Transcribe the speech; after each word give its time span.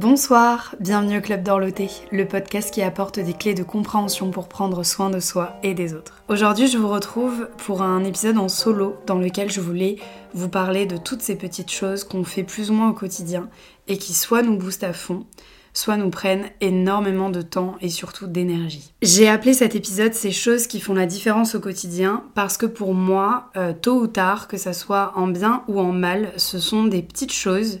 Bonsoir, 0.00 0.76
bienvenue 0.78 1.18
au 1.18 1.20
Club 1.20 1.42
d'Orloté, 1.42 1.90
le 2.12 2.24
podcast 2.24 2.72
qui 2.72 2.82
apporte 2.82 3.18
des 3.18 3.32
clés 3.32 3.54
de 3.54 3.64
compréhension 3.64 4.30
pour 4.30 4.46
prendre 4.46 4.84
soin 4.84 5.10
de 5.10 5.18
soi 5.18 5.56
et 5.64 5.74
des 5.74 5.92
autres. 5.92 6.22
Aujourd'hui, 6.28 6.68
je 6.68 6.78
vous 6.78 6.86
retrouve 6.86 7.48
pour 7.56 7.82
un 7.82 8.04
épisode 8.04 8.38
en 8.38 8.48
solo 8.48 8.94
dans 9.06 9.18
lequel 9.18 9.50
je 9.50 9.60
voulais 9.60 9.96
vous 10.34 10.48
parler 10.48 10.86
de 10.86 10.98
toutes 10.98 11.22
ces 11.22 11.34
petites 11.34 11.72
choses 11.72 12.04
qu'on 12.04 12.22
fait 12.22 12.44
plus 12.44 12.70
ou 12.70 12.74
moins 12.74 12.90
au 12.90 12.92
quotidien 12.92 13.48
et 13.88 13.98
qui 13.98 14.14
soit 14.14 14.42
nous 14.42 14.56
boostent 14.56 14.84
à 14.84 14.92
fond, 14.92 15.26
soit 15.74 15.96
nous 15.96 16.10
prennent 16.10 16.48
énormément 16.60 17.30
de 17.30 17.42
temps 17.42 17.74
et 17.80 17.88
surtout 17.88 18.28
d'énergie. 18.28 18.94
J'ai 19.02 19.28
appelé 19.28 19.52
cet 19.52 19.74
épisode 19.74 20.14
ces 20.14 20.30
choses 20.30 20.68
qui 20.68 20.78
font 20.78 20.94
la 20.94 21.06
différence 21.06 21.56
au 21.56 21.60
quotidien 21.60 22.22
parce 22.36 22.56
que 22.56 22.66
pour 22.66 22.94
moi, 22.94 23.50
euh, 23.56 23.72
tôt 23.72 23.98
ou 23.98 24.06
tard, 24.06 24.46
que 24.46 24.58
ça 24.58 24.74
soit 24.74 25.10
en 25.16 25.26
bien 25.26 25.64
ou 25.66 25.80
en 25.80 25.90
mal, 25.90 26.30
ce 26.36 26.60
sont 26.60 26.84
des 26.84 27.02
petites 27.02 27.32
choses 27.32 27.80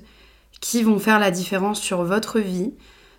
qui 0.60 0.82
vont 0.82 0.98
faire 0.98 1.18
la 1.18 1.30
différence 1.30 1.80
sur 1.80 2.02
votre 2.02 2.40
vie, 2.40 2.72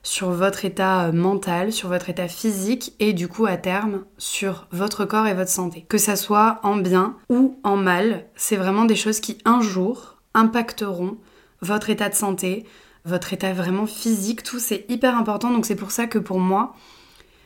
sur 0.03 0.31
votre 0.31 0.65
état 0.65 1.07
euh, 1.07 1.11
mental, 1.11 1.71
sur 1.71 1.89
votre 1.89 2.09
état 2.09 2.27
physique 2.27 2.93
et 2.99 3.13
du 3.13 3.27
coup 3.27 3.45
à 3.45 3.57
terme 3.57 4.03
sur 4.17 4.67
votre 4.71 5.05
corps 5.05 5.27
et 5.27 5.33
votre 5.33 5.49
santé. 5.49 5.85
Que 5.89 5.97
ça 5.97 6.15
soit 6.15 6.59
en 6.63 6.77
bien 6.77 7.15
ou 7.29 7.59
en 7.63 7.75
mal, 7.75 8.25
c'est 8.35 8.55
vraiment 8.55 8.85
des 8.85 8.95
choses 8.95 9.19
qui 9.19 9.37
un 9.45 9.61
jour 9.61 10.17
impacteront 10.33 11.17
votre 11.61 11.89
état 11.89 12.09
de 12.09 12.15
santé, 12.15 12.65
votre 13.05 13.33
état 13.33 13.53
vraiment 13.53 13.85
physique, 13.85 14.43
tout 14.43 14.59
c'est 14.59 14.85
hyper 14.89 15.17
important 15.17 15.51
donc 15.51 15.65
c'est 15.65 15.75
pour 15.75 15.91
ça 15.91 16.07
que 16.07 16.19
pour 16.19 16.39
moi, 16.39 16.75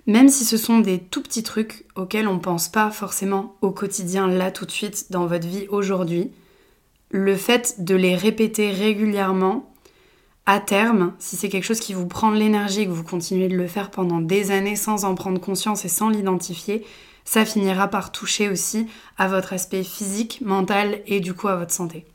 même 0.05 0.29
si 0.29 0.43
ce 0.45 0.57
sont 0.57 0.79
des 0.79 0.99
tout 0.99 1.21
petits 1.21 1.43
trucs 1.43 1.85
auxquels 1.95 2.27
on 2.27 2.39
pense 2.39 2.67
pas 2.67 2.91
forcément 2.91 3.55
au 3.61 3.71
quotidien 3.71 4.27
là 4.27 4.51
tout 4.51 4.65
de 4.65 4.71
suite 4.71 5.11
dans 5.11 5.25
votre 5.25 5.47
vie 5.47 5.67
aujourd'hui, 5.69 6.31
le 7.09 7.35
fait 7.35 7.83
de 7.83 7.95
les 7.95 8.15
répéter 8.15 8.71
régulièrement 8.71 9.72
à 10.45 10.59
terme, 10.59 11.13
si 11.19 11.35
c'est 11.35 11.49
quelque 11.49 11.63
chose 11.63 11.79
qui 11.79 11.93
vous 11.93 12.07
prend 12.07 12.31
de 12.31 12.37
l'énergie 12.37 12.81
et 12.81 12.85
que 12.85 12.91
vous 12.91 13.03
continuez 13.03 13.47
de 13.47 13.55
le 13.55 13.67
faire 13.67 13.91
pendant 13.91 14.19
des 14.19 14.51
années 14.51 14.75
sans 14.75 15.05
en 15.05 15.15
prendre 15.15 15.39
conscience 15.39 15.85
et 15.85 15.89
sans 15.89 16.09
l'identifier, 16.09 16.85
ça 17.25 17.45
finira 17.45 17.87
par 17.87 18.11
toucher 18.11 18.49
aussi 18.49 18.87
à 19.17 19.27
votre 19.27 19.53
aspect 19.53 19.83
physique, 19.83 20.41
mental 20.43 20.99
et 21.07 21.21
du 21.21 21.33
coup 21.33 21.47
à 21.47 21.55
votre 21.55 21.71
santé. 21.71 22.05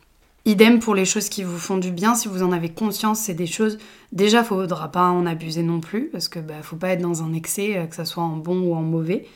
Idem 0.44 0.78
pour 0.78 0.94
les 0.94 1.04
choses 1.04 1.28
qui 1.28 1.42
vous 1.42 1.58
font 1.58 1.78
du 1.78 1.90
bien, 1.90 2.14
si 2.14 2.28
vous 2.28 2.42
en 2.42 2.52
avez 2.52 2.70
conscience, 2.70 3.20
c'est 3.20 3.34
des 3.34 3.46
choses. 3.46 3.78
Déjà, 4.12 4.44
faudra 4.44 4.88
pas 4.90 5.08
en 5.08 5.26
abuser 5.26 5.62
non 5.62 5.80
plus, 5.80 6.08
parce 6.10 6.28
que 6.28 6.38
bah, 6.38 6.62
faut 6.62 6.76
pas 6.76 6.90
être 6.90 7.02
dans 7.02 7.22
un 7.22 7.34
excès, 7.34 7.76
euh, 7.76 7.84
que 7.84 7.94
ça 7.94 8.06
soit 8.06 8.22
en 8.22 8.36
bon 8.36 8.60
ou 8.60 8.74
en 8.74 8.80
mauvais. 8.80 9.26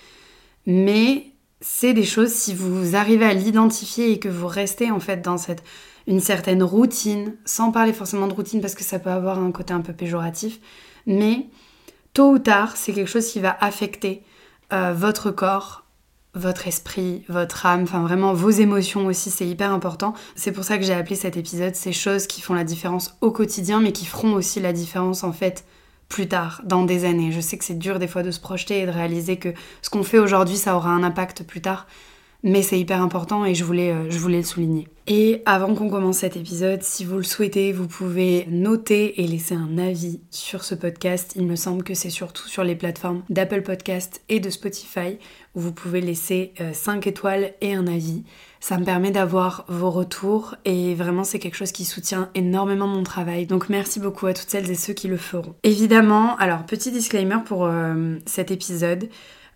Mais 0.66 1.26
c'est 1.60 1.92
des 1.92 2.04
choses, 2.04 2.32
si 2.32 2.54
vous 2.54 2.96
arrivez 2.96 3.26
à 3.26 3.34
l'identifier 3.34 4.12
et 4.12 4.18
que 4.18 4.28
vous 4.28 4.46
restez 4.46 4.90
en 4.90 5.00
fait 5.00 5.20
dans 5.20 5.36
cette 5.36 5.62
une 6.06 6.20
certaine 6.20 6.62
routine, 6.62 7.36
sans 7.44 7.70
parler 7.70 7.92
forcément 7.92 8.26
de 8.26 8.32
routine 8.32 8.60
parce 8.60 8.74
que 8.74 8.84
ça 8.84 8.98
peut 8.98 9.10
avoir 9.10 9.38
un 9.38 9.52
côté 9.52 9.72
un 9.72 9.80
peu 9.80 9.92
péjoratif, 9.92 10.60
mais 11.06 11.46
tôt 12.14 12.32
ou 12.32 12.38
tard, 12.38 12.76
c'est 12.76 12.92
quelque 12.92 13.10
chose 13.10 13.26
qui 13.26 13.40
va 13.40 13.56
affecter 13.60 14.22
euh, 14.72 14.92
votre 14.94 15.30
corps, 15.30 15.84
votre 16.34 16.66
esprit, 16.66 17.24
votre 17.28 17.66
âme, 17.66 17.82
enfin 17.82 18.02
vraiment 18.02 18.32
vos 18.32 18.50
émotions 18.50 19.06
aussi, 19.06 19.30
c'est 19.30 19.46
hyper 19.46 19.72
important. 19.72 20.14
C'est 20.34 20.52
pour 20.52 20.64
ça 20.64 20.78
que 20.78 20.84
j'ai 20.84 20.94
appelé 20.94 21.14
cet 21.14 21.36
épisode 21.36 21.74
ces 21.74 21.92
choses 21.92 22.26
qui 22.26 22.40
font 22.40 22.54
la 22.54 22.64
différence 22.64 23.16
au 23.20 23.30
quotidien, 23.30 23.80
mais 23.80 23.92
qui 23.92 24.06
feront 24.06 24.32
aussi 24.32 24.60
la 24.60 24.72
différence 24.72 25.24
en 25.24 25.32
fait 25.32 25.64
plus 26.08 26.28
tard, 26.28 26.60
dans 26.64 26.84
des 26.84 27.04
années. 27.06 27.32
Je 27.32 27.40
sais 27.40 27.56
que 27.56 27.64
c'est 27.64 27.78
dur 27.78 27.98
des 27.98 28.08
fois 28.08 28.22
de 28.22 28.30
se 28.30 28.40
projeter 28.40 28.80
et 28.80 28.86
de 28.86 28.90
réaliser 28.90 29.38
que 29.38 29.48
ce 29.80 29.88
qu'on 29.88 30.02
fait 30.02 30.18
aujourd'hui, 30.18 30.56
ça 30.56 30.76
aura 30.76 30.90
un 30.90 31.02
impact 31.02 31.42
plus 31.44 31.62
tard, 31.62 31.86
mais 32.42 32.62
c'est 32.62 32.78
hyper 32.78 33.00
important 33.00 33.44
et 33.44 33.54
je 33.54 33.64
voulais, 33.64 33.92
euh, 33.92 34.10
je 34.10 34.18
voulais 34.18 34.38
le 34.38 34.44
souligner. 34.44 34.88
Et 35.08 35.42
avant 35.46 35.74
qu'on 35.74 35.90
commence 35.90 36.18
cet 36.18 36.36
épisode, 36.36 36.82
si 36.82 37.04
vous 37.04 37.16
le 37.16 37.24
souhaitez, 37.24 37.72
vous 37.72 37.88
pouvez 37.88 38.46
noter 38.48 39.20
et 39.20 39.26
laisser 39.26 39.56
un 39.56 39.76
avis 39.76 40.20
sur 40.30 40.62
ce 40.62 40.76
podcast. 40.76 41.32
Il 41.34 41.44
me 41.44 41.56
semble 41.56 41.82
que 41.82 41.94
c'est 41.94 42.10
surtout 42.10 42.46
sur 42.46 42.62
les 42.62 42.76
plateformes 42.76 43.22
d'Apple 43.28 43.62
Podcast 43.62 44.22
et 44.28 44.38
de 44.38 44.48
Spotify 44.48 45.18
où 45.56 45.60
vous 45.60 45.72
pouvez 45.72 46.00
laisser 46.00 46.52
5 46.72 47.04
euh, 47.06 47.10
étoiles 47.10 47.52
et 47.60 47.74
un 47.74 47.88
avis. 47.88 48.22
Ça 48.60 48.78
me 48.78 48.84
permet 48.84 49.10
d'avoir 49.10 49.64
vos 49.68 49.90
retours 49.90 50.54
et 50.64 50.94
vraiment 50.94 51.24
c'est 51.24 51.40
quelque 51.40 51.56
chose 51.56 51.72
qui 51.72 51.84
soutient 51.84 52.30
énormément 52.36 52.86
mon 52.86 53.02
travail. 53.02 53.46
Donc 53.46 53.68
merci 53.68 53.98
beaucoup 53.98 54.26
à 54.26 54.34
toutes 54.34 54.50
celles 54.50 54.70
et 54.70 54.76
ceux 54.76 54.92
qui 54.92 55.08
le 55.08 55.16
feront. 55.16 55.56
Évidemment, 55.64 56.36
alors 56.36 56.64
petit 56.64 56.92
disclaimer 56.92 57.38
pour 57.44 57.66
euh, 57.66 58.18
cet 58.24 58.52
épisode. 58.52 59.08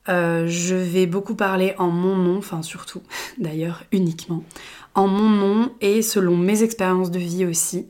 Euh, 0.09 0.47
je 0.47 0.77
vais 0.77 1.07
beaucoup 1.07 1.35
parler 1.35 1.75
en 1.79 1.89
mon 1.89 2.17
nom, 2.17 2.39
enfin 2.39 2.63
surtout 2.63 3.03
d'ailleurs 3.39 3.85
uniquement, 3.93 4.45
en 4.95 5.09
mon 5.09 5.29
nom 5.29 5.73
et 5.81 6.03
selon 6.03 6.37
mes 6.37 6.63
expériences 6.63 7.11
de 7.11 7.19
vie 7.19 7.45
aussi. 7.45 7.89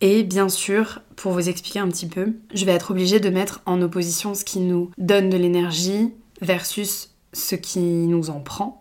Et 0.00 0.22
bien 0.22 0.48
sûr, 0.48 1.00
pour 1.16 1.32
vous 1.32 1.48
expliquer 1.48 1.80
un 1.80 1.88
petit 1.88 2.06
peu, 2.06 2.34
je 2.54 2.64
vais 2.64 2.72
être 2.72 2.92
obligée 2.92 3.18
de 3.18 3.30
mettre 3.30 3.60
en 3.66 3.82
opposition 3.82 4.34
ce 4.34 4.44
qui 4.44 4.60
nous 4.60 4.90
donne 4.96 5.28
de 5.28 5.36
l'énergie 5.36 6.14
versus 6.40 7.16
ce 7.32 7.56
qui 7.56 7.80
nous 7.80 8.30
en 8.30 8.40
prend. 8.40 8.80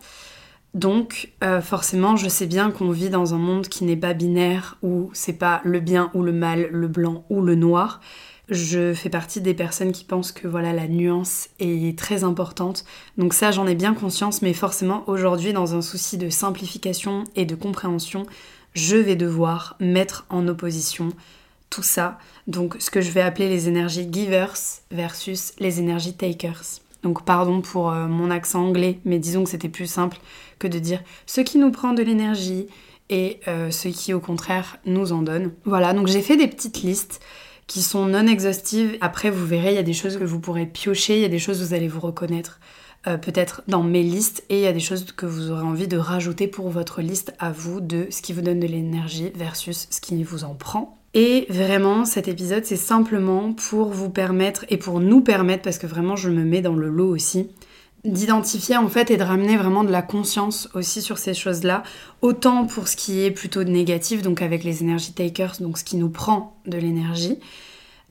Donc 0.76 1.34
euh, 1.44 1.60
forcément, 1.60 2.16
je 2.16 2.30
sais 2.30 2.46
bien 2.46 2.70
qu'on 2.70 2.92
vit 2.92 3.10
dans 3.10 3.34
un 3.34 3.40
monde 3.40 3.68
qui 3.68 3.84
n'est 3.84 3.98
pas 3.98 4.14
binaire, 4.14 4.78
où 4.84 5.10
c'est 5.14 5.34
pas 5.34 5.62
le 5.64 5.80
bien 5.80 6.12
ou 6.14 6.22
le 6.22 6.32
mal, 6.32 6.68
le 6.72 6.88
blanc 6.88 7.26
ou 7.30 7.42
le 7.42 7.56
noir. 7.56 8.00
Je 8.50 8.94
fais 8.94 9.10
partie 9.10 9.42
des 9.42 9.54
personnes 9.54 9.92
qui 9.92 10.06
pensent 10.06 10.32
que 10.32 10.48
voilà 10.48 10.72
la 10.72 10.88
nuance 10.88 11.50
est 11.60 11.98
très 12.00 12.24
importante. 12.24 12.86
Donc 13.18 13.34
ça 13.34 13.52
j'en 13.52 13.68
ai 13.68 13.76
bien 13.76 13.94
conscience 13.94 14.42
mais 14.42 14.54
forcément 14.54 15.04
aujourd'hui 15.08 15.52
dans 15.52 15.76
un 15.76 15.82
souci 15.82 16.18
de 16.18 16.30
simplification 16.30 17.26
et 17.36 17.46
de 17.46 17.56
compréhension, 17.56 18.26
je 18.74 18.96
vais 18.96 19.18
devoir 19.18 19.76
mettre 19.80 20.26
en 20.30 20.48
opposition 20.48 21.10
tout 21.70 21.84
ça. 21.84 22.20
Donc 22.48 22.78
ce 22.80 22.90
que 22.90 23.02
je 23.02 23.12
vais 23.12 23.22
appeler 23.22 23.50
les 23.50 23.68
énergies 23.68 24.08
givers 24.10 24.56
versus 24.92 25.54
les 25.60 25.80
énergies 25.80 26.14
takers. 26.14 26.80
Donc 27.04 27.26
pardon 27.26 27.62
pour 27.62 27.92
euh, 27.92 28.08
mon 28.08 28.32
accent 28.32 28.66
anglais, 28.66 29.00
mais 29.04 29.20
disons 29.20 29.44
que 29.44 29.50
c'était 29.50 29.70
plus 29.70 29.88
simple 29.88 30.18
que 30.58 30.68
de 30.68 30.80
dire 30.80 31.04
ce 31.26 31.42
qui 31.42 31.58
nous 31.58 31.72
prend 31.72 31.94
de 31.94 32.02
l'énergie 32.02 32.68
et 33.10 33.40
euh, 33.48 33.72
ce 33.72 33.90
qui 33.90 34.14
au 34.14 34.20
contraire 34.20 34.78
nous 34.86 35.12
en 35.12 35.22
donne. 35.22 35.52
Voilà, 35.66 35.94
donc 35.94 36.08
j'ai 36.08 36.22
fait 36.22 36.38
des 36.38 36.48
petites 36.48 36.82
listes 36.82 37.20
qui 37.68 37.82
sont 37.82 38.06
non 38.06 38.28
exhaustives. 38.28 38.98
Après, 39.02 39.30
vous 39.30 39.46
verrez, 39.46 39.72
il 39.72 39.76
y 39.76 39.80
a 39.80 39.84
des 39.84 39.94
choses 39.94 40.18
que 40.18 40.24
vous 40.24 40.40
pourrez 40.40 40.66
piocher, 40.66 41.18
il 41.18 41.22
y 41.22 41.26
a 41.26 41.30
des 41.30 41.40
choses 41.40 41.60
que 41.60 41.66
vous 41.66 41.74
allez 41.74 41.88
vous 41.88 42.00
reconnaître 42.00 42.60
euh, 43.08 43.18
peut-être 43.18 43.62
dans 43.68 43.84
mes 43.84 44.04
listes 44.04 44.44
et 44.50 44.58
il 44.58 44.64
y 44.64 44.68
a 44.68 44.74
des 44.74 44.80
choses 44.80 45.06
que 45.12 45.26
vous 45.26 45.52
aurez 45.52 45.62
envie 45.62 45.88
de 45.88 45.98
rajouter 45.98 46.48
pour 46.48 46.70
votre 46.70 47.02
liste 47.02 47.34
à 47.40 47.52
vous 47.52 47.80
de 47.80 48.08
ce 48.10 48.22
qui 48.22 48.34
vous 48.34 48.42
donne 48.42 48.60
de 48.60 48.68
l'énergie 48.68 49.32
versus 49.36 49.88
ce 49.92 50.02
qui 50.02 50.24
vous 50.24 50.44
en 50.44 50.56
prend. 50.56 50.98
Et 51.14 51.46
vraiment, 51.50 52.06
cet 52.06 52.28
épisode, 52.28 52.66
c'est 52.66 52.76
simplement 52.76 53.54
pour 53.54 53.90
vous 53.90 54.10
permettre 54.10 54.66
et 54.70 54.78
pour 54.78 55.00
nous 55.00 55.22
permettre, 55.22 55.64
parce 55.64 55.78
que 55.78 55.88
vraiment, 55.88 56.16
je 56.16 56.30
me 56.30 56.44
mets 56.44 56.62
dans 56.62 56.76
le 56.76 56.90
lot 56.90 57.10
aussi, 57.10 57.50
d'identifier 58.04 58.78
en 58.78 58.88
fait 58.88 59.12
et 59.12 59.18
de 59.18 59.24
ramener 59.24 59.58
vraiment 59.58 59.84
de 59.84 59.92
la 59.92 60.02
conscience 60.02 60.70
aussi 60.74 61.02
sur 61.02 61.18
ces 61.18 61.34
choses-là, 61.34 61.84
autant 62.22 62.66
pour 62.66 62.88
ce 62.88 62.96
qui 62.96 63.22
est 63.22 63.32
plutôt 63.32 63.64
négatif, 63.64 64.22
donc 64.22 64.42
avec 64.42 64.64
les 64.64 64.82
énergies 64.82 65.14
takers, 65.14 65.54
donc 65.60 65.78
ce 65.78 65.84
qui 65.84 65.98
nous 65.98 66.10
prend 66.10 66.60
de 66.66 66.78
l'énergie, 66.78 67.40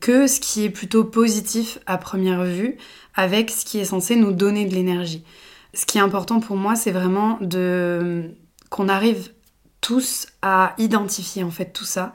que 0.01 0.27
ce 0.27 0.41
qui 0.41 0.65
est 0.65 0.71
plutôt 0.71 1.05
positif 1.05 1.79
à 1.87 1.99
première 1.99 2.45
vue, 2.45 2.77
avec 3.15 3.51
ce 3.51 3.65
qui 3.65 3.79
est 3.79 3.85
censé 3.87 4.17
nous 4.17 4.33
donner 4.33 4.67
de 4.67 4.75
l'énergie. 4.75 5.25
Ce 5.73 5.87
qui 5.87 5.99
est 5.99 6.03
important 6.03 6.41
pour 6.41 6.57
moi, 6.57 6.77
c'est 6.77 6.91
vraiment 6.91 7.39
de 7.41 8.31
qu'on 8.71 8.89
arrive 8.89 9.31
tous 9.81 10.27
à 10.43 10.75
identifier 10.79 11.45
en 11.45 11.51
fait 11.51 11.73
tout 11.73 11.85
ça 11.85 12.13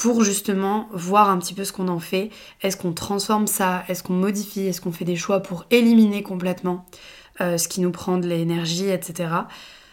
pour 0.00 0.24
justement 0.24 0.88
voir 0.94 1.28
un 1.28 1.36
petit 1.36 1.52
peu 1.52 1.62
ce 1.62 1.74
qu'on 1.74 1.88
en 1.88 1.98
fait. 1.98 2.30
Est-ce 2.62 2.78
qu'on 2.78 2.94
transforme 2.94 3.46
ça? 3.46 3.84
Est-ce 3.86 4.02
qu'on 4.02 4.14
modifie? 4.14 4.62
Est-ce 4.62 4.80
qu'on 4.80 4.92
fait 4.92 5.04
des 5.04 5.14
choix 5.14 5.40
pour 5.40 5.66
éliminer 5.70 6.22
complètement 6.22 6.86
euh, 7.42 7.58
ce 7.58 7.68
qui 7.68 7.82
nous 7.82 7.90
prend 7.90 8.16
de 8.16 8.26
l'énergie, 8.26 8.88
etc. 8.88 9.28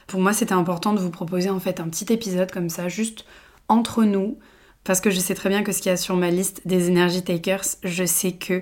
Pour 0.08 0.22
moi, 0.22 0.32
c'était 0.32 0.54
important 0.54 0.94
de 0.94 1.02
vous 1.02 1.10
proposer 1.10 1.50
en 1.50 1.60
fait 1.60 1.82
un 1.82 1.90
petit 1.90 2.06
épisode 2.14 2.50
comme 2.54 2.70
ça, 2.70 2.88
juste 2.88 3.26
entre 3.68 4.06
nous, 4.06 4.40
parce 4.86 5.02
que 5.02 5.10
je 5.10 5.20
sais 5.20 5.36
très 5.36 5.50
bien 5.50 5.62
que 5.62 5.74
ce 5.74 5.80
qu'il 5.80 5.90
y 5.90 5.94
a 5.94 5.98
sur 5.98 6.16
ma 6.16 6.32
liste 6.32 6.62
des 6.64 6.90
energy 6.90 7.22
takers, 7.22 7.66
je 7.84 8.06
sais 8.06 8.32
que 8.32 8.62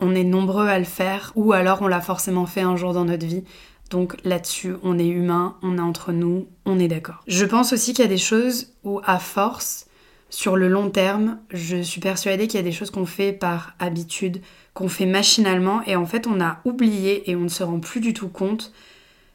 on 0.00 0.14
est 0.14 0.24
nombreux 0.24 0.66
à 0.66 0.78
le 0.78 0.86
faire, 0.86 1.30
ou 1.34 1.52
alors 1.52 1.82
on 1.82 1.88
l'a 1.88 2.00
forcément 2.00 2.46
fait 2.46 2.62
un 2.62 2.76
jour 2.76 2.94
dans 2.94 3.04
notre 3.04 3.26
vie. 3.26 3.44
Donc 3.90 4.16
là-dessus, 4.24 4.76
on 4.82 4.98
est 4.98 5.08
humain, 5.08 5.58
on 5.60 5.76
est 5.76 5.82
entre 5.82 6.12
nous, 6.12 6.48
on 6.64 6.78
est 6.78 6.88
d'accord. 6.88 7.22
Je 7.26 7.44
pense 7.44 7.74
aussi 7.74 7.92
qu'il 7.92 8.02
y 8.02 8.08
a 8.08 8.10
des 8.10 8.16
choses 8.16 8.72
où, 8.82 9.02
à 9.04 9.18
force, 9.18 9.84
sur 10.30 10.56
le 10.56 10.68
long 10.68 10.90
terme, 10.90 11.38
je 11.50 11.82
suis 11.82 12.00
persuadée 12.00 12.46
qu'il 12.46 12.58
y 12.58 12.62
a 12.62 12.64
des 12.64 12.72
choses 12.72 12.90
qu'on 12.90 13.06
fait 13.06 13.32
par 13.32 13.74
habitude, 13.80 14.40
qu'on 14.74 14.88
fait 14.88 15.06
machinalement, 15.06 15.82
et 15.86 15.96
en 15.96 16.06
fait 16.06 16.26
on 16.26 16.40
a 16.40 16.60
oublié 16.64 17.28
et 17.28 17.36
on 17.36 17.40
ne 17.40 17.48
se 17.48 17.62
rend 17.62 17.80
plus 17.80 18.00
du 18.00 18.14
tout 18.14 18.28
compte 18.28 18.72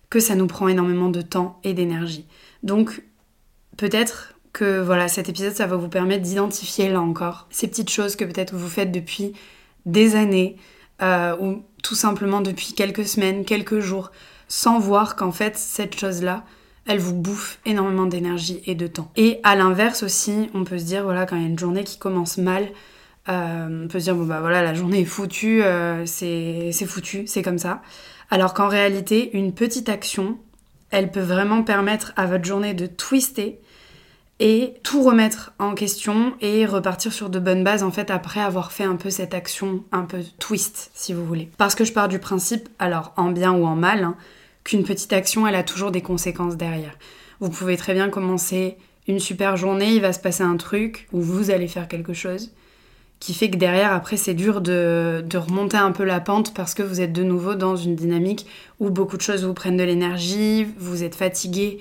que 0.09 0.19
ça 0.19 0.35
nous 0.35 0.47
prend 0.47 0.69
énormément 0.69 1.09
de 1.09 1.21
temps 1.21 1.59
et 1.63 1.73
d'énergie. 1.73 2.25
Donc 2.63 3.03
peut-être 3.75 4.35
que 4.53 4.79
voilà, 4.79 5.09
cet 5.09 5.27
épisode, 5.27 5.53
ça 5.53 5.67
va 5.67 5.75
vous 5.75 5.89
permettre 5.89 6.23
d'identifier 6.23 6.89
là 6.89 7.01
encore 7.01 7.47
ces 7.49 7.67
petites 7.67 7.89
choses 7.89 8.15
que 8.15 8.23
peut-être 8.23 8.55
vous 8.55 8.69
faites 8.69 8.91
depuis 8.91 9.33
des 9.85 10.15
années, 10.15 10.55
euh, 11.01 11.35
ou 11.41 11.63
tout 11.83 11.95
simplement 11.95 12.39
depuis 12.39 12.71
quelques 12.73 13.05
semaines, 13.05 13.43
quelques 13.43 13.81
jours, 13.81 14.11
sans 14.47 14.79
voir 14.79 15.17
qu'en 15.17 15.33
fait 15.33 15.57
cette 15.57 15.99
chose-là, 15.99 16.45
elle 16.85 16.99
vous 16.99 17.13
bouffe 17.13 17.59
énormément 17.65 18.05
d'énergie 18.05 18.61
et 18.65 18.75
de 18.75 18.87
temps. 18.87 19.11
Et 19.15 19.39
à 19.43 19.55
l'inverse 19.55 20.03
aussi, 20.03 20.49
on 20.53 20.63
peut 20.63 20.77
se 20.77 20.85
dire, 20.85 21.03
voilà, 21.03 21.25
quand 21.25 21.35
il 21.35 21.41
y 21.41 21.45
a 21.45 21.47
une 21.47 21.59
journée 21.59 21.83
qui 21.83 21.97
commence 21.97 22.37
mal, 22.37 22.69
on 23.27 23.87
peut 23.89 23.99
se 23.99 24.05
dire, 24.05 24.15
bon 24.15 24.25
bah 24.25 24.39
voilà, 24.39 24.61
la 24.61 24.73
journée 24.75 25.01
est 25.01 25.05
foutue, 25.05 25.63
c'est 26.05 26.85
foutu, 26.85 27.25
c'est 27.25 27.41
comme 27.41 27.57
ça. 27.57 27.81
Alors 28.29 28.53
qu'en 28.53 28.67
réalité, 28.67 29.35
une 29.35 29.53
petite 29.53 29.89
action, 29.89 30.37
elle 30.91 31.11
peut 31.11 31.21
vraiment 31.21 31.63
permettre 31.63 32.13
à 32.15 32.27
votre 32.27 32.45
journée 32.45 32.73
de 32.73 32.85
twister 32.85 33.59
et 34.39 34.73
tout 34.83 35.01
remettre 35.01 35.53
en 35.59 35.73
question 35.73 36.33
et 36.41 36.65
repartir 36.65 37.13
sur 37.13 37.29
de 37.29 37.39
bonnes 37.39 37.63
bases 37.63 37.83
en 37.83 37.91
fait 37.91 38.11
après 38.11 38.41
avoir 38.41 38.71
fait 38.71 38.83
un 38.83 38.97
peu 38.97 39.09
cette 39.09 39.33
action 39.33 39.83
un 39.91 40.03
peu 40.03 40.19
twist 40.39 40.91
si 40.93 41.13
vous 41.13 41.25
voulez. 41.25 41.49
Parce 41.57 41.73
que 41.73 41.85
je 41.85 41.93
pars 41.93 42.09
du 42.09 42.19
principe, 42.19 42.69
alors 42.77 43.13
en 43.15 43.31
bien 43.31 43.53
ou 43.53 43.65
en 43.65 43.75
mal, 43.75 44.03
hein, 44.03 44.15
qu'une 44.65 44.83
petite 44.83 45.13
action 45.13 45.47
elle 45.47 45.55
a 45.55 45.63
toujours 45.63 45.91
des 45.91 46.01
conséquences 46.01 46.57
derrière. 46.57 46.97
Vous 47.39 47.49
pouvez 47.49 47.77
très 47.77 47.93
bien 47.93 48.09
commencer 48.09 48.75
une 49.07 49.19
super 49.19 49.55
journée, 49.55 49.93
il 49.93 50.01
va 50.01 50.11
se 50.11 50.19
passer 50.19 50.43
un 50.43 50.57
truc 50.57 51.07
ou 51.13 51.21
vous 51.21 51.51
allez 51.51 51.69
faire 51.69 51.87
quelque 51.87 52.13
chose 52.13 52.51
qui 53.19 53.33
fait 53.33 53.49
que 53.49 53.57
derrière, 53.57 53.93
après, 53.93 54.17
c'est 54.17 54.33
dur 54.33 54.61
de, 54.61 55.23
de, 55.27 55.37
remonter 55.37 55.77
un 55.77 55.91
peu 55.91 56.03
la 56.03 56.19
pente 56.19 56.53
parce 56.53 56.73
que 56.73 56.83
vous 56.83 57.01
êtes 57.01 57.13
de 57.13 57.23
nouveau 57.23 57.55
dans 57.55 57.75
une 57.75 57.95
dynamique 57.95 58.45
où 58.79 58.89
beaucoup 58.89 59.17
de 59.17 59.21
choses 59.21 59.45
vous 59.45 59.53
prennent 59.53 59.77
de 59.77 59.83
l'énergie, 59.83 60.67
vous 60.77 61.03
êtes 61.03 61.15
fatigué, 61.15 61.79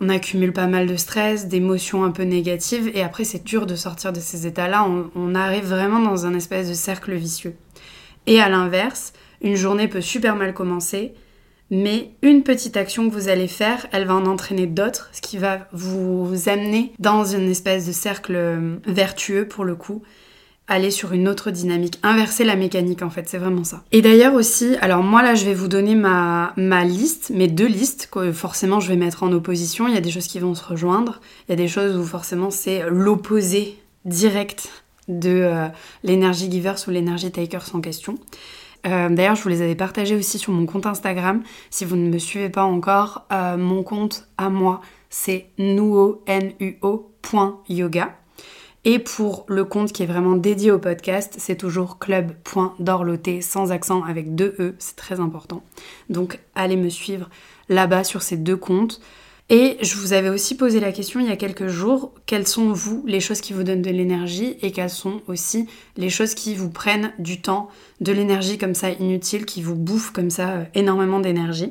on 0.00 0.08
accumule 0.08 0.52
pas 0.52 0.66
mal 0.66 0.86
de 0.86 0.96
stress, 0.96 1.48
d'émotions 1.48 2.04
un 2.04 2.10
peu 2.10 2.24
négatives, 2.24 2.90
et 2.94 3.02
après, 3.02 3.24
c'est 3.24 3.42
dur 3.42 3.66
de 3.66 3.74
sortir 3.74 4.12
de 4.12 4.20
ces 4.20 4.46
états-là. 4.46 4.84
On, 4.84 5.10
on, 5.16 5.34
arrive 5.34 5.64
vraiment 5.64 6.00
dans 6.00 6.26
un 6.26 6.34
espèce 6.34 6.68
de 6.68 6.74
cercle 6.74 7.14
vicieux. 7.14 7.56
Et 8.26 8.40
à 8.40 8.48
l'inverse, 8.48 9.14
une 9.40 9.56
journée 9.56 9.88
peut 9.88 10.02
super 10.02 10.36
mal 10.36 10.52
commencer, 10.52 11.14
mais 11.70 12.10
une 12.22 12.42
petite 12.42 12.76
action 12.76 13.08
que 13.08 13.14
vous 13.14 13.28
allez 13.28 13.48
faire, 13.48 13.86
elle 13.92 14.06
va 14.06 14.14
en 14.14 14.26
entraîner 14.26 14.66
d'autres, 14.66 15.10
ce 15.12 15.20
qui 15.20 15.38
va 15.38 15.68
vous 15.72 16.34
amener 16.46 16.92
dans 16.98 17.24
une 17.24 17.50
espèce 17.50 17.86
de 17.86 17.92
cercle 17.92 18.80
vertueux 18.86 19.46
pour 19.48 19.64
le 19.64 19.74
coup 19.74 20.02
aller 20.68 20.90
sur 20.90 21.12
une 21.12 21.28
autre 21.28 21.50
dynamique, 21.50 21.98
inverser 22.02 22.44
la 22.44 22.56
mécanique 22.56 23.02
en 23.02 23.10
fait, 23.10 23.28
c'est 23.28 23.38
vraiment 23.38 23.64
ça. 23.64 23.84
Et 23.92 24.02
d'ailleurs 24.02 24.34
aussi, 24.34 24.76
alors 24.80 25.02
moi 25.02 25.22
là 25.22 25.34
je 25.34 25.44
vais 25.44 25.54
vous 25.54 25.68
donner 25.68 25.94
ma, 25.94 26.52
ma 26.56 26.84
liste, 26.84 27.30
mes 27.30 27.48
deux 27.48 27.66
listes 27.66 28.08
que 28.10 28.32
forcément 28.32 28.80
je 28.80 28.88
vais 28.88 28.96
mettre 28.96 29.22
en 29.22 29.32
opposition, 29.32 29.86
il 29.86 29.94
y 29.94 29.96
a 29.98 30.00
des 30.00 30.10
choses 30.10 30.26
qui 30.26 30.40
vont 30.40 30.54
se 30.54 30.64
rejoindre, 30.64 31.20
il 31.48 31.52
y 31.52 31.54
a 31.54 31.56
des 31.56 31.68
choses 31.68 31.96
où 31.96 32.04
forcément 32.04 32.50
c'est 32.50 32.82
l'opposé 32.88 33.78
direct 34.04 34.68
de 35.08 35.30
euh, 35.30 35.68
l'énergie 36.02 36.50
givers 36.50 36.76
ou 36.88 36.90
l'énergie 36.90 37.30
takers 37.30 37.74
en 37.74 37.80
question. 37.80 38.18
Euh, 38.86 39.08
d'ailleurs, 39.08 39.34
je 39.34 39.42
vous 39.42 39.48
les 39.48 39.62
avais 39.62 39.74
partagées 39.74 40.16
aussi 40.16 40.38
sur 40.38 40.52
mon 40.52 40.66
compte 40.66 40.86
Instagram. 40.86 41.42
Si 41.70 41.84
vous 41.84 41.96
ne 41.96 42.08
me 42.08 42.18
suivez 42.18 42.48
pas 42.48 42.64
encore, 42.64 43.26
euh, 43.32 43.56
mon 43.56 43.82
compte 43.82 44.28
à 44.38 44.48
moi, 44.48 44.80
c'est 45.10 45.50
nuo, 45.58 46.22
N-U-O.yoga. 46.26 48.14
Et 48.84 49.00
pour 49.00 49.44
le 49.48 49.64
compte 49.64 49.92
qui 49.92 50.04
est 50.04 50.06
vraiment 50.06 50.36
dédié 50.36 50.70
au 50.70 50.78
podcast, 50.78 51.34
c'est 51.38 51.56
toujours 51.56 51.98
club.dorloté 51.98 53.40
sans 53.40 53.72
accent 53.72 54.04
avec 54.04 54.36
deux 54.36 54.54
E, 54.60 54.76
c'est 54.78 54.94
très 54.94 55.18
important. 55.18 55.64
Donc 56.08 56.38
allez 56.54 56.76
me 56.76 56.88
suivre 56.88 57.28
là-bas 57.68 58.04
sur 58.04 58.22
ces 58.22 58.36
deux 58.36 58.56
comptes. 58.56 59.00
Et 59.48 59.76
je 59.80 59.94
vous 59.94 60.12
avais 60.12 60.28
aussi 60.28 60.56
posé 60.56 60.80
la 60.80 60.90
question 60.90 61.20
il 61.20 61.26
y 61.26 61.32
a 61.32 61.36
quelques 61.36 61.68
jours, 61.68 62.12
quelles 62.26 62.48
sont 62.48 62.72
vous 62.72 63.04
les 63.06 63.20
choses 63.20 63.40
qui 63.40 63.52
vous 63.52 63.62
donnent 63.62 63.82
de 63.82 63.90
l'énergie 63.90 64.56
et 64.60 64.72
quelles 64.72 64.90
sont 64.90 65.22
aussi 65.28 65.68
les 65.96 66.10
choses 66.10 66.34
qui 66.34 66.56
vous 66.56 66.68
prennent 66.68 67.12
du 67.20 67.40
temps, 67.40 67.68
de 68.00 68.12
l'énergie 68.12 68.58
comme 68.58 68.74
ça 68.74 68.90
inutile, 68.90 69.46
qui 69.46 69.62
vous 69.62 69.76
bouffent 69.76 70.12
comme 70.12 70.30
ça 70.30 70.50
euh, 70.50 70.64
énormément 70.74 71.20
d'énergie. 71.20 71.70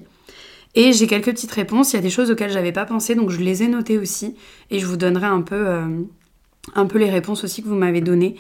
Et 0.74 0.94
j'ai 0.94 1.08
quelques 1.08 1.32
petites 1.32 1.52
réponses, 1.52 1.92
il 1.92 1.98
y 1.98 2.00
a 2.00 2.02
des 2.02 2.10
choses 2.10 2.32
auxquelles 2.32 2.52
j'avais 2.52 2.72
pas 2.72 2.86
pensé, 2.86 3.14
donc 3.14 3.30
je 3.30 3.42
les 3.42 3.64
ai 3.64 3.68
notées 3.68 3.98
aussi 3.98 4.36
et 4.72 4.80
je 4.80 4.86
vous 4.86 4.98
donnerai 4.98 5.28
un 5.28 5.42
peu 5.42 5.68
euh, 5.68 5.86
un 6.76 6.86
peu 6.86 6.98
les 6.98 7.10
réponses 7.10 7.44
aussi 7.44 7.62
que 7.62 7.68
vous 7.68 7.76
m'avez 7.76 8.02
données. 8.02 8.36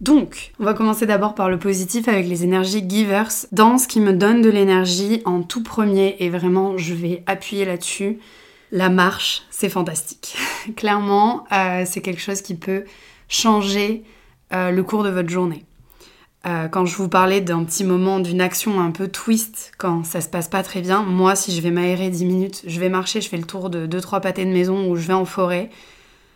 Donc, 0.00 0.52
on 0.60 0.64
va 0.64 0.74
commencer 0.74 1.06
d'abord 1.06 1.34
par 1.34 1.48
le 1.48 1.58
positif 1.58 2.08
avec 2.08 2.26
les 2.26 2.44
énergies 2.44 2.84
givers. 2.86 3.30
Dans 3.52 3.78
ce 3.78 3.88
qui 3.88 4.00
me 4.00 4.12
donne 4.12 4.42
de 4.42 4.50
l'énergie 4.50 5.22
en 5.24 5.42
tout 5.42 5.62
premier, 5.62 6.16
et 6.18 6.28
vraiment 6.28 6.76
je 6.76 6.94
vais 6.94 7.22
appuyer 7.26 7.64
là-dessus, 7.64 8.18
la 8.74 8.88
marche, 8.88 9.44
c'est 9.50 9.68
fantastique. 9.68 10.36
Clairement, 10.76 11.44
euh, 11.52 11.84
c'est 11.86 12.00
quelque 12.00 12.20
chose 12.20 12.42
qui 12.42 12.56
peut 12.56 12.82
changer 13.28 14.02
euh, 14.52 14.72
le 14.72 14.82
cours 14.82 15.04
de 15.04 15.10
votre 15.10 15.28
journée. 15.28 15.64
Euh, 16.44 16.66
quand 16.66 16.84
je 16.84 16.96
vous 16.96 17.08
parlais 17.08 17.40
d'un 17.40 17.62
petit 17.62 17.84
moment, 17.84 18.18
d'une 18.18 18.40
action 18.40 18.80
un 18.80 18.90
peu 18.90 19.06
twist, 19.06 19.72
quand 19.78 20.04
ça 20.04 20.20
se 20.20 20.28
passe 20.28 20.48
pas 20.48 20.64
très 20.64 20.80
bien, 20.80 21.04
moi, 21.04 21.36
si 21.36 21.54
je 21.54 21.62
vais 21.62 21.70
m'aérer 21.70 22.10
10 22.10 22.24
minutes, 22.24 22.62
je 22.66 22.80
vais 22.80 22.88
marcher, 22.88 23.20
je 23.20 23.28
fais 23.28 23.36
le 23.36 23.44
tour 23.44 23.70
de 23.70 23.86
2-3 23.86 24.20
pâtés 24.20 24.44
de 24.44 24.50
maison 24.50 24.90
ou 24.90 24.96
je 24.96 25.06
vais 25.06 25.14
en 25.14 25.24
forêt, 25.24 25.70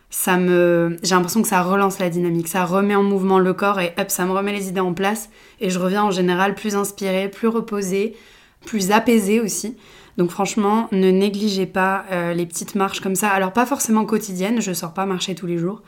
ça 0.09 0.37
me 0.37 0.97
j'ai 1.03 1.17
l'impression 1.17 1.43
que 1.43 1.49
ça 1.49 1.61
relance 1.63 1.99
la 1.99 2.09
dynamique, 2.09 2.47
ça 2.47 2.65
remet 2.65 2.95
en 2.95 3.03
mouvement 3.03 3.41
le 3.41 3.53
corps 3.53 3.81
et 3.81 3.93
hop, 3.99 4.11
ça 4.11 4.25
me 4.25 4.31
remet 4.31 4.53
les 4.53 4.69
idées 4.69 4.81
en 4.81 4.95
place 4.95 5.29
et 5.61 5.71
je 5.71 5.79
reviens 5.79 6.05
en 6.05 6.11
général 6.13 6.55
plus 6.55 6.77
inspirée, 6.77 7.29
plus 7.29 7.49
reposée, 7.49 8.17
plus 8.65 8.93
apaisée 8.93 9.41
aussi. 9.41 9.77
Donc 10.19 10.33
franchement, 10.33 10.89
ne 10.91 11.11
négligez 11.13 11.67
pas 11.67 12.05
euh, 12.11 12.35
les 12.35 12.45
petites 12.45 12.75
marches 12.75 13.01
comme 13.01 13.15
ça. 13.15 13.31
Alors 13.31 13.53
pas 13.53 13.67
forcément 13.67 14.05
quotidiennes, 14.05 14.61
je 14.61 14.73
sors 14.73 14.93
pas 14.93 15.07
marcher 15.07 15.37
tous 15.37 15.47
les 15.47 15.59
jours, 15.59 15.81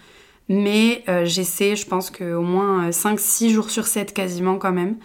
mais 0.49 1.03
euh, 1.09 1.25
j'essaie, 1.25 1.75
je 1.75 1.85
pense 1.85 2.11
qu'au 2.13 2.43
moins 2.43 2.91
5-6 2.91 3.49
euh, 3.51 3.55
jours 3.55 3.71
sur 3.71 3.89
7 3.89 4.15
quasiment 4.15 4.57
quand 4.57 4.73
même. 4.73 4.97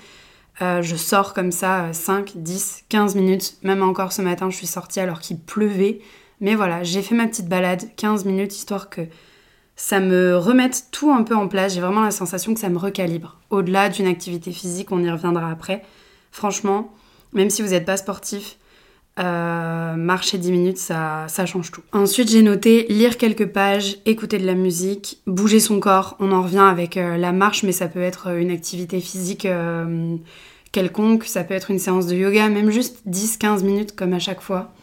je 0.62 0.96
sors 0.96 1.34
comme 1.34 1.52
ça 1.52 1.92
5, 1.92 2.34
10, 2.36 2.84
15 2.88 3.16
minutes. 3.16 3.58
Même 3.64 3.82
encore 3.82 4.14
ce 4.14 4.22
matin, 4.22 4.52
je 4.52 4.56
suis 4.56 4.68
sortie 4.68 5.00
alors 5.00 5.20
qu'il 5.20 5.40
pleuvait. 5.40 6.02
Mais 6.40 6.54
voilà, 6.54 6.84
j'ai 6.84 7.02
fait 7.02 7.16
ma 7.16 7.26
petite 7.26 7.50
balade, 7.50 7.84
15 7.98 8.26
minutes, 8.26 8.56
histoire 8.56 8.92
que 8.92 9.02
ça 9.76 10.00
me 10.00 10.38
remette 10.38 10.86
tout 10.92 11.12
un 11.12 11.24
peu 11.24 11.36
en 11.36 11.48
place. 11.48 11.74
J'ai 11.74 11.82
vraiment 11.82 12.04
la 12.04 12.12
sensation 12.12 12.54
que 12.54 12.60
ça 12.60 12.70
me 12.70 12.78
recalibre. 12.78 13.40
Au-delà 13.50 13.90
d'une 13.90 14.06
activité 14.06 14.52
physique, 14.52 14.92
on 14.92 15.04
y 15.04 15.10
reviendra 15.10 15.50
après. 15.50 15.82
Franchement, 16.32 16.94
même 17.34 17.50
si 17.50 17.64
vous 17.64 17.70
n'êtes 17.70 17.86
pas 17.86 17.98
sportif, 17.98 18.58
euh, 19.18 19.96
marcher 19.96 20.38
10 20.38 20.52
minutes, 20.52 20.78
ça, 20.78 21.28
change 21.46 21.72
tout. 21.72 21.82
Ensuite, 21.94 22.30
j'ai 22.30 22.42
noté 22.42 22.86
lire 22.90 23.18
quelques 23.18 23.48
pages, 23.48 23.98
écouter 24.06 24.40
de 24.40 24.46
la 24.46 24.56
musique, 24.56 25.20
bouger 25.26 25.62
son 25.62 25.80
corps. 25.80 26.18
On 26.20 26.34
en 26.34 26.42
revient 26.42 26.68
avec 26.70 26.98
euh, 26.98 27.16
la 27.16 27.32
marche, 27.32 27.64
mais 27.64 27.72
ça 27.72 27.88
peut 27.88 28.02
être 28.02 28.36
une 28.36 28.52
activité 28.52 29.00
physique 29.00 29.46
euh, 29.46 30.18
quelconque, 30.74 31.24
ça 31.24 31.46
peut 31.46 31.54
être 31.54 31.72
une 31.72 31.80
séance 31.80 32.08
de 32.08 32.16
yoga, 32.16 32.50
même 32.50 32.72
juste 32.72 33.02
10-15 33.08 33.64
minutes 33.64 33.96
comme 33.96 34.14
à 34.14 34.20
chaque 34.20 34.42
fois. 34.42 34.74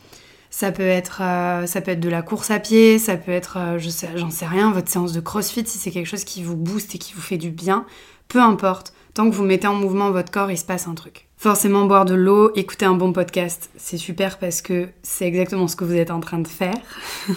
Ça 0.48 0.72
peut 0.72 0.82
être, 0.82 1.22
ça 1.66 1.80
peut 1.80 1.92
être 1.92 2.00
de 2.00 2.10
la 2.10 2.20
course 2.20 2.50
à 2.50 2.58
pied, 2.58 2.98
ça 2.98 3.16
peut 3.16 3.32
être, 3.32 3.76
je 3.78 3.88
sais, 3.88 4.10
j'en 4.16 4.28
sais 4.28 4.44
rien, 4.44 4.70
votre 4.70 4.90
séance 4.90 5.12
de 5.12 5.20
crossfit, 5.20 5.64
si 5.66 5.78
c'est 5.78 5.90
quelque 5.90 6.06
chose 6.06 6.24
qui 6.24 6.42
vous 6.42 6.56
booste 6.56 6.94
et 6.94 6.98
qui 6.98 7.14
vous 7.14 7.22
fait 7.22 7.38
du 7.38 7.50
bien, 7.50 7.86
peu 8.28 8.38
importe. 8.38 8.92
Tant 9.14 9.28
que 9.28 9.34
vous 9.34 9.44
mettez 9.44 9.66
en 9.66 9.74
mouvement 9.74 10.10
votre 10.10 10.30
corps, 10.30 10.50
il 10.50 10.56
se 10.56 10.64
passe 10.64 10.88
un 10.88 10.94
truc. 10.94 11.26
Forcément, 11.36 11.84
boire 11.84 12.06
de 12.06 12.14
l'eau, 12.14 12.50
écouter 12.54 12.86
un 12.86 12.94
bon 12.94 13.12
podcast, 13.12 13.68
c'est 13.76 13.98
super 13.98 14.38
parce 14.38 14.62
que 14.62 14.88
c'est 15.02 15.26
exactement 15.26 15.68
ce 15.68 15.76
que 15.76 15.84
vous 15.84 15.96
êtes 15.96 16.10
en 16.10 16.20
train 16.20 16.38
de 16.38 16.48
faire. 16.48 16.80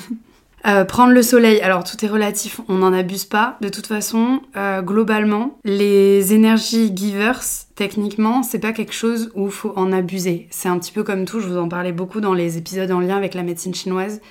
Euh, 0.68 0.84
prendre 0.84 1.14
le 1.14 1.22
soleil, 1.22 1.62
alors 1.62 1.84
tout 1.84 2.04
est 2.04 2.08
relatif, 2.08 2.60
on 2.70 2.80
n'en 2.80 2.92
abuse 2.92 3.26
pas. 3.26 3.56
De 3.62 3.70
toute 3.70 3.86
façon, 3.86 4.42
euh, 4.58 4.82
globalement, 4.82 5.60
les 5.64 6.34
énergies 6.34 6.92
givers, 6.96 7.44
techniquement, 7.76 8.42
c'est 8.42 8.58
pas 8.58 8.74
quelque 8.74 8.96
chose 8.96 9.32
où 9.36 9.52
faut 9.52 9.74
en 9.76 9.92
abuser. 9.92 10.48
C'est 10.50 10.68
un 10.68 10.80
petit 10.80 10.92
peu 10.92 11.04
comme 11.04 11.26
tout, 11.26 11.40
je 11.40 11.48
vous 11.48 11.58
en 11.58 11.70
parlais 11.70 11.92
beaucoup 11.92 12.20
dans 12.20 12.34
les 12.34 12.58
épisodes 12.58 12.90
en 12.90 13.00
lien 13.00 13.16
avec 13.16 13.36
la 13.36 13.44
médecine 13.44 13.76
chinoise, 13.76 14.22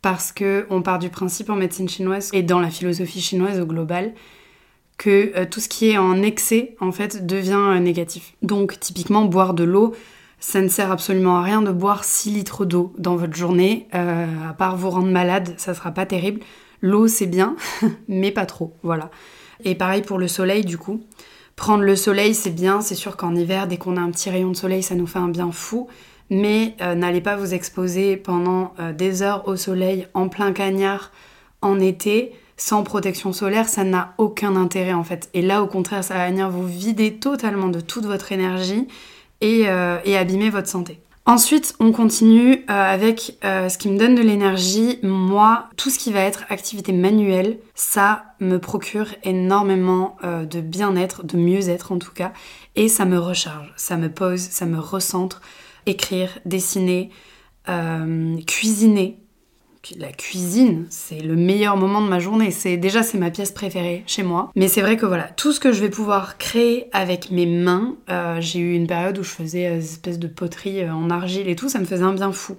parce 0.00 0.32
que 0.32 0.66
on 0.70 0.80
part 0.80 0.98
du 0.98 1.10
principe 1.10 1.50
en 1.50 1.56
médecine 1.56 1.88
chinoise 1.88 2.30
et 2.32 2.42
dans 2.42 2.60
la 2.60 2.70
philosophie 2.70 3.20
chinoise 3.20 3.60
au 3.60 3.66
global 3.66 4.14
que 4.98 5.32
euh, 5.36 5.46
tout 5.50 5.60
ce 5.60 5.68
qui 5.68 5.90
est 5.90 5.98
en 5.98 6.22
excès, 6.22 6.76
en 6.80 6.92
fait, 6.92 7.26
devient 7.26 7.80
négatif. 7.80 8.34
Donc, 8.42 8.78
typiquement, 8.80 9.24
boire 9.24 9.54
de 9.54 9.64
l'eau, 9.64 9.94
ça 10.46 10.60
ne 10.60 10.68
sert 10.68 10.92
absolument 10.92 11.38
à 11.38 11.42
rien 11.42 11.62
de 11.62 11.72
boire 11.72 12.04
6 12.04 12.30
litres 12.30 12.66
d'eau 12.66 12.92
dans 12.98 13.16
votre 13.16 13.34
journée, 13.34 13.88
euh, 13.94 14.26
à 14.46 14.52
part 14.52 14.76
vous 14.76 14.90
rendre 14.90 15.08
malade, 15.08 15.54
ça 15.56 15.72
sera 15.72 15.90
pas 15.90 16.04
terrible. 16.04 16.40
L'eau 16.82 17.08
c'est 17.08 17.26
bien, 17.26 17.56
mais 18.08 18.30
pas 18.30 18.44
trop, 18.44 18.74
voilà. 18.82 19.10
Et 19.64 19.74
pareil 19.74 20.02
pour 20.02 20.18
le 20.18 20.28
soleil 20.28 20.62
du 20.62 20.76
coup. 20.76 21.02
Prendre 21.56 21.82
le 21.82 21.96
soleil 21.96 22.34
c'est 22.34 22.50
bien, 22.50 22.82
c'est 22.82 22.94
sûr 22.94 23.16
qu'en 23.16 23.34
hiver, 23.34 23.66
dès 23.66 23.78
qu'on 23.78 23.96
a 23.96 24.00
un 24.00 24.10
petit 24.10 24.28
rayon 24.28 24.50
de 24.50 24.56
soleil, 24.56 24.82
ça 24.82 24.94
nous 24.94 25.06
fait 25.06 25.18
un 25.18 25.28
bien 25.28 25.50
fou. 25.50 25.88
Mais 26.28 26.76
euh, 26.82 26.94
n'allez 26.94 27.22
pas 27.22 27.36
vous 27.36 27.54
exposer 27.54 28.18
pendant 28.18 28.74
euh, 28.80 28.92
des 28.92 29.22
heures 29.22 29.48
au 29.48 29.56
soleil 29.56 30.08
en 30.12 30.28
plein 30.28 30.52
cagnard 30.52 31.10
en 31.62 31.80
été 31.80 32.34
sans 32.56 32.82
protection 32.84 33.32
solaire, 33.32 33.68
ça 33.68 33.84
n'a 33.84 34.14
aucun 34.18 34.56
intérêt 34.56 34.92
en 34.92 35.04
fait. 35.04 35.28
Et 35.34 35.42
là, 35.42 35.62
au 35.62 35.66
contraire, 35.66 36.04
ça 36.04 36.14
va 36.14 36.28
venir 36.28 36.50
vous 36.50 36.66
vider 36.66 37.14
totalement 37.14 37.68
de 37.68 37.80
toute 37.80 38.06
votre 38.06 38.32
énergie 38.32 38.86
euh, 39.42 39.98
et, 40.04 40.16
abîmer 40.16 40.48
votre 40.48 40.68
santé. 40.68 41.00
Ensuite, 41.26 41.74
on 41.78 41.92
continue 41.92 42.54
euh, 42.54 42.62
avec 42.68 43.36
euh, 43.44 43.68
ce 43.68 43.76
qui 43.76 43.90
me 43.90 43.98
donne 43.98 44.14
de 44.14 44.22
l'énergie. 44.22 44.98
Moi, 45.02 45.68
tout 45.76 45.90
ce 45.90 45.98
qui 45.98 46.12
va 46.12 46.20
être 46.20 46.44
activité 46.48 46.92
manuelle, 46.92 47.58
ça 47.74 48.24
me 48.40 48.58
procure 48.58 49.08
énormément 49.22 50.16
de 50.22 50.60
bien-être, 50.60 51.24
de 51.24 51.36
mieux-être 51.36 51.92
en 51.92 51.98
tout 51.98 52.12
cas, 52.12 52.32
et 52.74 52.88
ça 52.88 53.04
me 53.04 53.18
recharge, 53.18 53.72
ça 53.76 53.96
me 53.96 54.10
pose, 54.10 54.40
ça 54.40 54.64
me 54.64 54.78
recentre. 54.78 55.42
Écrire, 55.86 56.30
dessiner, 56.46 57.10
cuisiner, 58.46 59.18
la 59.98 60.12
cuisine, 60.12 60.86
c'est 60.90 61.20
le 61.20 61.36
meilleur 61.36 61.76
moment 61.76 62.00
de 62.00 62.08
ma 62.08 62.18
journée. 62.18 62.50
C'est 62.50 62.76
déjà 62.76 63.02
c'est 63.02 63.18
ma 63.18 63.30
pièce 63.30 63.52
préférée 63.52 64.04
chez 64.06 64.22
moi. 64.22 64.50
Mais 64.54 64.68
c'est 64.68 64.80
vrai 64.80 64.96
que 64.96 65.06
voilà, 65.06 65.24
tout 65.24 65.52
ce 65.52 65.60
que 65.60 65.72
je 65.72 65.80
vais 65.80 65.90
pouvoir 65.90 66.38
créer 66.38 66.86
avec 66.92 67.30
mes 67.30 67.46
mains, 67.46 67.96
euh, 68.10 68.40
j'ai 68.40 68.60
eu 68.60 68.74
une 68.74 68.86
période 68.86 69.18
où 69.18 69.22
je 69.22 69.30
faisais 69.30 69.66
euh, 69.66 69.76
des 69.76 69.84
espèces 69.84 70.18
de 70.18 70.28
poterie 70.28 70.82
euh, 70.82 70.92
en 70.92 71.10
argile 71.10 71.48
et 71.48 71.56
tout, 71.56 71.68
ça 71.68 71.78
me 71.78 71.84
faisait 71.84 72.04
un 72.04 72.14
bien 72.14 72.32
fou. 72.32 72.56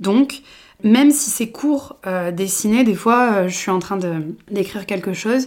Donc 0.00 0.42
même 0.84 1.10
si 1.10 1.30
c'est 1.30 1.50
court 1.50 2.00
dessiner, 2.32 2.82
des 2.82 2.94
fois 2.94 3.46
je 3.46 3.54
suis 3.54 3.70
en 3.70 3.78
train 3.78 4.00
d'écrire 4.50 4.84
quelque 4.84 5.12
chose 5.12 5.46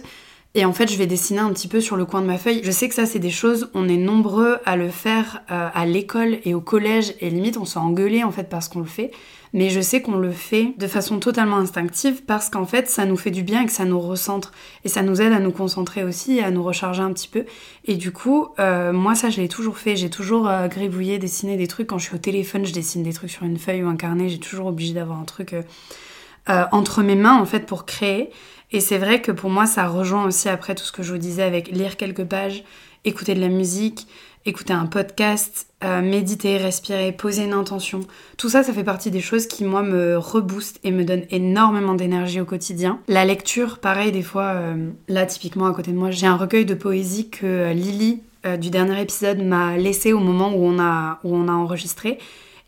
et 0.54 0.64
en 0.64 0.72
fait, 0.72 0.90
je 0.90 0.96
vais 0.96 1.06
dessiner 1.06 1.40
un 1.40 1.52
petit 1.52 1.68
peu 1.68 1.82
sur 1.82 1.96
le 1.96 2.06
coin 2.06 2.22
de 2.22 2.26
ma 2.26 2.38
feuille. 2.38 2.62
Je 2.64 2.70
sais 2.70 2.88
que 2.88 2.94
ça, 2.94 3.04
c'est 3.04 3.18
des 3.18 3.28
choses, 3.28 3.68
on 3.74 3.86
est 3.86 3.98
nombreux 3.98 4.56
à 4.64 4.76
le 4.76 4.88
faire 4.88 5.42
à 5.48 5.84
l'école 5.84 6.38
et 6.46 6.54
au 6.54 6.62
collège, 6.62 7.12
et 7.20 7.28
limite, 7.28 7.58
on 7.58 7.66
s'est 7.66 7.78
engueulé 7.78 8.24
en 8.24 8.30
fait 8.30 8.48
parce 8.48 8.68
qu'on 8.68 8.78
le 8.78 8.86
fait 8.86 9.10
mais 9.56 9.70
je 9.70 9.80
sais 9.80 10.02
qu'on 10.02 10.18
le 10.18 10.32
fait 10.32 10.74
de 10.76 10.86
façon 10.86 11.18
totalement 11.18 11.56
instinctive 11.56 12.22
parce 12.26 12.50
qu'en 12.50 12.66
fait 12.66 12.90
ça 12.90 13.06
nous 13.06 13.16
fait 13.16 13.30
du 13.30 13.42
bien 13.42 13.62
et 13.62 13.64
que 13.64 13.72
ça 13.72 13.86
nous 13.86 13.98
recentre 13.98 14.52
et 14.84 14.88
ça 14.88 15.02
nous 15.02 15.22
aide 15.22 15.32
à 15.32 15.38
nous 15.38 15.50
concentrer 15.50 16.04
aussi 16.04 16.36
et 16.36 16.44
à 16.44 16.50
nous 16.50 16.62
recharger 16.62 17.00
un 17.00 17.10
petit 17.10 17.26
peu. 17.26 17.46
Et 17.86 17.94
du 17.94 18.12
coup, 18.12 18.48
euh, 18.58 18.92
moi 18.92 19.14
ça 19.14 19.30
je 19.30 19.40
l'ai 19.40 19.48
toujours 19.48 19.78
fait, 19.78 19.96
j'ai 19.96 20.10
toujours 20.10 20.46
euh, 20.46 20.68
gribouillé, 20.68 21.18
dessiné 21.18 21.56
des 21.56 21.68
trucs. 21.68 21.86
Quand 21.86 21.96
je 21.96 22.04
suis 22.04 22.14
au 22.14 22.18
téléphone, 22.18 22.66
je 22.66 22.74
dessine 22.74 23.02
des 23.02 23.14
trucs 23.14 23.30
sur 23.30 23.44
une 23.44 23.56
feuille 23.56 23.82
ou 23.82 23.88
un 23.88 23.96
carnet, 23.96 24.28
j'ai 24.28 24.38
toujours 24.38 24.66
obligé 24.66 24.92
d'avoir 24.92 25.18
un 25.18 25.24
truc 25.24 25.54
euh, 25.54 26.64
entre 26.70 27.02
mes 27.02 27.16
mains 27.16 27.40
en 27.40 27.46
fait 27.46 27.60
pour 27.60 27.86
créer. 27.86 28.28
Et 28.72 28.80
c'est 28.80 28.98
vrai 28.98 29.22
que 29.22 29.32
pour 29.32 29.48
moi 29.48 29.64
ça 29.64 29.88
rejoint 29.88 30.26
aussi 30.26 30.50
après 30.50 30.74
tout 30.74 30.84
ce 30.84 30.92
que 30.92 31.02
je 31.02 31.12
vous 31.12 31.18
disais 31.18 31.42
avec 31.42 31.68
lire 31.68 31.96
quelques 31.96 32.24
pages, 32.24 32.62
écouter 33.06 33.34
de 33.34 33.40
la 33.40 33.48
musique, 33.48 34.06
écouter 34.46 34.72
un 34.72 34.86
podcast, 34.86 35.66
euh, 35.84 36.00
méditer, 36.00 36.56
respirer, 36.56 37.12
poser 37.12 37.44
une 37.44 37.52
intention. 37.52 38.00
Tout 38.38 38.48
ça, 38.48 38.62
ça 38.62 38.72
fait 38.72 38.84
partie 38.84 39.10
des 39.10 39.20
choses 39.20 39.46
qui, 39.46 39.64
moi, 39.64 39.82
me 39.82 40.16
reboostent 40.16 40.78
et 40.84 40.92
me 40.92 41.04
donnent 41.04 41.26
énormément 41.30 41.94
d'énergie 41.94 42.40
au 42.40 42.44
quotidien. 42.44 43.00
La 43.08 43.24
lecture, 43.24 43.78
pareil, 43.78 44.12
des 44.12 44.22
fois, 44.22 44.54
euh, 44.54 44.90
là, 45.08 45.26
typiquement, 45.26 45.66
à 45.66 45.74
côté 45.74 45.90
de 45.90 45.96
moi, 45.96 46.12
j'ai 46.12 46.26
un 46.26 46.36
recueil 46.36 46.64
de 46.64 46.74
poésie 46.74 47.28
que 47.28 47.44
euh, 47.44 47.72
Lily, 47.72 48.22
du 48.60 48.70
dernier 48.70 49.02
épisode, 49.02 49.42
m'a 49.42 49.76
laissé 49.76 50.12
au 50.12 50.20
moment 50.20 50.54
où 50.54 50.64
on, 50.64 50.78
a, 50.78 51.18
où 51.24 51.34
on 51.34 51.48
a 51.48 51.52
enregistré. 51.52 52.18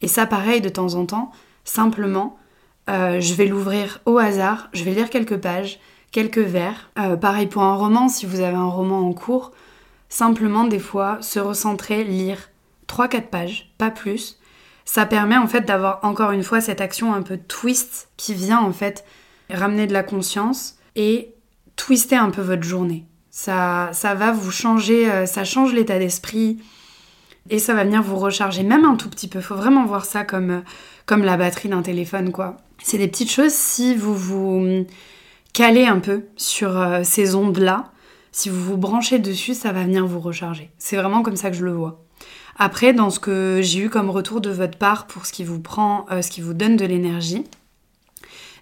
Et 0.03 0.09
ça, 0.09 0.27
pareil, 0.27 0.61
de 0.61 0.69
temps 0.69 0.95
en 0.95 1.07
temps, 1.07 1.31
simplement, 1.63 2.37
je 2.89 3.35
vais 3.35 3.47
l'ouvrir 3.47 4.01
au 4.05 4.19
hasard, 4.19 4.71
je 4.73 4.83
vais 4.83 4.91
lire 4.91 5.09
quelques 5.09 5.37
pages, 5.37 5.79
quelques 6.11 6.39
vers. 6.39 6.91
pareil 7.21 7.47
pour 7.47 7.63
un 7.63 7.77
roman, 7.77 8.09
si 8.09 8.27
vous 8.27 8.41
avez 8.41 8.57
un 8.57 8.67
roman 8.67 9.07
en 9.09 9.13
cours, 9.13 9.53
Simplement, 10.09 10.65
des 10.65 10.79
fois, 10.79 11.19
se 11.21 11.39
recentrer, 11.39 12.05
lire 12.05 12.39
3-4 12.89 13.23
pages, 13.29 13.73
pas 13.79 13.91
plus. 13.91 14.39
Ça 14.85 15.05
permet 15.05 15.37
en 15.37 15.47
fait 15.47 15.63
d'avoir 15.63 16.01
encore 16.03 16.31
une 16.31 16.43
fois 16.43 16.61
cette 16.61 16.81
action 16.81 17.13
un 17.13 17.23
peu 17.23 17.37
twist 17.37 18.09
qui 18.17 18.33
vient 18.33 18.61
en 18.61 18.73
fait 18.73 19.05
ramener 19.51 19.87
de 19.87 19.93
la 19.93 20.03
conscience 20.03 20.79
et 20.97 21.35
twister 21.77 22.17
un 22.17 22.31
peu 22.31 22.41
votre 22.41 22.63
journée. 22.63 23.05
Ça, 23.31 23.91
ça 23.93 24.15
va 24.15 24.33
vous 24.33 24.51
changer, 24.51 25.11
euh, 25.11 25.27
ça 25.27 25.45
change 25.45 25.75
l'état 25.75 25.99
d'esprit 25.99 26.59
et 27.51 27.59
ça 27.59 27.75
va 27.75 27.85
venir 27.85 28.03
vous 28.03 28.17
recharger 28.17 28.63
même 28.63 28.87
un 28.87 28.97
tout 28.97 29.11
petit 29.11 29.29
peu. 29.29 29.41
Faut 29.41 29.55
vraiment 29.55 29.85
voir 29.85 30.07
ça 30.07 30.25
comme, 30.25 30.51
euh, 30.51 30.61
comme 31.05 31.23
la 31.23 31.37
batterie 31.37 31.69
d'un 31.69 31.83
téléphone 31.83 32.33
quoi. 32.33 32.57
C'est 32.83 32.99
des 32.99 33.09
petites 33.09 33.31
choses 33.31 33.53
si 33.53 33.95
vous 33.95 34.15
vous 34.15 34.87
calez 35.53 35.87
un 35.87 36.01
peu 36.01 36.25
sur 36.37 36.79
euh, 36.79 37.03
ces 37.05 37.35
ondes 37.35 37.59
là 37.59 37.93
si 38.39 38.51
vous 38.51 38.63
vous 38.63 38.77
branchez 38.77 39.19
dessus, 39.19 39.53
ça 39.53 39.73
va 39.73 39.83
venir 39.83 40.07
vous 40.07 40.21
recharger. 40.21 40.71
C'est 40.79 40.95
vraiment 40.95 41.23
comme 41.25 41.35
ça 41.35 41.51
que 41.51 41.57
je 41.57 41.65
le 41.65 41.73
vois. 41.73 42.05
Après, 42.57 42.93
dans 42.93 43.11
ce 43.11 43.19
que 43.19 43.59
j'ai 43.65 43.81
eu 43.81 43.91
comme 43.91 44.11
retour 44.11 44.41
de 44.41 44.51
votre 44.51 44.79
part 44.79 45.09
pour 45.09 45.27
ce 45.27 45.33
qui 45.33 45.43
vous 45.43 45.59
prend, 45.59 46.07
euh, 46.13 46.23
ce 46.23 46.31
qui 46.31 46.41
vous 46.41 46.55
donne 46.55 46.77
de 46.77 46.85
l'énergie, 46.85 47.43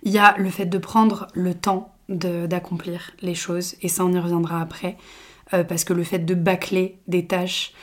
il 0.03 0.13
y 0.13 0.17
a 0.17 0.35
le 0.39 0.49
fait 0.49 0.65
de 0.65 0.79
prendre 0.79 1.27
le 1.35 1.53
temps 1.53 1.93
d'accomplir 2.09 3.11
les 3.21 3.35
choses, 3.35 3.75
et 3.83 3.89
ça 3.89 4.03
on 4.03 4.13
y 4.15 4.19
reviendra 4.19 4.63
après, 4.63 4.97
euh, 5.53 5.63
parce 5.63 5.85
que 5.85 5.93
le 5.93 6.05
fait 6.05 6.21
de 6.21 6.35
bâcler 6.35 6.99
des 7.07 7.27
tâches, 7.27 7.75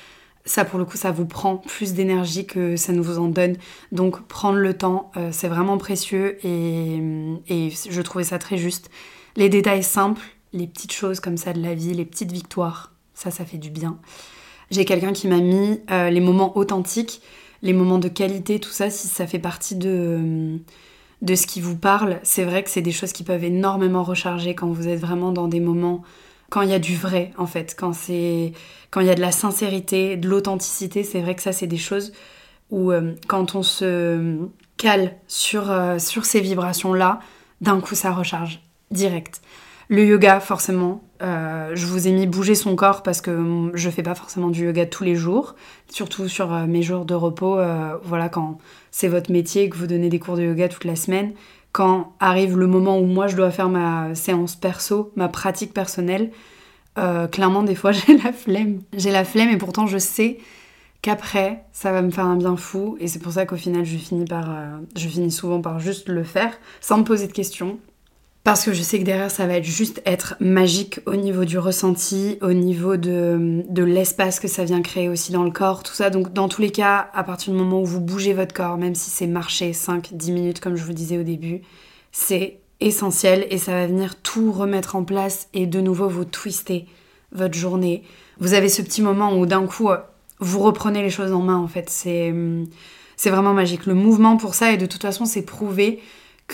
ça 0.45 0.65
pour 0.65 0.79
le 0.79 0.85
coup 0.85 0.97
ça 0.97 1.11
vous 1.11 1.27
prend 1.27 1.57
plus 1.57 1.93
d'énergie 1.93 2.47
que 2.47 2.75
ça 2.75 2.91
ne 2.91 3.01
vous 3.01 3.19
en 3.19 3.27
donne. 3.27 3.55
Donc 3.91 4.19
prendre 4.27 4.57
le 4.57 4.73
temps, 4.73 5.11
euh, 5.15 5.29
c'est 5.31 5.47
vraiment 5.47 5.77
précieux 5.77 6.43
et, 6.43 7.03
et 7.49 7.69
je 7.69 8.01
trouvais 8.01 8.23
ça 8.23 8.39
très 8.39 8.57
juste. 8.57 8.89
Les 9.35 9.49
détails 9.49 9.83
simples, 9.83 10.23
les 10.53 10.67
petites 10.67 10.93
choses 10.93 11.19
comme 11.19 11.37
ça 11.37 11.53
de 11.53 11.61
la 11.61 11.73
vie, 11.73 11.93
les 11.93 12.05
petites 12.05 12.31
victoires. 12.31 12.91
Ça, 13.13 13.31
ça 13.31 13.45
fait 13.45 13.57
du 13.57 13.69
bien. 13.69 13.97
J'ai 14.71 14.85
quelqu'un 14.85 15.13
qui 15.13 15.27
m'a 15.27 15.39
mis 15.39 15.81
euh, 15.91 16.09
les 16.09 16.19
moments 16.19 16.57
authentiques, 16.57 17.21
les 17.61 17.73
moments 17.73 17.99
de 17.99 18.07
qualité, 18.07 18.59
tout 18.59 18.71
ça, 18.71 18.89
si 18.89 19.07
ça 19.07 19.27
fait 19.27 19.39
partie 19.39 19.75
de, 19.75 19.89
euh, 19.89 20.57
de 21.21 21.35
ce 21.35 21.45
qui 21.45 21.61
vous 21.61 21.77
parle. 21.77 22.19
C'est 22.23 22.43
vrai 22.43 22.63
que 22.63 22.69
c'est 22.69 22.81
des 22.81 22.91
choses 22.91 23.13
qui 23.13 23.23
peuvent 23.23 23.43
énormément 23.43 24.03
recharger 24.03 24.55
quand 24.55 24.67
vous 24.67 24.87
êtes 24.87 24.99
vraiment 24.99 25.31
dans 25.31 25.47
des 25.47 25.59
moments, 25.59 26.03
quand 26.49 26.61
il 26.61 26.69
y 26.69 26.73
a 26.73 26.79
du 26.79 26.95
vrai, 26.95 27.31
en 27.37 27.45
fait, 27.45 27.75
quand 27.77 27.93
c'est 27.93 28.53
quand 28.89 29.01
il 29.01 29.07
y 29.07 29.11
a 29.11 29.15
de 29.15 29.21
la 29.21 29.31
sincérité, 29.31 30.17
de 30.17 30.27
l'authenticité. 30.27 31.03
C'est 31.03 31.21
vrai 31.21 31.35
que 31.35 31.41
ça, 31.41 31.51
c'est 31.51 31.67
des 31.67 31.77
choses 31.77 32.13
où 32.69 32.91
euh, 32.91 33.13
quand 33.27 33.55
on 33.55 33.63
se 33.63 34.37
cale 34.77 35.15
sur, 35.27 35.71
sur 35.99 36.25
ces 36.25 36.41
vibrations-là, 36.41 37.19
d'un 37.61 37.79
coup, 37.79 37.95
ça 37.95 38.11
recharge 38.11 38.59
direct. 38.91 39.41
Le 39.89 40.05
yoga, 40.05 40.39
forcément. 40.39 41.03
Euh, 41.21 41.71
je 41.73 41.85
vous 41.85 42.07
ai 42.07 42.11
mis 42.11 42.27
bouger 42.27 42.55
son 42.55 42.75
corps 42.75 43.03
parce 43.03 43.21
que 43.21 43.71
je 43.73 43.89
fais 43.89 44.03
pas 44.03 44.15
forcément 44.15 44.49
du 44.49 44.65
yoga 44.65 44.85
tous 44.85 45.03
les 45.03 45.15
jours, 45.15 45.55
surtout 45.89 46.27
sur 46.27 46.53
euh, 46.53 46.65
mes 46.65 46.81
jours 46.81 47.05
de 47.05 47.13
repos. 47.13 47.57
Euh, 47.57 47.95
voilà, 48.03 48.29
quand 48.29 48.57
c'est 48.91 49.07
votre 49.07 49.31
métier 49.31 49.69
que 49.69 49.77
vous 49.77 49.87
donnez 49.87 50.09
des 50.09 50.19
cours 50.19 50.35
de 50.35 50.43
yoga 50.43 50.67
toute 50.67 50.83
la 50.85 50.95
semaine, 50.95 51.33
quand 51.71 52.13
arrive 52.19 52.57
le 52.57 52.67
moment 52.67 52.99
où 52.99 53.05
moi 53.05 53.27
je 53.27 53.35
dois 53.35 53.51
faire 53.51 53.69
ma 53.69 54.15
séance 54.15 54.55
perso, 54.55 55.11
ma 55.15 55.27
pratique 55.27 55.73
personnelle, 55.73 56.31
clairement 57.31 57.63
des 57.63 57.75
fois 57.75 57.91
j'ai 57.93 58.17
la 58.17 58.33
flemme. 58.33 58.81
J'ai 58.95 59.11
la 59.11 59.23
flemme 59.23 59.49
et 59.49 59.57
pourtant 59.57 59.87
je 59.87 59.97
sais 59.97 60.37
qu'après 61.01 61.63
ça 61.71 61.91
va 61.91 62.01
me 62.01 62.11
faire 62.11 62.25
un 62.25 62.35
bien 62.35 62.55
fou 62.55 62.97
et 62.99 63.07
c'est 63.07 63.19
pour 63.19 63.33
ça 63.33 63.45
qu'au 63.45 63.55
final 63.55 63.85
je 63.85 63.97
finis 63.97 64.25
par, 64.25 64.55
je 64.95 65.07
finis 65.07 65.31
souvent 65.31 65.61
par 65.61 65.79
juste 65.79 66.09
le 66.09 66.23
faire 66.23 66.53
sans 66.79 66.99
me 66.99 67.03
poser 67.03 67.27
de 67.27 67.33
questions 67.33 67.79
parce 68.43 68.65
que 68.65 68.73
je 68.73 68.81
sais 68.81 68.99
que 68.99 69.05
derrière, 69.05 69.31
ça 69.31 69.47
va 69.47 69.53
être 69.53 69.63
juste 69.63 70.01
être 70.05 70.35
magique 70.41 70.99
au 71.05 71.15
niveau 71.15 71.45
du 71.45 71.57
ressenti, 71.57 72.37
au 72.41 72.51
niveau 72.51 72.97
de, 72.97 73.63
de 73.69 73.83
l'espace 73.83 74.41
que 74.41 74.49
ça 74.49 74.65
vient 74.65 74.81
créer 74.81 75.07
aussi 75.07 75.31
dans 75.31 75.43
le 75.43 75.51
corps, 75.51 75.81
tout 75.81 75.93
ça. 75.93 76.09
Donc, 76.09 76.33
dans 76.33 76.49
tous 76.49 76.61
les 76.61 76.71
cas, 76.71 77.09
à 77.13 77.23
partir 77.23 77.53
du 77.53 77.59
moment 77.59 77.81
où 77.81 77.85
vous 77.85 78.01
bougez 78.01 78.33
votre 78.33 78.53
corps, 78.53 78.77
même 78.77 78.95
si 78.95 79.09
c'est 79.09 79.27
marcher 79.27 79.71
5-10 79.71 80.33
minutes, 80.33 80.59
comme 80.59 80.75
je 80.75 80.83
vous 80.83 80.91
disais 80.91 81.17
au 81.17 81.23
début, 81.23 81.61
c'est 82.11 82.59
essentiel 82.81 83.47
et 83.49 83.57
ça 83.57 83.71
va 83.71 83.87
venir 83.87 84.15
tout 84.21 84.51
remettre 84.51 84.97
en 84.97 85.05
place 85.05 85.47
et 85.53 85.65
de 85.65 85.79
nouveau 85.79 86.09
vous 86.09 86.25
twister 86.25 86.85
votre 87.31 87.55
journée. 87.55 88.03
Vous 88.39 88.53
avez 88.53 88.67
ce 88.67 88.81
petit 88.81 89.01
moment 89.01 89.37
où 89.37 89.45
d'un 89.45 89.65
coup, 89.67 89.89
vous 90.39 90.59
reprenez 90.59 91.01
les 91.01 91.09
choses 91.09 91.31
en 91.31 91.39
main, 91.39 91.57
en 91.57 91.69
fait. 91.69 91.89
C'est, 91.89 92.33
c'est 93.15 93.29
vraiment 93.29 93.53
magique. 93.53 93.85
Le 93.85 93.93
mouvement 93.93 94.35
pour 94.35 94.53
ça, 94.53 94.73
et 94.73 94.77
de 94.77 94.85
toute 94.85 95.01
façon, 95.01 95.23
c'est 95.23 95.43
prouvé 95.43 96.01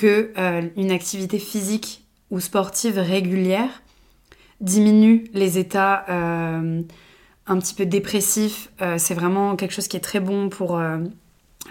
euh, 0.07 0.61
une 0.75 0.91
activité 0.91 1.39
physique 1.39 2.05
ou 2.31 2.39
sportive 2.39 2.97
régulière 2.97 3.81
diminue 4.61 5.25
les 5.33 5.57
états 5.57 6.05
euh, 6.09 6.81
un 7.47 7.59
petit 7.59 7.73
peu 7.73 7.85
dépressifs. 7.85 8.71
Euh, 8.81 8.95
c'est 8.97 9.13
vraiment 9.13 9.55
quelque 9.55 9.73
chose 9.73 9.87
qui 9.87 9.97
est 9.97 10.01
très 10.01 10.19
bon 10.19 10.49
pour 10.49 10.79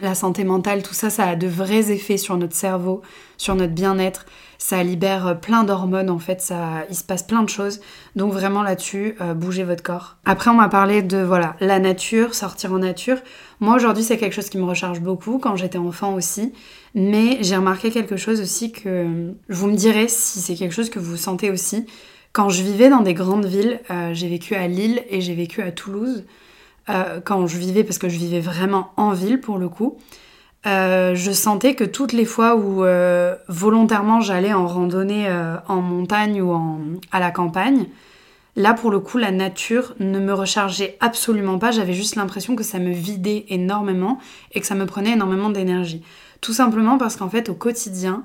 la 0.00 0.14
santé 0.14 0.44
mentale. 0.44 0.82
Tout 0.82 0.94
ça, 0.94 1.10
ça 1.10 1.24
a 1.24 1.36
de 1.36 1.46
vrais 1.46 1.90
effets 1.90 2.16
sur 2.16 2.36
notre 2.36 2.54
cerveau, 2.54 3.02
sur 3.36 3.54
notre 3.54 3.74
bien-être. 3.74 4.26
Ça 4.58 4.82
libère 4.82 5.38
plein 5.40 5.62
d'hormones 5.62 6.10
en 6.10 6.18
fait, 6.18 6.40
ça, 6.40 6.84
il 6.90 6.96
se 6.96 7.04
passe 7.04 7.22
plein 7.22 7.42
de 7.44 7.48
choses. 7.48 7.80
Donc 8.16 8.32
vraiment 8.32 8.62
là-dessus, 8.62 9.16
bougez 9.36 9.62
votre 9.62 9.84
corps. 9.84 10.16
Après, 10.24 10.50
on 10.50 10.54
m'a 10.54 10.68
parlé 10.68 11.00
de 11.00 11.18
voilà 11.18 11.54
la 11.60 11.78
nature, 11.78 12.34
sortir 12.34 12.72
en 12.72 12.78
nature. 12.78 13.18
Moi 13.60 13.76
aujourd'hui, 13.76 14.02
c'est 14.02 14.18
quelque 14.18 14.32
chose 14.34 14.50
qui 14.50 14.58
me 14.58 14.64
recharge 14.64 15.00
beaucoup. 15.00 15.38
Quand 15.38 15.54
j'étais 15.54 15.78
enfant 15.78 16.14
aussi, 16.14 16.52
mais 16.94 17.38
j'ai 17.40 17.54
remarqué 17.54 17.92
quelque 17.92 18.16
chose 18.16 18.40
aussi 18.40 18.72
que 18.72 19.32
vous 19.48 19.66
me 19.68 19.76
direz 19.76 20.08
si 20.08 20.40
c'est 20.40 20.56
quelque 20.56 20.74
chose 20.74 20.90
que 20.90 20.98
vous 20.98 21.16
sentez 21.16 21.50
aussi. 21.50 21.86
Quand 22.32 22.50
je 22.50 22.62
vivais 22.62 22.88
dans 22.88 23.00
des 23.00 23.14
grandes 23.14 23.46
villes, 23.46 23.80
euh, 23.90 24.12
j'ai 24.12 24.28
vécu 24.28 24.54
à 24.54 24.68
Lille 24.68 25.02
et 25.08 25.20
j'ai 25.20 25.34
vécu 25.34 25.62
à 25.62 25.72
Toulouse. 25.72 26.24
Euh, 26.88 27.20
quand 27.22 27.46
je 27.46 27.58
vivais, 27.58 27.84
parce 27.84 27.98
que 27.98 28.08
je 28.08 28.16
vivais 28.16 28.40
vraiment 28.40 28.92
en 28.96 29.12
ville 29.12 29.40
pour 29.40 29.58
le 29.58 29.68
coup, 29.68 29.98
euh, 30.68 31.14
je 31.14 31.32
sentais 31.32 31.74
que 31.74 31.84
toutes 31.84 32.12
les 32.12 32.24
fois 32.24 32.56
où 32.56 32.84
volontairement 33.48 34.20
j'allais 34.20 34.52
en 34.52 34.66
randonnée 34.66 35.28
en 35.66 35.80
montagne 35.80 36.40
ou 36.40 36.54
à 37.10 37.20
la 37.20 37.30
campagne, 37.30 37.86
là 38.54 38.74
pour 38.74 38.90
le 38.90 39.00
coup 39.00 39.18
la 39.18 39.30
nature 39.30 39.94
ne 39.98 40.20
me 40.20 40.32
rechargeait 40.32 40.96
absolument 41.00 41.58
pas, 41.58 41.70
j'avais 41.70 41.94
juste 41.94 42.16
l'impression 42.16 42.54
que 42.54 42.62
ça 42.62 42.78
me 42.78 42.92
vidait 42.92 43.46
énormément 43.48 44.18
et 44.52 44.60
que 44.60 44.66
ça 44.66 44.74
me 44.74 44.86
prenait 44.86 45.12
énormément 45.12 45.50
d'énergie. 45.50 46.02
Tout 46.40 46.52
simplement 46.52 46.98
parce 46.98 47.16
qu'en 47.16 47.28
fait, 47.28 47.48
au 47.48 47.54
quotidien, 47.54 48.24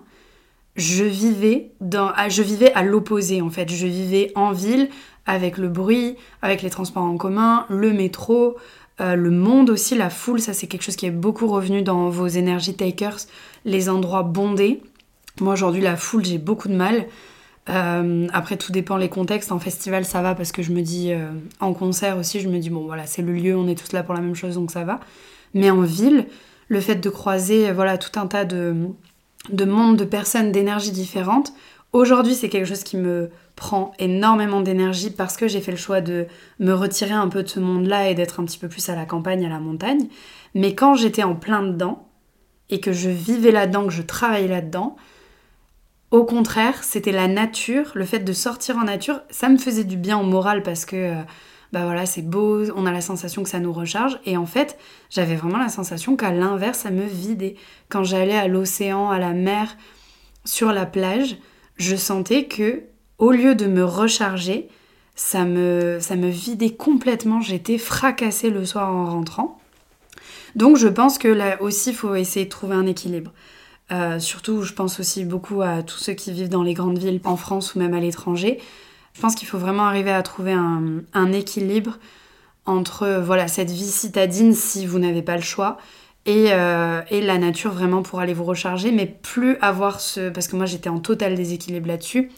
je 0.75 1.03
vivais, 1.03 1.71
je 1.81 2.41
vivais 2.41 2.73
à 2.73 2.83
l'opposé 2.83 3.41
en 3.41 3.49
fait. 3.49 3.69
Je 3.69 3.87
vivais 3.87 4.31
en 4.35 4.51
ville 4.51 4.89
avec 5.25 5.57
le 5.57 5.67
bruit, 5.67 6.15
avec 6.41 6.61
les 6.61 6.69
transports 6.69 7.03
en 7.03 7.17
commun, 7.17 7.65
le 7.69 7.91
métro, 7.93 8.57
euh, 9.01 9.15
le 9.15 9.31
monde 9.31 9.69
aussi, 9.69 9.95
la 9.95 10.09
foule. 10.09 10.39
Ça, 10.39 10.53
c'est 10.53 10.67
quelque 10.67 10.83
chose 10.83 10.95
qui 10.95 11.05
est 11.05 11.11
beaucoup 11.11 11.47
revenu 11.47 11.81
dans 11.81 12.09
vos 12.09 12.27
énergie 12.27 12.75
takers, 12.75 13.19
les 13.65 13.89
endroits 13.89 14.23
bondés. 14.23 14.81
Moi 15.41 15.53
aujourd'hui 15.53 15.81
la 15.81 15.95
foule 15.95 16.25
j'ai 16.25 16.37
beaucoup 16.37 16.67
de 16.67 16.75
mal. 16.75 17.05
Euh, 17.69 18.27
après 18.33 18.57
tout 18.57 18.71
dépend 18.71 18.97
les 18.97 19.09
contextes. 19.09 19.51
En 19.51 19.59
festival 19.59 20.05
ça 20.05 20.21
va 20.21 20.35
parce 20.35 20.51
que 20.51 20.61
je 20.61 20.71
me 20.71 20.81
dis 20.81 21.11
euh, 21.11 21.31
en 21.59 21.73
concert 21.73 22.17
aussi 22.17 22.39
je 22.39 22.49
me 22.49 22.59
dis 22.59 22.69
bon 22.69 22.85
voilà 22.85 23.05
c'est 23.05 23.21
le 23.21 23.33
lieu 23.33 23.55
on 23.55 23.67
est 23.67 23.75
tous 23.75 23.93
là 23.93 24.03
pour 24.03 24.13
la 24.13 24.21
même 24.21 24.35
chose 24.35 24.55
donc 24.55 24.69
ça 24.69 24.83
va. 24.83 24.99
Mais 25.53 25.69
en 25.69 25.81
ville 25.81 26.27
le 26.67 26.79
fait 26.81 26.95
de 26.95 27.09
croiser 27.09 27.71
voilà 27.71 27.97
tout 27.97 28.19
un 28.19 28.27
tas 28.27 28.45
de 28.45 28.75
de 29.49 29.65
mondes 29.65 29.97
de 29.97 30.05
personnes 30.05 30.51
d'énergie 30.51 30.91
différentes. 30.91 31.53
Aujourd'hui 31.93 32.35
c'est 32.35 32.49
quelque 32.49 32.67
chose 32.67 32.83
qui 32.83 32.97
me 32.97 33.31
prend 33.63 33.93
énormément 33.97 34.59
d'énergie 34.59 35.09
parce 35.09 35.37
que 35.37 35.47
j'ai 35.47 35.61
fait 35.61 35.71
le 35.71 35.77
choix 35.77 36.01
de 36.01 36.27
me 36.59 36.73
retirer 36.73 37.13
un 37.13 37.29
peu 37.29 37.43
de 37.43 37.47
ce 37.47 37.61
monde-là 37.61 38.09
et 38.09 38.13
d'être 38.13 38.41
un 38.41 38.43
petit 38.43 38.57
peu 38.57 38.67
plus 38.67 38.89
à 38.89 38.95
la 38.95 39.05
campagne, 39.05 39.45
à 39.45 39.49
la 39.49 39.59
montagne. 39.59 40.09
Mais 40.53 40.75
quand 40.75 40.95
j'étais 40.95 41.23
en 41.23 41.33
plein 41.33 41.63
dedans 41.63 42.09
et 42.69 42.81
que 42.81 42.91
je 42.91 43.09
vivais 43.09 43.51
là-dedans, 43.51 43.85
que 43.85 43.93
je 43.93 44.01
travaillais 44.01 44.49
là-dedans, 44.49 44.97
au 46.11 46.25
contraire, 46.25 46.83
c'était 46.83 47.13
la 47.13 47.29
nature, 47.29 47.93
le 47.95 48.03
fait 48.03 48.19
de 48.19 48.33
sortir 48.33 48.75
en 48.75 48.83
nature, 48.83 49.21
ça 49.29 49.47
me 49.47 49.57
faisait 49.57 49.85
du 49.85 49.95
bien 49.95 50.19
au 50.19 50.23
moral 50.23 50.61
parce 50.61 50.83
que 50.83 50.97
euh, 50.97 51.21
bah 51.71 51.85
voilà, 51.85 52.05
c'est 52.05 52.21
beau, 52.21 52.69
on 52.75 52.85
a 52.85 52.91
la 52.91 52.99
sensation 52.99 53.43
que 53.43 53.49
ça 53.49 53.61
nous 53.61 53.71
recharge 53.71 54.19
et 54.25 54.35
en 54.35 54.45
fait, 54.45 54.77
j'avais 55.09 55.37
vraiment 55.37 55.57
la 55.57 55.69
sensation 55.69 56.17
qu'à 56.17 56.31
l'inverse, 56.31 56.79
ça 56.79 56.91
me 56.91 57.05
vidait. 57.05 57.55
Quand 57.87 58.03
j'allais 58.03 58.35
à 58.35 58.49
l'océan, 58.49 59.09
à 59.09 59.19
la 59.19 59.31
mer, 59.31 59.77
sur 60.43 60.73
la 60.73 60.85
plage, 60.85 61.37
je 61.77 61.95
sentais 61.95 62.43
que 62.47 62.83
au 63.23 63.31
lieu 63.31 63.55
de 63.55 63.67
me 63.67 63.85
recharger, 63.85 64.67
ça 65.15 65.45
me, 65.45 65.99
ça 66.01 66.15
vidait 66.15 66.71
complètement. 66.71 67.39
J'étais 67.39 67.77
fracassée 67.77 68.49
le 68.49 68.65
soir 68.65 68.93
en 68.93 69.05
rentrant. 69.05 69.57
Donc 70.57 70.75
je 70.75 70.89
pense 70.89 71.17
que 71.17 71.29
là 71.29 71.61
aussi, 71.61 71.91
il 71.91 71.95
faut 71.95 72.15
essayer 72.15 72.45
de 72.45 72.49
trouver 72.49 72.75
un 72.75 72.85
équilibre. 72.85 73.31
Euh, 73.93 74.19
surtout, 74.19 74.63
je 74.63 74.73
pense 74.73 74.99
aussi 74.99 75.23
beaucoup 75.23 75.61
à 75.61 75.83
tous 75.83 75.99
ceux 75.99 76.13
qui 76.13 76.33
vivent 76.33 76.49
dans 76.49 76.63
les 76.63 76.73
grandes 76.73 76.97
villes 76.97 77.21
en 77.23 77.37
France 77.37 77.75
ou 77.75 77.79
même 77.79 77.93
à 77.93 78.01
l'étranger. 78.01 78.59
Je 79.13 79.21
pense 79.21 79.35
qu'il 79.35 79.47
faut 79.47 79.57
vraiment 79.57 79.83
arriver 79.85 80.11
à 80.11 80.21
trouver 80.21 80.51
un, 80.51 81.31
équilibre 81.31 81.99
entre 82.65 83.21
voilà 83.23 83.47
cette 83.47 83.71
vie 83.71 83.89
citadine 83.89 84.53
si 84.53 84.85
vous 84.85 84.99
n'avez 84.99 85.21
pas 85.21 85.37
le 85.37 85.41
choix 85.41 85.77
et, 86.25 86.47
euh, 86.51 87.01
et, 87.09 87.21
la 87.21 87.37
nature 87.37 87.71
vraiment 87.71 88.01
pour 88.01 88.19
aller 88.19 88.33
vous 88.33 88.45
recharger, 88.45 88.91
mais 88.91 89.05
plus 89.05 89.57
avoir 89.61 90.01
ce... 90.01 90.29
Parce 90.29 90.47
que 90.47 90.55
moi 90.55 90.65
j'étais 90.65 90.89
en 90.89 90.99
total 90.99 91.35
déséquilibre 91.35 91.87
là-dessus 91.87 92.29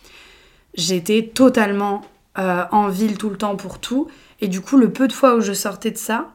j'étais 0.76 1.32
totalement 1.34 2.02
euh, 2.38 2.66
en 2.72 2.90
ville 2.90 3.18
tout 3.18 3.30
le 3.30 3.38
temps 3.38 3.56
pour 3.56 3.80
tout. 3.80 4.08
Et 4.42 4.48
du 4.48 4.62
coup, 4.62 4.78
le 4.78 4.92
peu 4.92 5.08
de 5.08 5.14
fois 5.14 5.36
où 5.36 5.42
je 5.42 5.54
sortais 5.54 5.92
de 5.92 5.98
ça, 5.98 6.32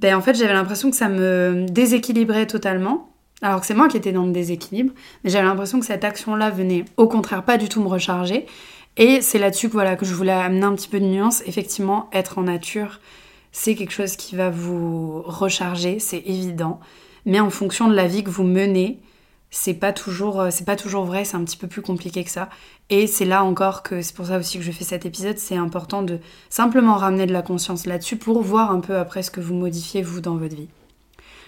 ben 0.00 0.16
en 0.16 0.20
fait, 0.20 0.34
j'avais 0.34 0.52
l'impression 0.52 0.90
que 0.90 0.96
ça 0.96 1.08
me 1.08 1.66
déséquilibrait 1.70 2.46
totalement. 2.46 3.10
Alors 3.42 3.60
que 3.60 3.66
c'est 3.66 3.74
moi 3.74 3.88
qui 3.88 3.96
étais 3.96 4.12
dans 4.12 4.26
le 4.26 4.32
déséquilibre, 4.32 4.92
mais 5.24 5.30
j'avais 5.30 5.46
l'impression 5.46 5.80
que 5.80 5.86
cette 5.86 6.04
action-là 6.04 6.50
venait 6.50 6.84
au 6.98 7.08
contraire 7.08 7.42
pas 7.42 7.56
du 7.56 7.68
tout 7.68 7.82
me 7.82 7.88
recharger. 7.88 8.46
Et 8.96 9.22
c'est 9.22 9.38
là-dessus 9.38 9.68
que, 9.68 9.72
voilà, 9.72 9.96
que 9.96 10.04
je 10.04 10.12
voulais 10.14 10.32
amener 10.32 10.64
un 10.64 10.74
petit 10.74 10.88
peu 10.88 11.00
de 11.00 11.06
nuance. 11.06 11.42
Effectivement, 11.46 12.10
être 12.12 12.38
en 12.38 12.42
nature, 12.42 13.00
c'est 13.52 13.74
quelque 13.74 13.92
chose 13.92 14.16
qui 14.16 14.36
va 14.36 14.50
vous 14.50 15.22
recharger, 15.22 16.00
c'est 16.00 16.22
évident. 16.26 16.80
Mais 17.24 17.40
en 17.40 17.50
fonction 17.50 17.88
de 17.88 17.94
la 17.94 18.06
vie 18.06 18.24
que 18.24 18.30
vous 18.30 18.44
menez, 18.44 19.00
c'est 19.50 19.74
pas 19.74 19.92
toujours 19.92 20.40
euh, 20.40 20.48
c'est 20.50 20.64
pas 20.64 20.76
toujours 20.76 21.04
vrai 21.04 21.24
c'est 21.24 21.36
un 21.36 21.44
petit 21.44 21.56
peu 21.56 21.66
plus 21.66 21.82
compliqué 21.82 22.24
que 22.24 22.30
ça. 22.30 22.48
Et 22.88 23.06
c'est 23.06 23.24
là 23.24 23.44
encore 23.44 23.82
que 23.82 24.02
c'est 24.02 24.14
pour 24.14 24.26
ça 24.26 24.38
aussi 24.38 24.58
que 24.58 24.64
je 24.64 24.72
fais 24.72 24.84
cet 24.84 25.06
épisode 25.06 25.38
c'est 25.38 25.56
important 25.56 26.02
de 26.02 26.18
simplement 26.48 26.94
ramener 26.96 27.26
de 27.26 27.32
la 27.32 27.42
conscience 27.42 27.86
là-dessus 27.86 28.16
pour 28.16 28.42
voir 28.42 28.70
un 28.70 28.80
peu 28.80 28.96
après 28.96 29.22
ce 29.22 29.30
que 29.30 29.40
vous 29.40 29.54
modifiez 29.54 30.02
vous 30.02 30.20
dans 30.20 30.36
votre 30.36 30.54
vie. 30.54 30.68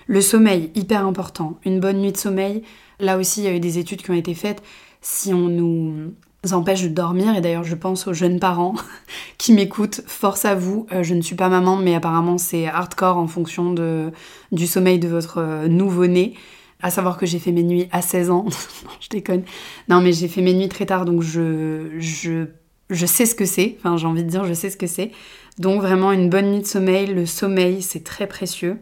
Le 0.09 0.21
sommeil 0.21 0.73
hyper 0.75 1.07
important. 1.07 1.59
Une 1.65 1.79
bonne 1.79 2.01
nuit 2.01 2.13
de 2.13 2.17
sommeil 2.17 2.63
là 2.99 3.19
aussi 3.19 3.41
il 3.43 3.45
y 3.45 3.49
a 3.49 3.55
eu 3.55 3.61
des 3.61 3.79
études 3.79 4.03
qui 4.03 4.11
ont 4.11 4.15
été 4.15 4.35
faites. 4.35 4.63
Si 5.01 5.33
on 5.33 5.49
nous 5.49 6.13
empêche 6.51 6.83
de 6.83 6.89
dormir 6.89 7.37
et 7.37 7.41
d'ailleurs 7.41 7.63
je 7.63 7.77
pense 7.77 8.09
aux 8.09 8.13
jeunes 8.13 8.41
parents 8.41 8.75
qui 9.39 9.53
m'écoutent 9.53 10.03
force 10.07 10.45
à 10.45 10.57
vous. 10.57 10.87
Euh, 10.93 11.05
je 11.05 11.15
ne 11.15 11.21
suis 11.21 11.37
pas 11.37 11.49
maman 11.49 11.77
mais 11.77 11.95
apparemment 11.95 12.37
c'est 12.37 12.67
hardcore 12.67 13.17
en 13.17 13.29
fonction 13.29 13.73
de, 13.73 14.11
du 14.51 14.67
sommeil 14.67 14.99
de 14.99 15.07
votre 15.07 15.39
euh, 15.39 15.69
nouveau-né 15.69 16.35
à 16.83 16.91
savoir 16.91 17.17
que 17.17 17.27
j'ai 17.27 17.39
fait 17.39 17.53
mes 17.53 17.63
nuits 17.63 17.89
à 17.93 18.03
16 18.03 18.31
ans. 18.31 18.45
non, 18.85 18.91
je 19.01 19.09
déconne. 19.09 19.45
Non, 19.89 20.01
mais 20.01 20.13
j'ai 20.13 20.29
fait 20.29 20.43
mes 20.43 20.53
nuits 20.53 20.69
très 20.69 20.87
tard, 20.87 21.05
donc 21.05 21.23
je, 21.23 21.93
je, 21.99 22.47
je 22.91 23.07
sais 23.07 23.25
ce 23.25 23.35
que 23.35 23.47
c'est. 23.47 23.77
Enfin, 23.79 23.97
j'ai 23.97 24.07
envie 24.07 24.25
de 24.25 24.29
dire, 24.29 24.45
je 24.45 24.53
sais 24.53 24.69
ce 24.69 24.77
que 24.77 24.87
c'est. 24.87 25.13
Donc 25.59 25.81
vraiment, 25.81 26.13
une 26.13 26.29
bonne 26.29 26.51
nuit 26.51 26.61
de 26.61 26.67
sommeil. 26.67 27.07
Le 27.07 27.25
sommeil, 27.25 27.83
c'est 27.83 28.05
très 28.05 28.27
précieux. 28.27 28.79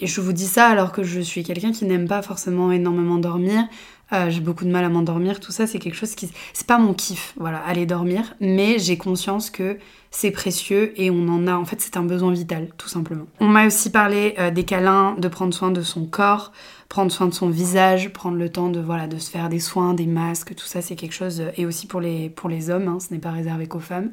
Et 0.00 0.06
je 0.06 0.20
vous 0.20 0.32
dis 0.32 0.46
ça 0.46 0.66
alors 0.66 0.90
que 0.90 1.02
je 1.02 1.20
suis 1.20 1.44
quelqu'un 1.44 1.72
qui 1.72 1.84
n'aime 1.84 2.08
pas 2.08 2.22
forcément 2.22 2.72
énormément 2.72 3.18
dormir. 3.18 3.64
Euh, 4.12 4.28
j'ai 4.28 4.40
beaucoup 4.40 4.64
de 4.64 4.70
mal 4.70 4.84
à 4.84 4.88
m'endormir. 4.88 5.40
Tout 5.40 5.52
ça, 5.52 5.66
c'est 5.66 5.78
quelque 5.78 5.94
chose 5.94 6.14
qui... 6.14 6.30
C'est 6.52 6.66
pas 6.66 6.78
mon 6.78 6.92
kiff, 6.92 7.34
voilà, 7.38 7.58
aller 7.58 7.86
dormir. 7.86 8.34
Mais 8.40 8.78
j'ai 8.78 8.98
conscience 8.98 9.48
que 9.48 9.78
c'est 10.10 10.30
précieux 10.30 10.92
et 11.00 11.10
on 11.10 11.28
en 11.28 11.46
a... 11.46 11.54
En 11.54 11.64
fait, 11.64 11.80
c'est 11.80 11.96
un 11.96 12.02
besoin 12.02 12.32
vital, 12.32 12.68
tout 12.76 12.88
simplement. 12.88 13.24
On 13.40 13.46
m'a 13.46 13.66
aussi 13.66 13.90
parlé 13.90 14.34
euh, 14.38 14.50
des 14.50 14.64
câlins, 14.64 15.14
de 15.18 15.28
prendre 15.28 15.54
soin 15.54 15.70
de 15.70 15.82
son 15.82 16.04
corps 16.04 16.52
prendre 16.92 17.10
soin 17.10 17.26
de 17.26 17.32
son 17.32 17.48
visage, 17.48 18.12
prendre 18.12 18.36
le 18.36 18.50
temps 18.50 18.68
de 18.68 18.78
voilà 18.78 19.06
de 19.06 19.16
se 19.16 19.30
faire 19.30 19.48
des 19.48 19.60
soins, 19.60 19.94
des 19.94 20.04
masques, 20.04 20.54
tout 20.54 20.66
ça 20.66 20.82
c'est 20.82 20.94
quelque 20.94 21.14
chose 21.14 21.40
euh, 21.40 21.50
et 21.56 21.64
aussi 21.64 21.86
pour 21.86 22.02
les 22.02 22.68
hommes, 22.68 22.86
hein, 22.86 22.98
ce 23.00 23.14
n'est 23.14 23.18
pas 23.18 23.30
réservé 23.30 23.66
qu'aux 23.66 23.80
femmes. 23.80 24.10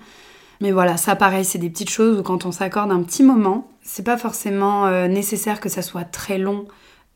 Mais 0.62 0.72
voilà, 0.72 0.96
ça 0.96 1.18
pareil, 1.18 1.44
c'est 1.44 1.58
des 1.58 1.70
petites 1.70 1.90
choses 1.90 2.20
où 2.20 2.24
quand 2.24 2.46
on 2.46 2.54
s'accorde 2.54 2.90
un 2.94 3.04
petit 3.04 3.22
moment, 3.22 3.70
c'est 3.82 4.06
pas 4.06 4.16
forcément 4.16 4.88
euh, 4.88 5.10
nécessaire 5.10 5.60
que 5.60 5.68
ça 5.68 5.82
soit 5.82 6.06
très 6.06 6.38
long 6.38 6.70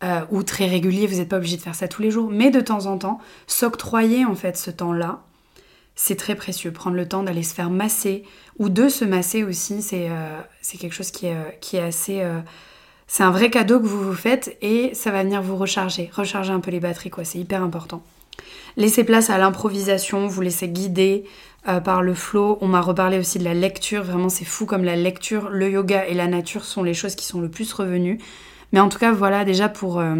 euh, 0.03 0.25
ou 0.31 0.43
très 0.43 0.67
régulier, 0.67 1.07
vous 1.07 1.15
n'êtes 1.15 1.29
pas 1.29 1.37
obligé 1.37 1.55
de 1.55 1.61
faire 1.61 1.75
ça 1.75 1.87
tous 1.87 2.01
les 2.01 2.11
jours, 2.11 2.29
mais 2.29 2.51
de 2.51 2.59
temps 2.59 2.85
en 2.87 2.97
temps, 2.97 3.19
s'octroyer 3.47 4.25
en 4.25 4.35
fait 4.35 4.57
ce 4.57 4.69
temps-là, 4.69 5.21
c'est 5.95 6.17
très 6.17 6.35
précieux. 6.35 6.73
Prendre 6.73 6.97
le 6.97 7.07
temps 7.07 7.23
d'aller 7.23 7.43
se 7.43 7.55
faire 7.55 7.69
masser 7.69 8.25
ou 8.59 8.67
de 8.67 8.89
se 8.89 9.05
masser 9.05 9.45
aussi, 9.45 9.81
c'est 9.81 10.77
quelque 10.77 10.93
chose 10.93 11.11
qui 11.11 11.27
est 11.27 11.79
assez 11.79 12.21
c'est 13.15 13.21
un 13.21 13.29
vrai 13.29 13.51
cadeau 13.51 13.79
que 13.79 13.85
vous 13.85 14.01
vous 14.01 14.15
faites 14.15 14.57
et 14.63 14.89
ça 14.95 15.11
va 15.11 15.21
venir 15.21 15.43
vous 15.43 15.55
recharger, 15.55 16.09
recharger 16.15 16.51
un 16.51 16.59
peu 16.59 16.71
les 16.71 16.79
batteries, 16.79 17.11
quoi. 17.11 17.23
C'est 17.23 17.37
hyper 17.37 17.61
important. 17.61 18.01
Laissez 18.75 19.03
place 19.03 19.29
à 19.29 19.37
l'improvisation, 19.37 20.25
vous 20.25 20.41
laissez 20.41 20.67
guider 20.67 21.23
euh, 21.67 21.79
par 21.79 22.01
le 22.01 22.15
flow. 22.15 22.57
On 22.59 22.67
m'a 22.67 22.81
reparlé 22.81 23.19
aussi 23.19 23.37
de 23.37 23.43
la 23.43 23.53
lecture. 23.53 24.01
Vraiment, 24.01 24.29
c'est 24.29 24.45
fou 24.45 24.65
comme 24.65 24.83
la 24.83 24.95
lecture, 24.95 25.49
le 25.49 25.69
yoga 25.69 26.07
et 26.07 26.15
la 26.15 26.25
nature 26.25 26.65
sont 26.65 26.81
les 26.81 26.95
choses 26.95 27.13
qui 27.13 27.27
sont 27.27 27.39
le 27.39 27.49
plus 27.49 27.71
revenues. 27.71 28.17
Mais 28.71 28.79
en 28.79 28.89
tout 28.89 28.97
cas, 28.97 29.11
voilà 29.11 29.45
déjà 29.45 29.69
pour 29.69 29.99
euh, 29.99 30.15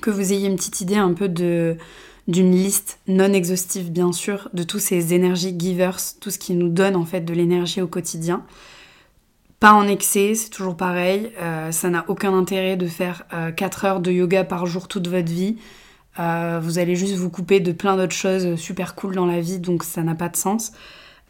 que 0.00 0.08
vous 0.08 0.32
ayez 0.32 0.46
une 0.46 0.56
petite 0.56 0.80
idée 0.80 0.96
un 0.96 1.12
peu 1.12 1.28
d'une 1.28 1.76
liste 2.26 3.00
non 3.06 3.34
exhaustive 3.34 3.92
bien 3.92 4.12
sûr 4.12 4.48
de 4.54 4.62
tous 4.62 4.78
ces 4.78 5.12
énergies 5.12 5.54
givers, 5.58 5.98
tout 6.22 6.30
ce 6.30 6.38
qui 6.38 6.54
nous 6.54 6.70
donne 6.70 6.96
en 6.96 7.04
fait 7.04 7.20
de 7.20 7.34
l'énergie 7.34 7.82
au 7.82 7.86
quotidien. 7.86 8.46
Pas 9.64 9.72
en 9.72 9.88
excès, 9.88 10.34
c'est 10.34 10.50
toujours 10.50 10.76
pareil. 10.76 11.32
Euh, 11.40 11.72
ça 11.72 11.88
n'a 11.88 12.04
aucun 12.08 12.34
intérêt 12.34 12.76
de 12.76 12.86
faire 12.86 13.24
4 13.56 13.84
euh, 13.84 13.88
heures 13.88 14.00
de 14.00 14.10
yoga 14.12 14.44
par 14.44 14.66
jour 14.66 14.88
toute 14.88 15.08
votre 15.08 15.32
vie. 15.32 15.56
Euh, 16.18 16.60
vous 16.62 16.78
allez 16.78 16.96
juste 16.96 17.14
vous 17.14 17.30
couper 17.30 17.60
de 17.60 17.72
plein 17.72 17.96
d'autres 17.96 18.12
choses 18.12 18.56
super 18.56 18.94
cool 18.94 19.14
dans 19.14 19.24
la 19.24 19.40
vie, 19.40 19.60
donc 19.60 19.82
ça 19.82 20.02
n'a 20.02 20.14
pas 20.14 20.28
de 20.28 20.36
sens. 20.36 20.72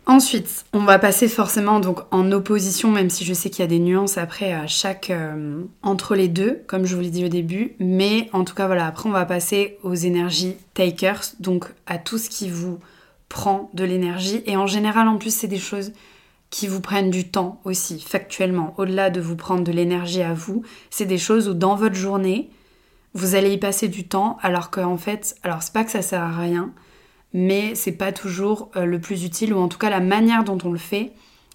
Ensuite, 0.06 0.64
on 0.72 0.80
va 0.80 0.98
passer 0.98 1.28
forcément 1.28 1.78
donc 1.78 2.00
en 2.10 2.32
opposition, 2.32 2.90
même 2.90 3.08
si 3.08 3.24
je 3.24 3.32
sais 3.32 3.50
qu'il 3.50 3.62
y 3.62 3.66
a 3.66 3.68
des 3.68 3.78
nuances 3.78 4.18
après 4.18 4.52
à 4.52 4.66
chaque 4.66 5.12
entre 5.84 6.16
les 6.16 6.26
deux, 6.26 6.60
comme 6.66 6.86
je 6.86 6.96
vous 6.96 7.02
l'ai 7.02 7.10
dit 7.10 7.24
au 7.24 7.28
début. 7.28 7.76
Mais 7.78 8.30
en 8.32 8.42
tout 8.42 8.56
cas, 8.56 8.66
voilà. 8.66 8.88
Après, 8.88 9.08
on 9.08 9.12
va 9.12 9.26
passer 9.26 9.78
aux 9.84 9.94
énergies 9.94 10.56
takers, 10.74 11.22
donc 11.38 11.66
à 11.86 11.98
tout 11.98 12.18
ce 12.18 12.28
qui 12.28 12.50
vous 12.50 12.80
prend 13.28 13.70
de 13.74 13.84
l'énergie. 13.84 14.42
Et 14.46 14.56
en 14.56 14.66
général, 14.66 15.06
en 15.06 15.18
plus, 15.18 15.32
c'est 15.32 15.46
des 15.46 15.56
choses 15.56 15.92
qui 16.54 16.68
vous 16.68 16.80
prennent 16.80 17.10
du 17.10 17.28
temps 17.28 17.60
aussi, 17.64 17.98
factuellement. 17.98 18.74
Au-delà 18.76 19.10
de 19.10 19.20
vous 19.20 19.34
prendre 19.34 19.64
de 19.64 19.72
l'énergie 19.72 20.22
à 20.22 20.34
vous, 20.34 20.62
c'est 20.88 21.04
des 21.04 21.18
choses 21.18 21.48
où 21.48 21.52
dans 21.52 21.74
votre 21.74 21.96
journée, 21.96 22.48
vous 23.12 23.34
allez 23.34 23.54
y 23.54 23.58
passer 23.58 23.88
du 23.88 24.06
temps, 24.06 24.38
alors 24.40 24.70
qu'en 24.70 24.96
fait, 24.96 25.34
alors 25.42 25.64
c'est 25.64 25.72
pas 25.72 25.82
que 25.82 25.90
ça 25.90 26.00
sert 26.00 26.22
à 26.22 26.30
rien, 26.30 26.70
mais 27.32 27.74
c'est 27.74 27.90
pas 27.90 28.12
toujours 28.12 28.70
euh, 28.76 28.84
le 28.84 29.00
plus 29.00 29.24
utile, 29.24 29.52
ou 29.52 29.58
en 29.58 29.66
tout 29.66 29.78
cas 29.78 29.90
la 29.90 29.98
manière 29.98 30.44
dont 30.44 30.58
on 30.62 30.70
le 30.70 30.78
fait, 30.78 31.10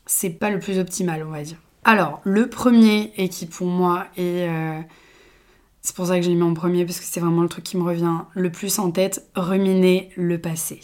c'est 0.05 0.31
pas 0.31 0.49
le 0.49 0.59
plus 0.59 0.79
optimal, 0.79 1.23
on 1.25 1.31
va 1.31 1.43
dire. 1.43 1.59
Alors, 1.85 2.19
le 2.25 2.49
premier, 2.49 3.13
et 3.15 3.29
qui 3.29 3.45
pour 3.45 3.67
moi 3.67 4.05
est. 4.17 4.49
Euh, 4.49 4.81
c'est 5.79 5.95
pour 5.95 6.07
ça 6.07 6.17
que 6.17 6.25
je 6.25 6.29
l'ai 6.29 6.35
mis 6.35 6.43
en 6.43 6.53
premier, 6.53 6.83
parce 6.83 6.99
que 6.99 7.05
c'est 7.05 7.21
vraiment 7.21 7.43
le 7.43 7.47
truc 7.47 7.63
qui 7.63 7.77
me 7.77 7.83
revient 7.83 8.17
le 8.33 8.51
plus 8.51 8.79
en 8.79 8.91
tête, 8.91 9.25
ruminer 9.33 10.11
le 10.17 10.41
passé 10.41 10.81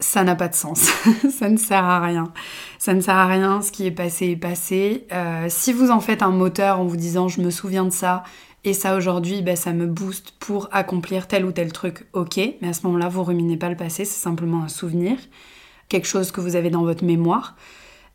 ça 0.00 0.24
n'a 0.24 0.34
pas 0.34 0.48
de 0.48 0.54
sens. 0.54 0.90
ça 1.30 1.48
ne 1.48 1.56
sert 1.56 1.84
à 1.84 2.00
rien. 2.00 2.32
Ça 2.78 2.94
ne 2.94 3.00
sert 3.00 3.16
à 3.16 3.26
rien. 3.26 3.62
Ce 3.62 3.72
qui 3.72 3.86
est 3.86 3.90
passé 3.90 4.26
est 4.26 4.36
passé. 4.36 5.06
Euh, 5.12 5.46
si 5.48 5.72
vous 5.72 5.90
en 5.90 6.00
faites 6.00 6.22
un 6.22 6.30
moteur 6.30 6.80
en 6.80 6.84
vous 6.84 6.96
disant 6.96 7.28
je 7.28 7.40
me 7.40 7.50
souviens 7.50 7.84
de 7.84 7.90
ça 7.90 8.22
et 8.64 8.74
ça 8.74 8.96
aujourd'hui, 8.96 9.42
ben, 9.42 9.56
ça 9.56 9.72
me 9.72 9.86
booste 9.86 10.34
pour 10.38 10.68
accomplir 10.72 11.26
tel 11.26 11.44
ou 11.44 11.52
tel 11.52 11.72
truc, 11.72 12.06
ok. 12.12 12.38
Mais 12.60 12.68
à 12.68 12.72
ce 12.72 12.86
moment-là, 12.86 13.08
vous 13.08 13.22
ruminez 13.22 13.56
pas 13.56 13.68
le 13.68 13.76
passé, 13.76 14.04
c'est 14.04 14.20
simplement 14.20 14.64
un 14.64 14.68
souvenir, 14.68 15.16
quelque 15.88 16.06
chose 16.06 16.32
que 16.32 16.40
vous 16.40 16.56
avez 16.56 16.70
dans 16.70 16.82
votre 16.82 17.04
mémoire. 17.04 17.56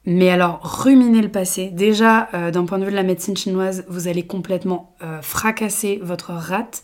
Mais 0.06 0.30
alors, 0.30 0.60
ruminer 0.62 1.22
le 1.22 1.32
passé, 1.32 1.69
déjà, 1.72 2.28
euh, 2.34 2.52
d'un 2.52 2.65
point 2.65 2.78
de 2.78 2.84
vue 2.84 2.91
de 2.91 2.96
la 2.96 3.04
médecine 3.04 3.38
chinoise, 3.38 3.86
vous 3.88 4.10
allez 4.10 4.28
complètement 4.28 4.96
euh, 5.02 5.22
fracasser 5.22 6.00
votre 6.04 6.34
rate 6.34 6.84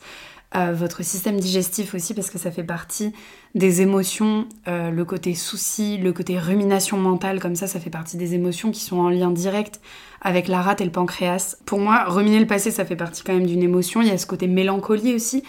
votre 0.54 1.04
système 1.04 1.40
digestif 1.40 1.94
aussi, 1.94 2.14
parce 2.14 2.30
que 2.30 2.40
ça 2.40 2.50
fait 2.50 2.64
partie 2.64 3.14
des 3.56 3.82
émotions, 3.82 4.48
euh, 4.68 4.92
le 4.92 5.06
côté 5.06 5.36
souci, 5.36 5.98
le 5.98 6.12
côté 6.14 6.38
rumination 6.38 6.98
mentale, 6.98 7.40
comme 7.40 7.56
ça, 7.56 7.68
ça 7.68 7.80
fait 7.80 7.90
partie 7.90 8.18
des 8.18 8.34
émotions 8.34 8.72
qui 8.72 8.82
sont 8.82 8.98
en 8.98 9.10
lien 9.10 9.32
direct 9.32 9.80
avec 10.22 10.48
la 10.48 10.62
rate 10.62 10.82
et 10.82 10.86
le 10.86 10.92
pancréas. 10.92 11.58
Pour 11.66 11.80
moi, 11.80 12.04
ruminer 12.06 12.40
le 12.40 12.48
passé, 12.48 12.72
ça 12.72 12.86
fait 12.86 12.96
partie 12.96 13.24
quand 13.24 13.34
même 13.34 13.46
d'une 13.46 13.64
émotion. 13.64 14.02
Il 14.02 14.08
y 14.08 14.12
a 14.12 14.18
ce 14.18 14.26
côté 14.26 14.48
mélancolie 14.48 15.14
aussi. 15.16 15.44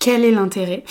Quel 0.00 0.24
est 0.24 0.32
l'intérêt 0.32 0.84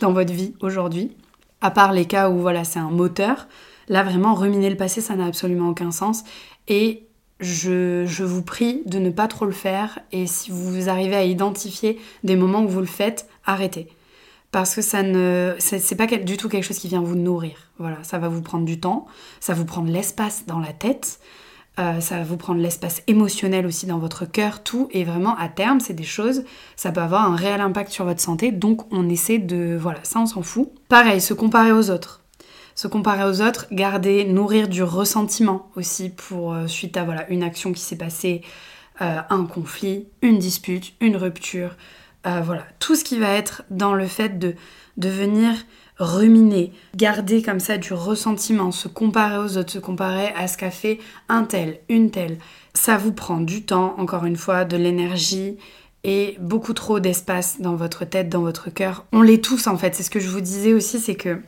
dans 0.00 0.12
votre 0.12 0.32
vie 0.32 0.54
aujourd'hui 0.60 1.12
À 1.60 1.70
part 1.70 1.92
les 1.92 2.06
cas 2.06 2.30
où 2.30 2.38
voilà, 2.38 2.64
c'est 2.64 2.78
un 2.78 2.90
moteur, 2.90 3.48
là 3.88 4.02
vraiment 4.02 4.34
ruminer 4.34 4.70
le 4.70 4.76
passé, 4.76 5.00
ça 5.00 5.16
n'a 5.16 5.26
absolument 5.26 5.68
aucun 5.68 5.90
sens. 5.90 6.24
Et 6.68 7.06
je, 7.44 8.24
vous 8.24 8.42
prie 8.42 8.82
de 8.86 8.98
ne 8.98 9.10
pas 9.10 9.28
trop 9.28 9.44
le 9.44 9.52
faire 9.52 10.00
et 10.12 10.26
si 10.26 10.50
vous 10.50 10.88
arrivez 10.88 11.16
à 11.16 11.24
identifier 11.24 12.00
des 12.24 12.36
moments 12.36 12.62
où 12.62 12.68
vous 12.68 12.80
le 12.80 12.86
faites, 12.86 13.28
arrêtez. 13.44 13.88
Parce 14.50 14.74
que 14.74 14.82
ça 14.82 15.02
ne, 15.02 15.54
c'est 15.58 15.96
pas 15.96 16.06
du 16.06 16.36
tout 16.36 16.48
quelque 16.48 16.64
chose 16.64 16.78
qui 16.78 16.88
vient 16.88 17.02
vous 17.02 17.16
nourrir. 17.16 17.56
Voilà, 17.78 17.98
ça 18.02 18.18
va 18.18 18.28
vous 18.28 18.42
prendre 18.42 18.64
du 18.64 18.78
temps, 18.78 19.06
ça 19.40 19.52
va 19.52 19.58
vous 19.58 19.64
prendre 19.64 19.90
l'espace 19.90 20.44
dans 20.46 20.60
la 20.60 20.72
tête, 20.72 21.18
euh, 21.80 22.00
ça 22.00 22.18
va 22.18 22.22
vous 22.22 22.36
prendre 22.36 22.60
l'espace 22.60 23.02
émotionnel 23.08 23.66
aussi 23.66 23.86
dans 23.86 23.98
votre 23.98 24.26
cœur, 24.26 24.62
tout. 24.62 24.88
Et 24.92 25.02
vraiment, 25.02 25.36
à 25.36 25.48
terme, 25.48 25.80
c'est 25.80 25.94
des 25.94 26.04
choses, 26.04 26.44
ça 26.76 26.92
peut 26.92 27.00
avoir 27.00 27.30
un 27.30 27.34
réel 27.34 27.60
impact 27.60 27.90
sur 27.90 28.04
votre 28.04 28.20
santé. 28.20 28.52
Donc, 28.52 28.92
on 28.92 29.08
essaie 29.08 29.38
de. 29.38 29.76
Voilà, 29.76 29.98
ça, 30.04 30.20
on 30.20 30.26
s'en 30.26 30.42
fout. 30.42 30.70
Pareil, 30.88 31.20
se 31.20 31.34
comparer 31.34 31.72
aux 31.72 31.90
autres 31.90 32.23
se 32.74 32.88
comparer 32.88 33.24
aux 33.24 33.40
autres, 33.40 33.66
garder, 33.70 34.24
nourrir 34.24 34.68
du 34.68 34.82
ressentiment 34.82 35.70
aussi 35.76 36.10
pour 36.10 36.54
euh, 36.54 36.66
suite 36.66 36.96
à 36.96 37.04
voilà 37.04 37.28
une 37.30 37.42
action 37.42 37.72
qui 37.72 37.80
s'est 37.80 37.96
passée, 37.96 38.42
euh, 39.00 39.20
un 39.30 39.44
conflit, 39.44 40.06
une 40.22 40.38
dispute, 40.38 40.94
une 41.00 41.16
rupture, 41.16 41.76
euh, 42.26 42.40
voilà 42.44 42.64
tout 42.78 42.94
ce 42.94 43.04
qui 43.04 43.18
va 43.18 43.30
être 43.30 43.62
dans 43.70 43.94
le 43.94 44.06
fait 44.06 44.38
de, 44.38 44.54
de 44.96 45.08
venir 45.08 45.54
ruminer, 45.98 46.72
garder 46.96 47.42
comme 47.42 47.60
ça 47.60 47.78
du 47.78 47.92
ressentiment, 47.92 48.72
se 48.72 48.88
comparer 48.88 49.38
aux 49.38 49.56
autres, 49.56 49.72
se 49.72 49.78
comparer 49.78 50.32
à 50.36 50.48
ce 50.48 50.58
qu'a 50.58 50.70
fait 50.70 50.98
un 51.28 51.44
tel, 51.44 51.78
une 51.88 52.10
telle. 52.10 52.38
Ça 52.72 52.96
vous 52.96 53.12
prend 53.12 53.40
du 53.40 53.64
temps, 53.64 53.94
encore 53.98 54.24
une 54.24 54.36
fois, 54.36 54.64
de 54.64 54.76
l'énergie 54.76 55.56
et 56.02 56.36
beaucoup 56.40 56.74
trop 56.74 56.98
d'espace 56.98 57.60
dans 57.60 57.76
votre 57.76 58.04
tête, 58.04 58.28
dans 58.28 58.42
votre 58.42 58.70
cœur. 58.70 59.06
On 59.12 59.22
l'est 59.22 59.42
tous 59.42 59.66
en 59.68 59.76
fait. 59.76 59.94
C'est 59.94 60.02
ce 60.02 60.10
que 60.10 60.20
je 60.20 60.28
vous 60.28 60.40
disais 60.40 60.72
aussi, 60.74 60.98
c'est 60.98 61.14
que 61.14 61.38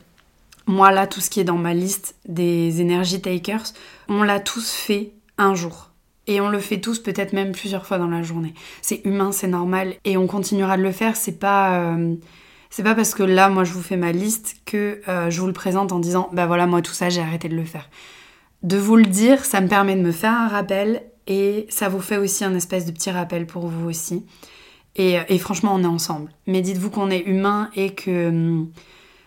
moi, 0.67 0.91
là, 0.91 1.07
tout 1.07 1.21
ce 1.21 1.29
qui 1.29 1.39
est 1.39 1.45
dans 1.45 1.57
ma 1.57 1.73
liste 1.73 2.15
des 2.27 2.81
energy 2.81 3.21
takers, 3.21 3.73
on 4.09 4.21
l'a 4.21 4.41
tous 4.41 4.71
fait 4.71 5.13
un 5.37 5.55
jour. 5.55 5.91
Et 6.27 6.41
on 6.41 6.49
le 6.49 6.59
fait 6.59 6.81
tous 6.81 6.99
peut-être 6.99 7.31
même 7.31 7.53
plusieurs 7.53 7.85
fois 7.85 7.97
dans 7.97 8.09
la 8.09 8.21
journée. 8.21 8.53
C'est 8.81 9.01
humain, 9.05 9.31
c'est 9.31 9.47
normal. 9.47 9.95
Et 10.03 10.17
on 10.17 10.27
continuera 10.27 10.75
de 10.75 10.83
le 10.83 10.91
faire. 10.91 11.15
C'est 11.15 11.39
pas, 11.39 11.79
euh, 11.79 12.15
c'est 12.69 12.83
pas 12.83 12.95
parce 12.95 13.15
que 13.15 13.23
là, 13.23 13.47
moi, 13.47 13.63
je 13.63 13.71
vous 13.71 13.81
fais 13.81 13.95
ma 13.95 14.11
liste 14.11 14.57
que 14.65 15.01
euh, 15.07 15.29
je 15.29 15.39
vous 15.39 15.47
le 15.47 15.53
présente 15.53 15.93
en 15.93 15.99
disant, 15.99 16.29
bah 16.33 16.45
voilà, 16.45 16.67
moi, 16.67 16.81
tout 16.81 16.91
ça, 16.91 17.07
j'ai 17.07 17.21
arrêté 17.21 17.47
de 17.47 17.55
le 17.55 17.63
faire. 17.63 17.89
De 18.61 18.75
vous 18.75 18.97
le 18.97 19.05
dire, 19.05 19.45
ça 19.45 19.61
me 19.61 19.69
permet 19.69 19.95
de 19.95 20.01
me 20.01 20.11
faire 20.11 20.33
un 20.33 20.49
rappel 20.49 21.03
et 21.27 21.65
ça 21.69 21.87
vous 21.87 22.01
fait 22.01 22.17
aussi 22.17 22.43
un 22.43 22.55
espèce 22.55 22.85
de 22.85 22.91
petit 22.91 23.09
rappel 23.09 23.47
pour 23.47 23.67
vous 23.67 23.87
aussi. 23.87 24.25
Et, 24.97 25.17
et 25.29 25.37
franchement, 25.37 25.71
on 25.75 25.83
est 25.83 25.87
ensemble. 25.87 26.31
Mais 26.45 26.59
dites-vous 26.59 26.89
qu'on 26.89 27.09
est 27.09 27.21
humain 27.21 27.69
et 27.73 27.91
que 27.91 28.27
hum, 28.27 28.69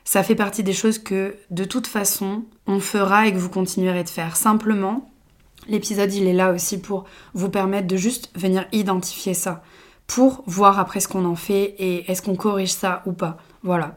ça 0.04 0.22
fait 0.22 0.34
partie 0.34 0.62
des 0.62 0.72
choses 0.72 0.98
que 0.98 1.36
de 1.50 1.64
toute 1.64 1.86
façon 1.86 2.44
on 2.66 2.80
fera 2.80 3.26
et 3.26 3.32
que 3.32 3.38
vous 3.38 3.50
continuerez 3.50 4.04
de 4.04 4.08
faire. 4.08 4.36
Simplement, 4.36 5.10
l'épisode 5.68 6.12
il 6.12 6.26
est 6.26 6.32
là 6.32 6.52
aussi 6.52 6.80
pour 6.80 7.04
vous 7.34 7.50
permettre 7.50 7.86
de 7.86 7.96
juste 7.96 8.30
venir 8.34 8.66
identifier 8.72 9.34
ça, 9.34 9.62
pour 10.06 10.42
voir 10.46 10.78
après 10.78 11.00
ce 11.00 11.08
qu'on 11.08 11.24
en 11.24 11.36
fait 11.36 11.74
et 11.78 12.10
est-ce 12.10 12.22
qu'on 12.22 12.36
corrige 12.36 12.72
ça 12.72 13.02
ou 13.06 13.12
pas. 13.12 13.38
Voilà. 13.62 13.96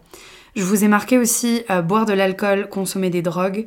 Je 0.56 0.64
vous 0.64 0.84
ai 0.84 0.88
marqué 0.88 1.18
aussi 1.18 1.64
euh, 1.72 1.82
boire 1.82 2.06
de 2.06 2.14
l'alcool, 2.14 2.70
consommer 2.70 3.10
des 3.10 3.24
drogues. 3.24 3.66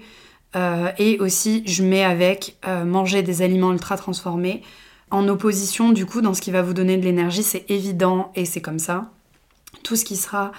Euh, 0.55 0.91
et 0.99 1.19
aussi, 1.19 1.63
je 1.67 1.83
mets 1.83 2.05
avec 2.05 2.57
euh, 2.67 2.85
manger 2.85 3.23
des 3.23 3.43
aliments 3.43 3.73
ultra 3.73 3.97
transformés. 3.97 4.63
En 5.11 5.29
opposition, 5.29 5.91
du 5.91 6.07
coup, 6.07 6.21
dans 6.21 6.35
ce 6.35 6.41
qui 6.41 6.51
va 6.51 6.63
vous 6.63 6.75
donner 6.75 6.97
de 6.97 7.05
l'énergie, 7.05 7.43
c'est 7.43 7.69
évident 7.69 8.31
et 8.35 8.45
c'est 8.45 8.61
comme 8.61 8.79
ça. 8.79 9.11
Tout 9.83 9.97
ce 9.97 10.05
qui 10.05 10.17
sera 10.17 10.53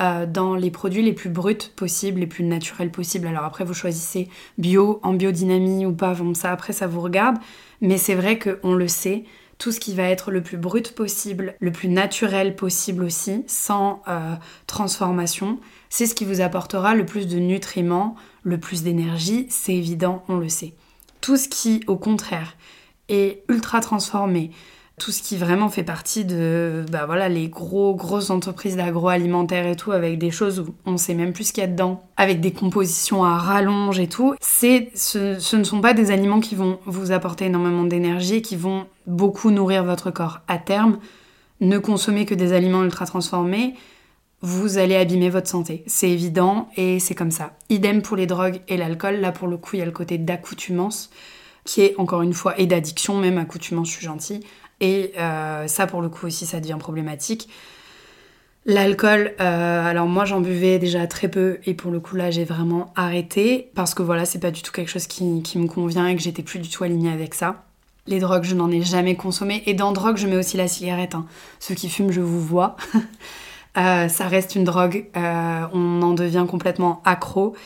euh, 0.00 0.26
dans 0.26 0.56
les 0.56 0.70
produits 0.70 1.02
les 1.02 1.12
plus 1.12 1.30
bruts 1.30 1.70
possibles, 1.76 2.20
les 2.20 2.26
plus 2.26 2.44
naturels 2.44 2.90
possibles. 2.90 3.26
Alors 3.28 3.44
après, 3.44 3.64
vous 3.64 3.74
choisissez 3.74 4.28
bio, 4.58 4.98
en 5.02 5.12
biodynamie 5.12 5.86
ou 5.86 5.92
pas, 5.92 6.14
bon, 6.14 6.34
ça 6.34 6.50
après, 6.50 6.72
ça 6.72 6.86
vous 6.86 7.00
regarde. 7.00 7.36
Mais 7.80 7.96
c'est 7.96 8.14
vrai 8.14 8.38
qu'on 8.38 8.74
le 8.74 8.88
sait, 8.88 9.24
tout 9.58 9.70
ce 9.70 9.78
qui 9.78 9.94
va 9.94 10.04
être 10.04 10.30
le 10.30 10.42
plus 10.42 10.56
brut 10.56 10.94
possible, 10.94 11.54
le 11.60 11.70
plus 11.70 11.88
naturel 11.88 12.56
possible 12.56 13.04
aussi, 13.04 13.44
sans 13.46 14.02
euh, 14.08 14.34
transformation, 14.66 15.60
c'est 15.90 16.06
ce 16.06 16.14
qui 16.14 16.24
vous 16.24 16.40
apportera 16.40 16.94
le 16.94 17.06
plus 17.06 17.28
de 17.28 17.38
nutriments, 17.38 18.16
le 18.42 18.58
plus 18.58 18.82
d'énergie, 18.82 19.46
c'est 19.48 19.74
évident, 19.74 20.24
on 20.28 20.38
le 20.38 20.48
sait. 20.48 20.74
Tout 21.20 21.36
ce 21.36 21.48
qui, 21.48 21.84
au 21.86 21.96
contraire, 21.96 22.56
est 23.08 23.44
ultra 23.48 23.80
transformé, 23.80 24.50
tout 24.98 25.10
ce 25.10 25.22
qui 25.22 25.36
vraiment 25.36 25.68
fait 25.68 25.82
partie 25.82 26.24
de 26.24 26.84
bah 26.90 27.04
voilà 27.04 27.28
les 27.28 27.48
gros 27.48 27.96
grosses 27.96 28.30
entreprises 28.30 28.76
d'agroalimentaire 28.76 29.66
et 29.66 29.74
tout 29.74 29.90
avec 29.90 30.18
des 30.18 30.30
choses 30.30 30.60
où 30.60 30.74
on 30.86 30.96
sait 30.96 31.14
même 31.14 31.32
plus 31.32 31.48
ce 31.48 31.52
qu'il 31.52 31.62
y 31.62 31.64
a 31.64 31.68
dedans 31.68 32.04
avec 32.16 32.40
des 32.40 32.52
compositions 32.52 33.24
à 33.24 33.36
rallonge 33.36 33.98
et 33.98 34.06
tout 34.06 34.36
ce, 34.40 35.56
ne 35.56 35.64
sont 35.64 35.80
pas 35.80 35.94
des 35.94 36.12
aliments 36.12 36.40
qui 36.40 36.54
vont 36.54 36.78
vous 36.86 37.10
apporter 37.10 37.46
énormément 37.46 37.84
d'énergie 37.84 38.40
qui 38.40 38.54
vont 38.54 38.86
beaucoup 39.06 39.50
nourrir 39.50 39.82
votre 39.82 40.10
corps 40.12 40.40
à 40.46 40.58
terme. 40.58 40.98
Ne 41.60 41.78
consommez 41.78 42.24
que 42.24 42.34
des 42.34 42.52
aliments 42.52 42.84
ultra 42.84 43.06
transformés 43.06 43.74
vous 44.42 44.76
allez 44.76 44.94
abîmer 44.94 45.30
votre 45.30 45.48
santé. 45.48 45.82
C'est 45.86 46.10
évident 46.10 46.68
et 46.76 47.00
c'est 47.00 47.14
comme 47.14 47.30
ça. 47.30 47.56
Idem 47.70 48.02
pour 48.02 48.14
les 48.14 48.26
drogues 48.26 48.60
et 48.68 48.76
l'alcool. 48.76 49.16
Là 49.16 49.32
pour 49.32 49.48
le 49.48 49.56
coup 49.56 49.70
il 49.74 49.78
y 49.78 49.82
a 49.82 49.86
le 49.86 49.90
côté 49.90 50.18
d'accoutumance 50.18 51.10
qui 51.64 51.80
est 51.80 51.94
encore 51.98 52.22
une 52.22 52.34
fois 52.34 52.58
et 52.60 52.66
d'addiction 52.66 53.18
même 53.18 53.38
accoutumance 53.38 53.88
je 53.88 53.94
suis 53.94 54.04
gentille 54.04 54.40
et 54.80 55.12
euh, 55.18 55.66
ça, 55.66 55.86
pour 55.86 56.02
le 56.02 56.08
coup 56.08 56.26
aussi, 56.26 56.46
ça 56.46 56.60
devient 56.60 56.76
problématique. 56.78 57.48
L'alcool, 58.66 59.34
euh, 59.40 59.86
alors 59.86 60.06
moi 60.06 60.24
j'en 60.24 60.40
buvais 60.40 60.78
déjà 60.78 61.06
très 61.06 61.28
peu 61.28 61.58
et 61.66 61.74
pour 61.74 61.90
le 61.90 62.00
coup 62.00 62.16
là 62.16 62.30
j'ai 62.30 62.44
vraiment 62.44 62.94
arrêté 62.96 63.70
parce 63.74 63.92
que 63.92 64.02
voilà 64.02 64.24
c'est 64.24 64.38
pas 64.38 64.50
du 64.50 64.62
tout 64.62 64.72
quelque 64.72 64.88
chose 64.88 65.06
qui, 65.06 65.22
me 65.22 65.66
convient 65.66 66.06
et 66.06 66.16
que 66.16 66.22
j'étais 66.22 66.42
plus 66.42 66.60
du 66.60 66.70
tout 66.70 66.82
alignée 66.82 67.12
avec 67.12 67.34
ça. 67.34 67.64
Les 68.06 68.20
drogues 68.20 68.44
je 68.44 68.54
n'en 68.54 68.70
ai 68.70 68.80
jamais 68.80 69.16
consommé 69.16 69.62
et 69.66 69.74
dans 69.74 69.92
drogue 69.92 70.16
je 70.16 70.26
mets 70.26 70.36
aussi 70.36 70.56
la 70.56 70.66
cigarette. 70.66 71.14
Hein. 71.14 71.26
Ceux 71.60 71.74
qui 71.74 71.90
fument 71.90 72.10
je 72.10 72.20
vous 72.20 72.40
vois. 72.40 72.76
Euh, 73.76 74.06
ça 74.06 74.28
reste 74.28 74.54
une 74.54 74.62
drogue, 74.62 75.06
on 75.16 76.00
en 76.00 76.12
devient 76.12 76.46
complètement 76.48 77.02
accro 77.04 77.56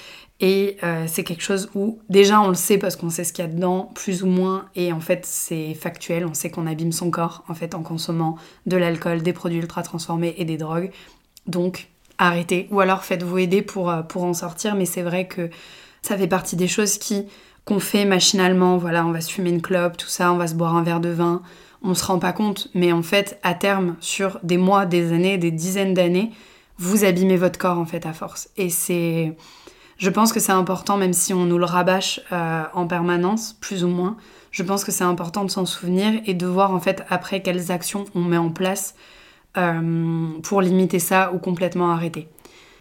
et 0.40 0.77
euh, 0.85 1.05
c'est 1.09 1.24
quelque 1.24 1.42
chose 1.42 1.68
où 1.74 1.98
déjà 2.09 2.40
on 2.40 2.48
le 2.48 2.55
sait 2.55 2.79
parce 2.79 2.94
qu'on 2.94 3.11
sait 3.11 3.24
ce 3.24 3.33
qu'il 3.33 3.44
y 3.44 3.48
a 3.48 3.51
dedans, 3.51 3.90
plus 3.94 4.22
ou 4.22 4.27
moins, 4.27 4.66
et 4.77 4.92
en 4.92 5.01
fait 5.01 5.27
c'est 5.27 5.74
factuel, 5.74 6.24
on 6.27 6.35
sait 6.35 6.51
qu'on 6.51 6.66
abîme 6.66 6.92
son 6.92 7.11
corps 7.11 7.44
en 7.48 7.55
fait 7.55 7.74
en 7.74 7.83
consommant 7.83 8.37
de 8.66 8.77
l'alcool, 8.77 9.22
des 9.22 9.33
produits 9.33 9.59
ultra 9.59 9.83
transformés 9.83 10.35
et 10.38 10.44
des 10.44 10.57
drogues. 10.57 10.90
Donc 11.46 11.88
arrêtez, 12.18 12.68
ou 12.70 12.81
alors 12.81 13.05
faites-vous 13.05 13.38
aider 13.38 13.62
pour, 13.62 13.90
euh, 13.90 14.03
pour 14.03 14.24
en 14.24 14.35
sortir, 14.35 14.77
mais 14.77 14.87
c'est 14.87 15.03
vrai 15.03 15.27
que 15.27 15.51
ça 16.03 16.16
fait 16.16 16.29
partie 16.29 16.57
des 16.57 16.68
choses 16.68 16.98
qui 16.98 17.27
qu'on 17.64 17.81
fait 17.81 18.07
machinalement, 18.07 18.79
voilà, 18.79 19.05
on 19.05 19.12
va 19.12 19.20
se 19.20 19.31
fumer 19.31 19.51
une 19.51 19.61
clope, 19.61 19.98
tout 19.98 20.07
ça, 20.07 20.33
on 20.33 20.38
va 20.38 20.46
se 20.46 20.55
boire 20.55 20.74
un 20.74 20.83
verre 20.83 21.01
de 21.01 21.11
vin, 21.11 21.42
on 21.83 21.92
se 21.92 22.03
rend 22.03 22.18
pas 22.18 22.33
compte, 22.33 22.68
mais 22.74 22.92
en 22.92 23.03
fait 23.03 23.38
à 23.42 23.53
terme, 23.53 23.96
sur 24.01 24.40
des 24.42 24.57
mois, 24.57 24.87
des 24.87 25.12
années, 25.12 25.37
des 25.37 25.51
dizaines 25.51 25.92
d'années, 25.92 26.31
vous 26.79 27.05
abîmez 27.05 27.37
votre 27.37 27.59
corps 27.59 27.79
en 27.79 27.85
fait 27.85 28.07
à 28.07 28.12
force. 28.12 28.48
Et 28.57 28.70
c'est 28.70 29.37
je 29.98 30.11
pense 30.11 30.32
que 30.32 30.40
c'est 30.40 30.52
important, 30.52 30.96
même 30.96 31.12
si 31.12 31.34
on 31.34 31.44
nous 31.44 31.58
le 31.58 31.64
rabâche 31.64 32.20
euh, 32.32 32.62
en 32.72 32.87
permanence, 32.87 33.56
plus 33.61 33.84
ou 33.84 33.88
moins, 33.88 34.16
je 34.52 34.62
pense 34.62 34.84
que 34.84 34.92
c'est 34.92 35.04
important 35.04 35.44
de 35.44 35.50
s'en 35.50 35.66
souvenir 35.66 36.20
et 36.24 36.34
de 36.34 36.46
voir 36.46 36.72
en 36.72 36.80
fait 36.80 37.04
après 37.11 37.42
quelles 37.42 37.70
actions 37.70 38.04
on 38.14 38.22
met 38.22 38.37
en 38.37 38.50
place 38.50 38.94
euh, 39.56 40.28
pour 40.42 40.62
limiter 40.62 41.00
ça 41.00 41.32
ou 41.34 41.38
complètement 41.38 41.90
arrêter. 41.90 42.28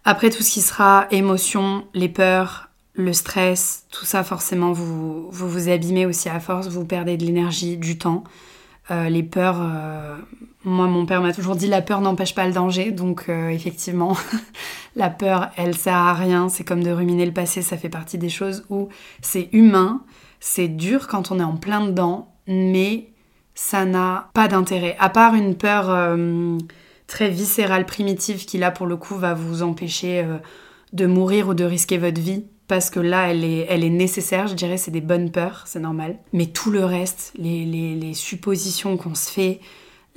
Après 0.06 0.30
tout 0.30 0.43
ce 0.43 0.51
qui 0.51 0.62
sera 0.62 1.08
émotion, 1.12 1.86
les 1.93 2.08
peurs, 2.08 2.69
le 2.93 3.13
stress, 3.13 3.86
tout 3.91 4.06
ça 4.06 4.23
forcément 4.23 4.71
vous 4.71 5.30
vous, 5.30 5.49
vous 5.49 5.69
abîmez 5.69 6.06
aussi 6.06 6.30
à 6.30 6.39
force, 6.39 6.67
vous 6.67 6.86
perdez 6.86 7.17
de 7.17 7.25
l'énergie, 7.25 7.77
du 7.77 7.97
temps. 7.97 8.23
Euh, 8.91 9.10
les 9.10 9.23
peurs, 9.23 9.62
moi, 10.67 10.88
mon 10.88 11.06
père 11.06 11.21
m'a 11.21 11.34
toujours 11.34 11.56
dit 11.56 11.67
la 11.67 11.82
peur 11.82 12.02
n'empêche 12.02 12.36
pas 12.36 12.45
le 12.45 12.52
danger, 12.52 12.91
donc 12.91 13.30
euh, 13.30 13.47
effectivement, 13.47 14.17
la 14.97 15.10
peur, 15.10 15.50
elle 15.56 15.78
sert 15.78 15.95
à 15.95 16.13
rien. 16.13 16.50
C'est 16.50 16.65
comme 16.65 16.84
de 16.84 16.91
ruminer 16.91 17.26
le 17.26 17.32
passé, 17.32 17.62
ça 17.62 17.78
fait 17.78 17.88
partie 17.88 18.17
des 18.17 18.28
choses 18.28 18.65
où 18.69 18.89
c'est 19.21 19.47
humain, 19.54 20.04
c'est 20.41 20.67
dur 20.67 21.08
quand 21.08 21.32
on 21.32 21.39
est 21.39 21.43
en 21.43 21.56
plein 21.56 21.86
dedans, 21.86 22.36
mais 22.47 23.12
ça 23.56 23.86
n'a 23.86 24.30
pas 24.34 24.50
d'intérêt. 24.50 24.97
À 25.00 25.08
part 25.08 25.36
une 25.36 25.56
peur 25.56 25.89
euh, 25.89 26.58
très 27.08 27.30
viscérale, 27.30 27.86
primitive, 27.86 28.45
qui 28.45 28.58
là 28.58 28.69
pour 28.69 28.88
le 28.88 28.97
coup 28.97 29.15
va 29.15 29.34
vous 29.34 29.63
empêcher 29.63 30.21
euh, 30.21 30.38
de 30.91 31.06
mourir 31.06 31.47
ou 31.47 31.54
de 31.54 31.63
risquer 31.63 31.97
votre 31.97 32.19
vie. 32.19 32.45
Parce 32.67 32.89
que 32.89 32.99
là, 32.99 33.32
elle 33.32 33.43
est, 33.43 33.89
nécessaire, 33.89 34.47
je 34.47 34.53
dirais, 34.53 34.77
c'est 34.77 34.91
des 34.91 35.01
bonnes 35.01 35.32
peurs, 35.32 35.63
c'est 35.65 35.80
normal. 35.80 36.17
Mais 36.34 36.47
tout 36.47 36.69
le 36.69 36.84
reste, 36.84 37.32
les, 37.38 37.65
les 37.65 38.13
suppositions 38.13 38.97
qu'on 38.97 39.15
se 39.15 39.32
fait, 39.32 39.62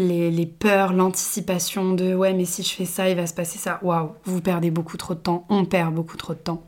les, 0.00 0.46
peurs, 0.46 0.92
l'anticipation 0.92 1.92
de 1.92 2.14
ouais 2.14 2.32
mais 2.32 2.44
si 2.44 2.62
je 2.62 2.70
fais 2.70 2.84
ça, 2.84 3.08
il 3.08 3.16
va 3.16 3.26
se 3.26 3.34
passer 3.34 3.58
ça. 3.58 3.78
Waouh, 3.82 4.12
vous 4.24 4.40
perdez 4.40 4.70
beaucoup 4.70 4.96
trop 4.96 5.14
de 5.14 5.20
temps, 5.20 5.44
on 5.48 5.64
perd 5.64 5.94
beaucoup 5.94 6.16
trop 6.16 6.34
de 6.34 6.38
temps. 6.38 6.62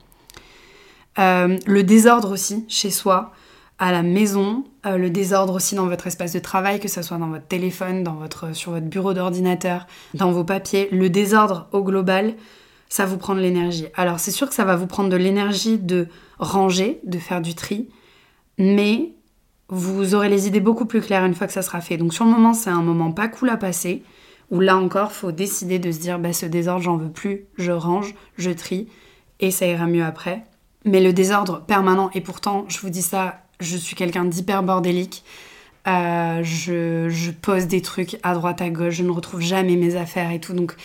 Euh, 1.18 1.58
le 1.66 1.82
désordre 1.82 2.32
aussi 2.32 2.64
chez 2.68 2.90
soi, 2.90 3.32
à 3.78 3.92
la 3.92 4.02
maison, 4.02 4.64
euh, 4.86 4.96
le 4.96 5.10
désordre 5.10 5.54
aussi 5.54 5.74
dans 5.74 5.86
votre 5.86 6.06
espace 6.06 6.32
de 6.32 6.38
travail, 6.38 6.78
que 6.78 6.88
ce 6.88 7.02
soit 7.02 7.18
dans 7.18 7.28
votre 7.28 7.46
téléphone, 7.46 8.02
dans 8.02 8.14
votre, 8.14 8.54
sur 8.54 8.72
votre 8.72 8.86
bureau 8.86 9.12
d'ordinateur, 9.12 9.86
dans 10.14 10.30
vos 10.30 10.44
papiers, 10.44 10.88
le 10.92 11.10
désordre 11.10 11.68
au 11.72 11.82
global, 11.82 12.34
ça 12.92 13.07
vous 13.07 13.16
prend 13.16 13.35
de 13.35 13.40
l'énergie. 13.40 13.87
Alors 13.94 14.20
c'est 14.20 14.31
sûr 14.31 14.46
que 14.50 14.55
ça 14.55 14.66
va 14.66 14.76
vous 14.76 14.87
prendre 14.87 15.09
de 15.09 15.16
l'énergie 15.16 15.78
de 15.78 16.09
ranger, 16.38 17.00
de 17.05 17.18
faire 17.18 17.40
du 17.40 17.55
tri, 17.55 17.88
mais 18.59 19.12
vous 19.70 20.14
aurez 20.14 20.28
les 20.28 20.46
idées 20.46 20.61
beaucoup 20.61 20.85
plus 20.85 21.00
claires 21.00 21.24
une 21.24 21.35
fois 21.35 21.46
que 21.46 21.55
ça 21.55 21.62
sera 21.62 21.81
fait. 21.81 21.96
Donc 21.96 22.12
sur 22.12 22.26
le 22.26 22.31
moment, 22.31 22.52
c'est 22.52 22.68
un 22.68 22.83
moment 22.83 23.11
pas 23.11 23.28
cool 23.28 23.48
à 23.48 23.57
passer, 23.57 24.02
où 24.50 24.61
là 24.61 24.76
encore, 24.76 25.12
faut 25.12 25.33
décider 25.33 25.78
de 25.78 25.90
se 25.90 26.00
dire, 26.00 26.18
bah 26.18 26.35
ce 26.35 26.44
désordre, 26.44 26.83
j'en 26.83 26.98
veux 26.98 27.09
plus, 27.09 27.46
je 27.57 27.72
range, 27.72 28.14
je 28.37 28.50
trie, 28.50 28.88
et 29.40 29.50
ça 29.50 29.64
ira 29.66 29.87
mieux 29.87 30.05
après. 30.05 30.44
Mais 30.85 31.00
le 31.00 31.14
désordre 31.14 31.62
permanent, 31.62 32.11
et 32.12 32.20
pourtant, 32.20 32.66
je 32.68 32.78
vous 32.81 32.90
dis 32.90 33.00
ça, 33.00 33.40
je 33.59 33.78
suis 33.78 33.96
quelqu'un 33.96 34.26
d'hyper 34.26 34.62
bordélique. 34.62 35.24
Euh, 35.88 36.42
je, 36.42 37.09
je, 37.09 37.31
pose 37.31 37.68
des 37.68 37.81
trucs 37.81 38.18
à 38.22 38.35
droite 38.35 38.61
à 38.61 38.68
gauche, 38.68 38.96
je 38.96 39.02
ne 39.02 39.11
retrouve 39.11 39.40
jamais 39.40 39.76
mes 39.76 39.96
affaires 39.96 40.31
et 40.31 40.40
tout. 40.40 40.52
Donc 40.52 40.76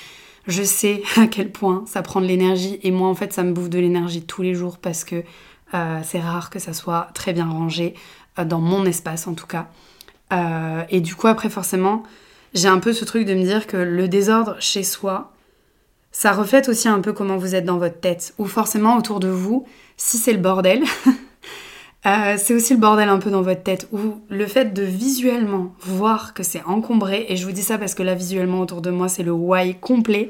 je 0.47 0.63
sais 0.63 1.03
à 1.17 1.27
quel 1.27 1.51
point 1.51 1.83
ça 1.85 2.01
prend 2.01 2.21
de 2.21 2.25
l'énergie. 2.25 2.79
Et 2.83 2.91
moi, 2.91 3.07
en 3.07 3.15
fait, 3.15 3.33
ça 3.33 3.43
me 3.43 3.53
bouffe 3.53 3.69
de 3.69 3.79
l'énergie 3.79 4.23
tous 4.23 4.41
les 4.41 4.55
jours 4.55 4.77
parce 4.77 5.03
que 5.03 5.23
euh, 5.73 5.99
c'est 6.03 6.19
rare 6.19 6.49
que 6.49 6.59
ça 6.59 6.73
soit 6.73 7.09
très 7.13 7.33
bien 7.33 7.49
rangé, 7.49 7.93
euh, 8.39 8.45
dans 8.45 8.61
mon 8.61 8.85
espace 8.85 9.27
en 9.27 9.33
tout 9.33 9.47
cas. 9.47 9.67
Euh, 10.33 10.83
et 10.89 11.01
du 11.01 11.15
coup, 11.15 11.27
après, 11.27 11.49
forcément, 11.49 12.03
j'ai 12.53 12.67
un 12.67 12.79
peu 12.79 12.93
ce 12.93 13.05
truc 13.05 13.25
de 13.25 13.33
me 13.33 13.43
dire 13.43 13.67
que 13.67 13.77
le 13.77 14.07
désordre 14.07 14.55
chez 14.59 14.83
soi, 14.83 15.33
ça 16.11 16.31
reflète 16.31 16.69
aussi 16.69 16.87
un 16.87 17.01
peu 17.01 17.13
comment 17.13 17.37
vous 17.37 17.53
êtes 17.53 17.65
dans 17.65 17.77
votre 17.77 17.99
tête. 17.99 18.33
Ou 18.37 18.45
forcément 18.45 18.97
autour 18.97 19.19
de 19.19 19.27
vous, 19.27 19.67
si 19.97 20.17
c'est 20.17 20.33
le 20.33 20.39
bordel, 20.39 20.83
c'est 22.37 22.53
aussi 22.53 22.73
le 22.73 22.79
bordel 22.79 23.09
un 23.09 23.19
peu 23.19 23.29
dans 23.29 23.41
votre 23.41 23.63
tête. 23.63 23.87
Ou 23.91 24.21
le 24.29 24.45
fait 24.45 24.73
de 24.73 24.83
visuellement 24.83 25.73
voir 25.81 26.33
que 26.33 26.43
c'est 26.43 26.63
encombré, 26.63 27.25
et 27.29 27.37
je 27.37 27.45
vous 27.45 27.51
dis 27.51 27.63
ça 27.63 27.77
parce 27.77 27.95
que 27.95 28.03
là, 28.03 28.15
visuellement 28.15 28.61
autour 28.61 28.81
de 28.81 28.91
moi, 28.91 29.09
c'est 29.09 29.23
le 29.23 29.31
why 29.31 29.75
complet 29.75 30.29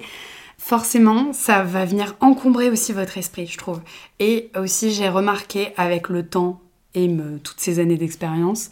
forcément, 0.58 1.34
ça 1.34 1.64
va 1.64 1.86
venir 1.86 2.16
encombrer 2.20 2.70
aussi 2.70 2.92
votre 2.92 3.18
esprit, 3.18 3.48
je 3.48 3.58
trouve. 3.58 3.80
Et 4.20 4.50
aussi, 4.58 4.92
j'ai 4.92 5.08
remarqué 5.08 5.70
avec 5.78 6.10
le 6.10 6.26
temps 6.26 6.60
et 6.96 7.10
toutes 7.44 7.60
ces 7.60 7.80
années 7.80 7.98
d'expérience, 7.98 8.72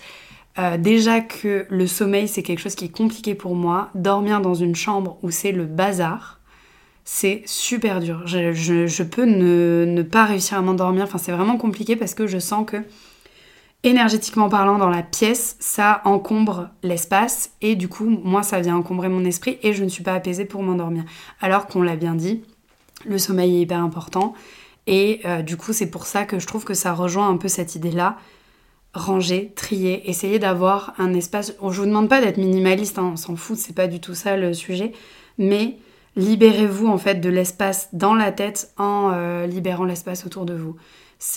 euh, 0.57 0.77
déjà 0.77 1.21
que 1.21 1.67
le 1.69 1.85
sommeil, 1.85 2.27
c'est 2.27 2.41
quelque 2.41 2.59
chose 2.59 2.75
qui 2.75 2.85
est 2.85 2.95
compliqué 2.95 3.35
pour 3.35 3.55
moi. 3.55 3.89
Dormir 3.93 4.41
dans 4.41 4.55
une 4.55 4.75
chambre 4.75 5.17
où 5.21 5.29
c'est 5.29 5.51
le 5.51 5.65
bazar, 5.65 6.34
c'est 7.05 7.43
super 7.45 7.99
dur. 7.99 8.23
Je, 8.25 9.03
peux 9.03 9.25
ne, 9.25 10.01
pas 10.01 10.25
réussir 10.25 10.57
à 10.57 10.61
m'endormir. 10.61 11.03
Enfin, 11.03 11.19
c'est 11.19 11.31
vraiment 11.31 11.57
compliqué 11.57 11.95
parce 11.95 12.15
que 12.15 12.25
je 12.25 12.39
sens 12.39 12.65
que 12.65 12.77
énergétiquement 13.83 14.49
parlant 14.49 14.79
dans 14.79 14.89
la 14.89 15.03
pièce, 15.03 15.55
ça 15.59 16.01
encombre 16.05 16.69
l'espace 16.81 17.51
et 17.61 17.75
du 17.75 17.87
coup, 17.87 18.09
moi, 18.09 18.41
ça 18.41 18.59
vient 18.59 18.75
encombrer 18.75 19.09
mon 19.09 19.23
esprit 19.23 19.59
et 19.61 19.73
je 19.73 19.83
ne 19.83 19.89
suis 19.89 20.01
pas 20.01 20.15
apaisée 20.15 20.45
pour 20.45 20.63
m'endormir. 20.63 21.03
Alors 21.39 21.67
qu'on 21.67 21.83
l'a 21.83 21.95
bien 21.95 22.15
dit, 22.15 22.41
le 23.05 23.19
sommeil 23.19 23.55
est 23.55 23.61
hyper 23.61 23.83
important 23.83 24.33
et 24.87 25.21
euh, 25.25 25.43
du 25.43 25.57
coup, 25.57 25.73
c'est 25.73 25.91
pour 25.91 26.07
ça 26.07 26.25
que 26.25 26.39
je 26.39 26.47
trouve 26.47 26.65
que 26.65 26.73
ça 26.73 26.93
rejoint 26.93 27.29
un 27.29 27.37
peu 27.37 27.47
cette 27.47 27.75
idée-là. 27.75 28.17
Ranger, 28.95 29.53
trier, 29.55 30.09
essayer 30.09 30.39
d'avoir 30.39 30.95
un 30.97 31.13
espace. 31.13 31.53
Je 31.61 31.81
vous 31.81 31.85
demande 31.85 32.09
pas 32.09 32.21
d'être 32.21 32.37
minimaliste, 32.37 32.97
hein, 32.97 33.11
on 33.13 33.17
s'en 33.17 33.35
fout, 33.35 33.57
c'est 33.57 33.75
pas 33.75 33.87
du 33.87 33.99
tout 33.99 34.15
ça 34.15 34.37
le 34.37 34.55
sujet, 34.55 34.93
mais 35.37 35.77
libérez-vous 36.15 36.87
en 36.87 36.97
fait 36.97 37.15
de 37.15 37.29
l'espace 37.29 37.89
dans 37.93 38.15
la 38.15 38.31
tête 38.31 38.71
en 38.77 39.11
euh, 39.13 39.47
libérant 39.47 39.85
l'espace 39.85 40.25
autour 40.25 40.45
de 40.45 40.53
vous. 40.53 40.75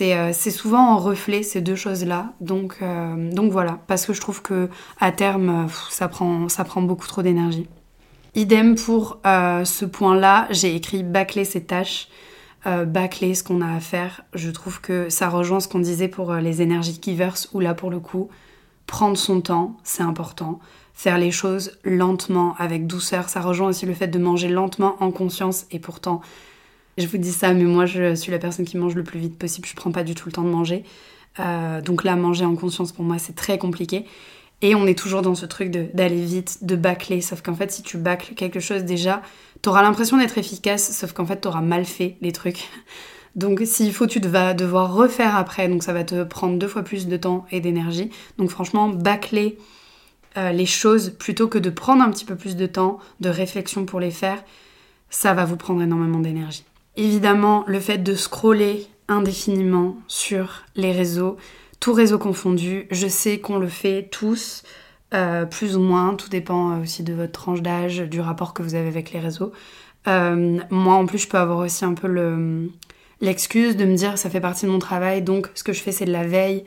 Euh, 0.02 0.30
c'est 0.32 0.50
souvent 0.50 0.94
en 0.94 0.98
reflet 0.98 1.42
ces 1.42 1.60
deux 1.60 1.76
choses-là. 1.76 2.32
Donc, 2.40 2.76
euh, 2.82 3.32
donc 3.32 3.52
voilà, 3.52 3.78
parce 3.86 4.06
que 4.06 4.12
je 4.12 4.20
trouve 4.20 4.42
que 4.42 4.68
à 5.00 5.12
terme, 5.12 5.68
ça, 5.90 6.08
prend, 6.08 6.48
ça 6.48 6.64
prend 6.64 6.82
beaucoup 6.82 7.06
trop 7.06 7.22
d'énergie. 7.22 7.66
Idem 8.34 8.76
pour 8.76 9.18
ce 9.24 9.84
point-là, 9.84 10.46
j'ai 10.50 10.76
écrit 10.76 11.02
bâcler 11.02 11.44
ses 11.44 11.64
tâches, 11.64 12.08
bâcler 12.64 13.34
ce 13.34 13.42
qu'on 13.42 13.60
a 13.62 13.74
à 13.74 13.80
faire. 13.80 14.20
Je 14.34 14.50
trouve 14.50 14.80
que 14.80 15.08
ça 15.08 15.28
rejoint 15.28 15.58
ce 15.58 15.66
qu'on 15.66 15.80
disait 15.80 16.08
pour 16.08 16.34
les 16.34 16.62
énergies 16.62 17.00
givers, 17.02 17.34
où 17.52 17.58
là 17.58 17.74
pour 17.74 17.90
le 17.90 17.98
coup, 17.98 18.28
prendre 18.86 19.16
son 19.16 19.40
temps, 19.40 19.76
c'est 19.82 20.04
important. 20.04 20.60
Faire 20.98 21.16
les 21.16 21.30
choses 21.30 21.78
lentement, 21.84 22.56
avec 22.58 22.88
douceur, 22.88 23.28
ça 23.28 23.40
rejoint 23.40 23.68
aussi 23.68 23.86
le 23.86 23.94
fait 23.94 24.08
de 24.08 24.18
manger 24.18 24.48
lentement 24.48 24.96
en 24.98 25.12
conscience 25.12 25.64
et 25.70 25.78
pourtant 25.78 26.22
je 26.96 27.06
vous 27.06 27.18
dis 27.18 27.30
ça, 27.30 27.54
mais 27.54 27.62
moi 27.62 27.86
je 27.86 28.16
suis 28.16 28.32
la 28.32 28.40
personne 28.40 28.64
qui 28.64 28.76
mange 28.76 28.96
le 28.96 29.04
plus 29.04 29.20
vite 29.20 29.38
possible. 29.38 29.68
Je 29.68 29.76
prends 29.76 29.92
pas 29.92 30.02
du 30.02 30.16
tout 30.16 30.28
le 30.28 30.32
temps 30.32 30.42
de 30.42 30.48
manger. 30.48 30.82
Euh, 31.38 31.80
donc 31.80 32.02
là, 32.02 32.16
manger 32.16 32.44
en 32.44 32.56
conscience 32.56 32.90
pour 32.90 33.04
moi 33.04 33.18
c'est 33.20 33.36
très 33.36 33.58
compliqué. 33.58 34.06
Et 34.60 34.74
on 34.74 34.88
est 34.88 34.98
toujours 34.98 35.22
dans 35.22 35.36
ce 35.36 35.46
truc 35.46 35.70
d'aller 35.70 36.24
vite, 36.24 36.64
de 36.64 36.74
bâcler. 36.74 37.20
Sauf 37.20 37.42
qu'en 37.42 37.54
fait, 37.54 37.70
si 37.70 37.84
tu 37.84 37.96
bâcles 37.96 38.34
quelque 38.34 38.58
chose 38.58 38.82
déjà, 38.82 39.22
t'auras 39.62 39.82
l'impression 39.82 40.16
d'être 40.16 40.36
efficace, 40.36 40.90
sauf 40.90 41.12
qu'en 41.12 41.26
fait, 41.26 41.36
t'auras 41.36 41.60
mal 41.60 41.84
fait 41.84 42.16
les 42.22 42.32
trucs. 42.32 42.68
Donc 43.36 43.60
s'il 43.64 43.92
faut, 43.92 44.08
tu 44.08 44.18
vas 44.18 44.52
devoir 44.52 44.94
refaire 44.94 45.36
après. 45.36 45.68
Donc 45.68 45.84
ça 45.84 45.92
va 45.92 46.02
te 46.02 46.24
prendre 46.24 46.58
deux 46.58 46.66
fois 46.66 46.82
plus 46.82 47.06
de 47.06 47.16
temps 47.16 47.46
et 47.52 47.60
d'énergie. 47.60 48.10
Donc 48.36 48.50
franchement, 48.50 48.88
bâcler 48.88 49.58
euh, 50.38 50.52
les 50.52 50.66
choses 50.66 51.10
plutôt 51.18 51.48
que 51.48 51.58
de 51.58 51.68
prendre 51.68 52.02
un 52.02 52.10
petit 52.10 52.24
peu 52.24 52.36
plus 52.36 52.54
de 52.54 52.66
temps 52.66 52.98
de 53.18 53.28
réflexion 53.28 53.84
pour 53.84 53.98
les 53.98 54.12
faire, 54.12 54.44
ça 55.10 55.34
va 55.34 55.44
vous 55.44 55.56
prendre 55.56 55.82
énormément 55.82 56.20
d'énergie. 56.20 56.64
Évidemment, 56.96 57.64
le 57.66 57.80
fait 57.80 57.98
de 57.98 58.14
scroller 58.14 58.86
indéfiniment 59.08 59.96
sur 60.06 60.64
les 60.76 60.92
réseaux, 60.92 61.38
tout 61.80 61.92
réseau 61.92 62.18
confondu, 62.18 62.86
je 62.92 63.08
sais 63.08 63.40
qu'on 63.40 63.58
le 63.58 63.68
fait 63.68 64.08
tous, 64.12 64.62
euh, 65.12 65.44
plus 65.44 65.76
ou 65.76 65.80
moins, 65.80 66.14
tout 66.14 66.28
dépend 66.28 66.72
euh, 66.72 66.82
aussi 66.82 67.02
de 67.02 67.14
votre 67.14 67.32
tranche 67.32 67.62
d'âge, 67.62 67.98
du 67.98 68.20
rapport 68.20 68.54
que 68.54 68.62
vous 68.62 68.76
avez 68.76 68.88
avec 68.88 69.12
les 69.12 69.20
réseaux. 69.20 69.52
Moi, 70.06 70.94
en 70.94 71.04
plus, 71.04 71.18
je 71.18 71.28
peux 71.28 71.36
avoir 71.36 71.58
aussi 71.58 71.84
un 71.84 71.92
peu 71.92 72.08
l'excuse 73.20 73.76
de 73.76 73.84
me 73.84 73.94
dire 73.94 74.16
ça 74.16 74.30
fait 74.30 74.40
partie 74.40 74.64
de 74.64 74.70
mon 74.70 74.78
travail, 74.78 75.20
donc 75.20 75.50
ce 75.54 75.62
que 75.62 75.74
je 75.74 75.82
fais, 75.82 75.92
c'est 75.92 76.06
de 76.06 76.12
la 76.12 76.24
veille. 76.26 76.64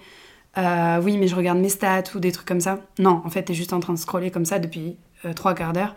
Oui, 0.57 1.17
mais 1.17 1.27
je 1.27 1.35
regarde 1.35 1.59
mes 1.59 1.69
stats 1.69 2.03
ou 2.15 2.19
des 2.19 2.31
trucs 2.31 2.47
comme 2.47 2.61
ça. 2.61 2.79
Non, 2.99 3.21
en 3.25 3.29
fait, 3.29 3.43
t'es 3.43 3.53
juste 3.53 3.73
en 3.73 3.79
train 3.79 3.93
de 3.93 3.99
scroller 3.99 4.31
comme 4.31 4.45
ça 4.45 4.59
depuis 4.59 4.97
trois 5.35 5.53
quarts 5.53 5.73
d'heure 5.73 5.95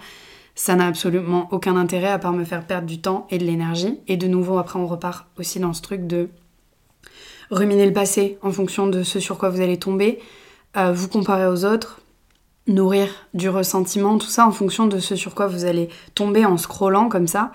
ça 0.55 0.77
n'a 0.77 0.87
absolument 0.87 1.49
aucun 1.51 1.77
intérêt 1.77 2.11
à 2.11 2.19
part 2.19 2.33
me 2.33 2.45
faire 2.45 2.67
perdre 2.67 2.87
du 2.87 3.01
temps 3.01 3.27
et 3.31 3.39
de 3.39 3.45
l'énergie. 3.45 3.99
Et 4.07 4.17
de 4.17 4.27
nouveau, 4.27 4.59
après, 4.59 4.79
on 4.79 4.87
repart 4.87 5.27
aussi 5.39 5.59
dans 5.59 5.73
ce 5.73 5.83
truc 5.83 6.07
de 6.07 6.29
ruminer 7.51 7.87
le 7.87 7.93
passé 7.93 8.39
en 8.43 8.53
fonction 8.53 8.87
de 8.87 9.03
ce 9.03 9.21
sur 9.21 9.37
quoi 9.37 9.51
vous 9.51 9.61
allez 9.61 9.79
tomber, 9.79 10.21
euh, 10.77 10.93
vous 10.93 11.09
comparer 11.09 11.47
aux 11.47 11.65
autres, 11.65 12.01
nourrir 12.67 13.09
du 13.35 13.49
ressentiment, 13.49 14.17
tout 14.17 14.29
ça 14.29 14.47
en 14.47 14.53
fonction 14.53 14.87
de 14.87 14.99
ce 14.99 15.17
sur 15.17 15.35
quoi 15.35 15.47
vous 15.47 15.65
allez 15.65 15.89
tomber 16.15 16.47
en 16.47 16.57
scrollant 16.57 17.09
comme 17.09 17.27
ça, 17.27 17.53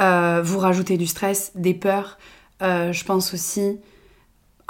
euh, 0.00 0.42
vous 0.44 0.58
rajouter 0.58 0.96
du 0.96 1.06
stress, 1.06 1.52
des 1.54 1.72
peurs. 1.72 2.18
Euh, 2.62 2.92
je 2.92 3.04
pense 3.04 3.32
aussi, 3.32 3.78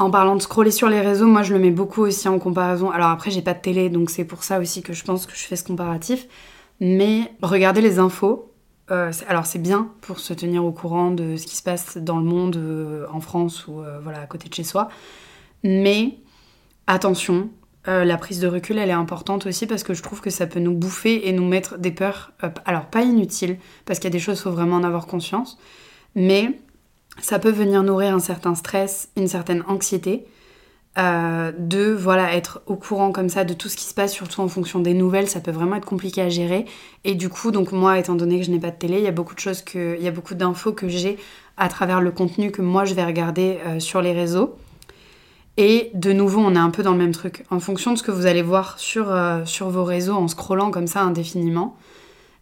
en 0.01 0.11
parlant 0.11 0.35
de 0.35 0.41
scroller 0.41 0.71
sur 0.71 0.89
les 0.89 1.03
réseaux, 1.03 1.27
moi 1.27 1.43
je 1.43 1.53
le 1.53 1.61
mets 1.61 1.71
beaucoup 1.71 2.01
aussi 2.01 2.27
en 2.27 2.39
comparaison. 2.39 2.91
Alors 2.91 3.11
après, 3.11 3.31
j'ai 3.31 3.43
pas 3.43 3.53
de 3.53 3.61
télé, 3.61 3.91
donc 3.91 4.09
c'est 4.09 4.25
pour 4.25 4.43
ça 4.43 4.59
aussi 4.59 4.83
que 4.83 4.95
je 4.95 5.05
pense 5.05 5.27
que 5.27 5.35
je 5.35 5.43
fais 5.43 5.57
ce 5.57 5.63
comparatif. 5.63 6.27
Mais 6.81 7.31
regardez 7.43 7.83
les 7.83 7.99
infos. 7.99 8.51
Euh, 8.91 9.13
alors 9.29 9.45
c'est 9.45 9.59
bien 9.59 9.93
pour 10.01 10.19
se 10.19 10.33
tenir 10.33 10.65
au 10.65 10.73
courant 10.73 11.11
de 11.11 11.37
ce 11.37 11.47
qui 11.47 11.55
se 11.55 11.63
passe 11.63 11.99
dans 11.99 12.17
le 12.17 12.25
monde, 12.25 12.57
euh, 12.57 13.07
en 13.13 13.21
France 13.21 13.69
ou 13.69 13.83
euh, 13.83 14.01
voilà 14.03 14.23
à 14.23 14.27
côté 14.27 14.49
de 14.49 14.55
chez 14.55 14.65
soi. 14.65 14.89
Mais 15.63 16.17
attention, 16.87 17.51
la 17.87 18.17
prise 18.17 18.41
de 18.41 18.49
recul 18.49 18.79
elle 18.79 18.89
est 18.89 18.93
importante 18.93 19.47
aussi 19.47 19.67
parce 19.67 19.83
que 19.83 19.95
je 19.95 20.03
trouve 20.03 20.21
que 20.21 20.31
ça 20.31 20.47
peut 20.47 20.61
nous 20.61 20.75
bouffer 20.75 21.29
et 21.29 21.33
nous 21.33 21.47
mettre 21.47 21.77
des 21.79 21.91
peurs. 21.91 22.33
alors 22.65 22.87
pas 22.87 23.03
inutiles 23.03 23.59
parce 23.85 23.99
qu'il 23.99 24.09
y 24.09 24.13
a 24.13 24.17
des 24.17 24.19
choses 24.19 24.41
faut 24.41 24.51
vraiment 24.51 24.77
en 24.77 24.85
avoir 24.85 25.07
conscience, 25.07 25.59
mais 26.15 26.59
ça 27.23 27.39
peut 27.39 27.51
venir 27.51 27.83
nourrir 27.83 28.15
un 28.15 28.21
certain 28.21 28.55
stress, 28.55 29.09
une 29.17 29.29
certaine 29.29 29.63
anxiété 29.69 30.27
euh, 30.99 31.53
de 31.57 31.93
voilà 31.93 32.35
être 32.35 32.63
au 32.67 32.75
courant 32.75 33.13
comme 33.13 33.29
ça 33.29 33.45
de 33.45 33.55
tout 33.55 33.69
ce 33.69 33.77
qui 33.77 33.85
se 33.85 33.95
passe, 33.95 34.13
surtout 34.13 34.41
en 34.41 34.49
fonction 34.49 34.81
des 34.81 34.93
nouvelles, 34.93 35.29
ça 35.29 35.39
peut 35.39 35.53
vraiment 35.53 35.77
être 35.77 35.87
compliqué 35.87 36.21
à 36.21 36.29
gérer. 36.29 36.65
Et 37.05 37.15
du 37.15 37.29
coup, 37.29 37.53
donc 37.53 37.71
moi, 37.71 37.99
étant 37.99 38.17
donné 38.17 38.41
que 38.41 38.45
je 38.45 38.51
n'ai 38.51 38.59
pas 38.59 38.71
de 38.71 38.77
télé, 38.77 38.99
il 38.99 39.05
y 39.05 39.09
a 39.09 39.13
beaucoup 39.13 39.35
de 39.35 39.41
choses 39.41 39.63
que, 39.63 39.97
il 39.97 40.05
y 40.05 40.09
a 40.09 40.11
beaucoup 40.11 40.35
d'infos 40.35 40.73
que 40.73 40.89
j'ai 40.89 41.17
à 41.57 41.69
travers 41.69 42.01
le 42.01 42.11
contenu 42.11 42.51
que 42.51 42.61
moi 42.61 42.85
je 42.85 42.95
vais 42.95 43.05
regarder 43.05 43.59
euh, 43.67 43.79
sur 43.79 44.03
les 44.03 44.13
réseaux. 44.13 44.57
Et 45.57 45.91
de 45.95 46.13
nouveau, 46.13 46.41
on 46.41 46.55
est 46.55 46.59
un 46.59 46.71
peu 46.71 46.83
dans 46.83 46.93
le 46.93 46.99
même 46.99 47.13
truc. 47.13 47.45
En 47.51 47.61
fonction 47.61 47.93
de 47.93 47.99
ce 47.99 48.03
que 48.03 48.11
vous 48.11 48.27
allez 48.27 48.43
voir 48.43 48.79
sur, 48.79 49.13
euh, 49.13 49.45
sur 49.45 49.71
vos 49.71 49.85
réseaux 49.85 50.15
en 50.15 50.27
scrollant 50.27 50.71
comme 50.71 50.87
ça 50.87 51.03
indéfiniment, 51.03 51.77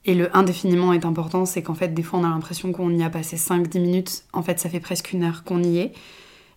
et 0.05 0.15
le 0.15 0.35
indéfiniment 0.37 0.93
est 0.93 1.05
important, 1.05 1.45
c'est 1.45 1.63
qu'en 1.63 1.75
fait, 1.75 1.89
des 1.89 2.03
fois, 2.03 2.21
on 2.21 2.25
a 2.25 2.29
l'impression 2.29 2.73
qu'on 2.73 2.91
y 2.91 3.03
a 3.03 3.11
passé 3.11 3.37
5-10 3.37 3.81
minutes. 3.81 4.25
En 4.33 4.43
fait, 4.43 4.59
ça 4.59 4.69
fait 4.69 4.81
presque 4.81 5.13
une 5.13 5.25
heure 5.25 5.45
qu'on 5.45 5.63
y 5.63 5.79
est. 5.79 5.93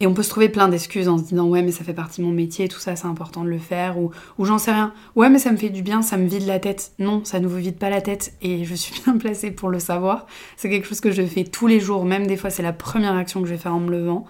Et 0.02 0.08
on 0.08 0.16
peut 0.16 0.24
se 0.24 0.30
trouver 0.30 0.50
plein 0.50 0.68
d'excuses 0.68 1.08
en 1.08 1.20
se 1.20 1.26
disant 1.26 1.48
ouais 1.48 1.62
mais 1.62 1.72
ça 1.72 1.84
fait 1.84 1.94
partie 1.94 2.22
de 2.22 2.26
mon 2.26 2.32
métier, 2.32 2.68
tout 2.68 2.80
ça 2.80 2.96
c'est 2.96 3.06
important 3.06 3.44
de 3.44 3.50
le 3.50 3.60
faire 3.60 4.00
ou, 4.00 4.10
ou 4.40 4.46
j'en 4.46 4.58
sais 4.58 4.72
rien. 4.72 4.94
Ouais 5.16 5.30
mais 5.30 5.38
ça 5.38 5.52
me 5.52 5.58
fait 5.58 5.70
du 5.70 5.84
bien, 5.84 6.02
ça 6.02 6.18
me 6.18 6.28
vide 6.28 6.48
la 6.48 6.58
tête. 6.58 6.94
Non, 6.98 7.24
ça 7.24 7.40
ne 7.40 7.46
vous 7.46 7.58
vide 7.58 7.78
pas 7.78 7.92
la 7.92 8.02
tête 8.02 8.34
et 8.42 8.66
je 8.66 8.74
suis 8.74 9.00
bien 9.04 9.16
placée 9.20 9.52
pour 9.52 9.70
le 9.70 9.78
savoir. 9.78 10.26
C'est 10.58 10.72
quelque 10.72 10.88
chose 10.88 11.02
que 11.02 11.12
je 11.12 11.22
fais 11.22 11.44
tous 11.44 11.68
les 11.68 11.80
jours, 11.80 12.04
même 12.04 12.26
des 12.26 12.36
fois 12.36 12.50
c'est 12.50 12.64
la 12.64 12.74
première 12.74 13.16
action 13.16 13.42
que 13.42 13.48
je 13.48 13.54
vais 13.54 13.60
faire 13.60 13.76
en 13.76 13.80
me 13.80 13.92
levant. 13.92 14.26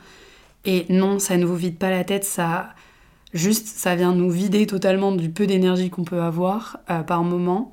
Et 0.66 0.88
non, 0.90 1.20
ça 1.20 1.38
ne 1.38 1.46
vous 1.46 1.56
vide 1.56 1.78
pas 1.78 1.90
la 1.90 2.04
tête, 2.04 2.26
ça 2.26 2.76
juste 3.34 3.68
ça 3.68 3.96
vient 3.96 4.14
nous 4.14 4.30
vider 4.30 4.68
totalement 4.68 5.14
du 5.14 5.30
peu 5.30 5.48
d'énergie 5.48 5.90
qu'on 5.90 6.04
peut 6.04 6.22
avoir 6.22 6.80
euh, 6.90 7.02
par 7.02 7.24
moment. 7.24 7.72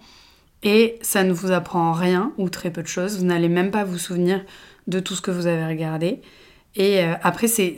Et 0.62 0.98
ça 1.02 1.22
ne 1.22 1.32
vous 1.32 1.52
apprend 1.52 1.92
rien 1.92 2.32
ou 2.36 2.48
très 2.48 2.70
peu 2.70 2.82
de 2.82 2.88
choses. 2.88 3.18
Vous 3.18 3.24
n'allez 3.24 3.48
même 3.48 3.70
pas 3.70 3.84
vous 3.84 3.98
souvenir 3.98 4.44
de 4.86 5.00
tout 5.00 5.14
ce 5.14 5.20
que 5.20 5.30
vous 5.30 5.46
avez 5.46 5.66
regardé. 5.66 6.20
Et 6.74 7.04
euh, 7.04 7.14
après, 7.22 7.46
c'est, 7.46 7.76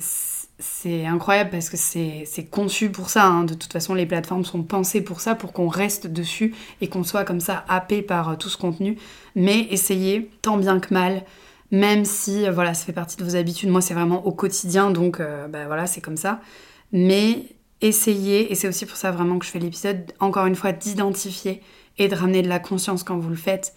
incroyable 1.06 1.50
parce 1.50 1.68
que 1.68 1.76
c'est, 1.76 2.26
conçu 2.50 2.90
pour 2.90 3.10
ça. 3.10 3.26
Hein. 3.26 3.44
De 3.44 3.54
toute 3.54 3.72
façon, 3.72 3.94
les 3.94 4.06
plateformes 4.06 4.44
sont 4.44 4.62
pensées 4.62 5.02
pour 5.02 5.20
ça, 5.20 5.34
pour 5.34 5.52
qu'on 5.52 5.68
reste 5.68 6.06
dessus 6.06 6.54
et 6.80 6.88
qu'on 6.88 7.04
soit 7.04 7.24
comme 7.24 7.40
ça 7.40 7.64
happé 7.68 8.02
par 8.02 8.30
euh, 8.30 8.36
tout 8.36 8.48
ce 8.48 8.56
contenu. 8.56 8.96
Mais 9.34 9.66
essayez 9.70 10.30
tant 10.40 10.56
bien 10.56 10.80
que 10.80 10.94
mal, 10.94 11.24
même 11.70 12.04
si 12.04 12.46
euh, 12.46 12.52
voilà, 12.52 12.72
ça 12.72 12.86
fait 12.86 12.92
partie 12.92 13.16
de 13.16 13.24
vos 13.24 13.36
habitudes. 13.36 13.68
Moi, 13.68 13.82
c'est 13.82 13.94
vraiment 13.94 14.26
au 14.26 14.32
quotidien, 14.32 14.90
donc 14.90 15.20
bah, 15.20 15.66
voilà, 15.66 15.86
c'est 15.86 16.00
comme 16.00 16.16
ça. 16.16 16.40
Mais 16.92 17.44
essayez, 17.80 18.50
et 18.50 18.54
c'est 18.54 18.68
aussi 18.68 18.86
pour 18.86 18.96
ça 18.96 19.10
vraiment 19.10 19.38
que 19.38 19.46
je 19.46 19.50
fais 19.50 19.58
l'épisode, 19.58 20.12
encore 20.18 20.46
une 20.46 20.56
fois, 20.56 20.72
d'identifier 20.72 21.62
et 22.00 22.08
de 22.08 22.16
ramener 22.16 22.42
de 22.42 22.48
la 22.48 22.58
conscience 22.58 23.04
quand 23.04 23.18
vous 23.18 23.28
le 23.28 23.36
faites 23.36 23.74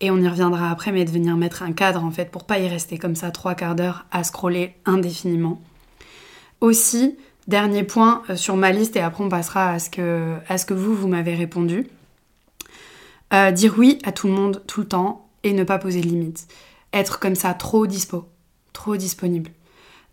et 0.00 0.10
on 0.10 0.18
y 0.18 0.28
reviendra 0.28 0.70
après, 0.70 0.92
mais 0.92 1.04
de 1.04 1.10
venir 1.10 1.36
mettre 1.36 1.62
un 1.62 1.72
cadre 1.72 2.04
en 2.04 2.10
fait 2.10 2.30
pour 2.30 2.44
pas 2.44 2.58
y 2.58 2.68
rester 2.68 2.98
comme 2.98 3.14
ça 3.14 3.30
trois 3.30 3.54
quarts 3.54 3.74
d'heure 3.74 4.04
à 4.10 4.24
scroller 4.24 4.74
indéfiniment. 4.84 5.62
Aussi, 6.60 7.16
dernier 7.48 7.82
point 7.82 8.22
euh, 8.28 8.36
sur 8.36 8.56
ma 8.56 8.72
liste 8.72 8.96
et 8.96 9.00
après 9.00 9.24
on 9.24 9.28
passera 9.28 9.70
à 9.70 9.78
ce 9.78 9.88
que, 9.88 10.36
à 10.48 10.58
ce 10.58 10.66
que 10.66 10.74
vous, 10.74 10.94
vous 10.94 11.08
m'avez 11.08 11.34
répondu. 11.34 11.86
Euh, 13.32 13.52
dire 13.52 13.74
oui 13.78 13.98
à 14.04 14.12
tout 14.12 14.26
le 14.26 14.34
monde 14.34 14.62
tout 14.66 14.80
le 14.80 14.88
temps 14.88 15.28
et 15.42 15.54
ne 15.54 15.64
pas 15.64 15.78
poser 15.78 16.02
de 16.02 16.06
limites. 16.06 16.46
Être 16.92 17.20
comme 17.20 17.36
ça 17.36 17.54
trop 17.54 17.86
dispo, 17.86 18.28
trop 18.74 18.96
disponible. 18.96 19.50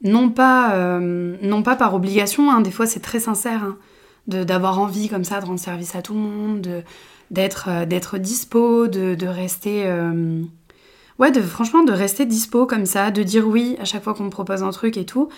Non 0.01 0.29
pas, 0.29 0.75
euh, 0.75 1.35
non 1.41 1.61
pas 1.61 1.75
par 1.75 1.93
obligation, 1.93 2.49
hein, 2.49 2.61
des 2.61 2.71
fois 2.71 2.85
c'est 2.85 3.01
très 3.01 3.19
sincère, 3.19 3.63
hein, 3.63 3.77
d'avoir 4.27 4.79
envie 4.79 5.09
comme 5.09 5.25
ça 5.25 5.41
de 5.41 5.45
rendre 5.45 5.59
service 5.59 5.95
à 5.95 6.01
tout 6.01 6.13
le 6.13 6.19
monde, 6.19 6.61
de, 6.61 6.83
d'être 7.31 7.67
euh, 7.69 7.85
d'être 7.85 8.17
dispo, 8.17 8.87
de, 8.87 9.15
de 9.15 9.27
rester 9.27 9.83
euh, 9.85 10.43
ouais, 11.19 11.31
de 11.31 11.41
franchement 11.41 11.83
de 11.83 11.91
rester 11.91 12.25
dispo 12.25 12.65
comme 12.65 12.85
ça, 12.85 13.11
de 13.11 13.23
dire 13.23 13.47
oui 13.47 13.77
à 13.79 13.85
chaque 13.85 14.03
fois 14.03 14.13
qu'on 14.13 14.25
me 14.25 14.29
propose 14.29 14.63
un 14.63 14.71
truc 14.71 14.97
et 14.97 15.05
tout 15.05 15.29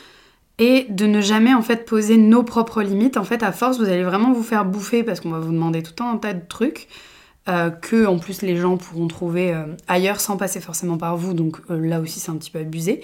et 0.57 0.85
de 0.89 1.05
ne 1.07 1.21
jamais 1.21 1.53
en 1.53 1.61
fait 1.61 1.85
poser 1.85 2.17
nos 2.17 2.43
propres 2.43 2.83
limites. 2.83 3.17
En 3.17 3.23
fait, 3.23 3.41
à 3.41 3.51
force, 3.51 3.79
vous 3.79 3.85
allez 3.89 4.03
vraiment 4.03 4.31
vous 4.31 4.43
faire 4.43 4.63
bouffer 4.65 5.03
parce 5.03 5.19
qu'on 5.19 5.31
va 5.31 5.39
vous 5.39 5.51
demander 5.51 5.81
tout 5.81 6.03
un 6.03 6.17
tas 6.17 6.33
de 6.33 6.41
trucs 6.47 6.87
euh, 7.49 7.71
que 7.71 8.05
en 8.05 8.19
plus 8.19 8.43
les 8.43 8.55
gens 8.57 8.77
pourront 8.77 9.07
trouver 9.07 9.55
ailleurs 9.87 10.19
sans 10.19 10.37
passer 10.37 10.59
forcément 10.59 10.97
par 10.97 11.17
vous. 11.17 11.33
Donc 11.33 11.57
là 11.69 11.99
aussi, 11.99 12.19
c'est 12.19 12.29
un 12.29 12.35
petit 12.35 12.51
peu 12.51 12.59
abusé. 12.59 13.01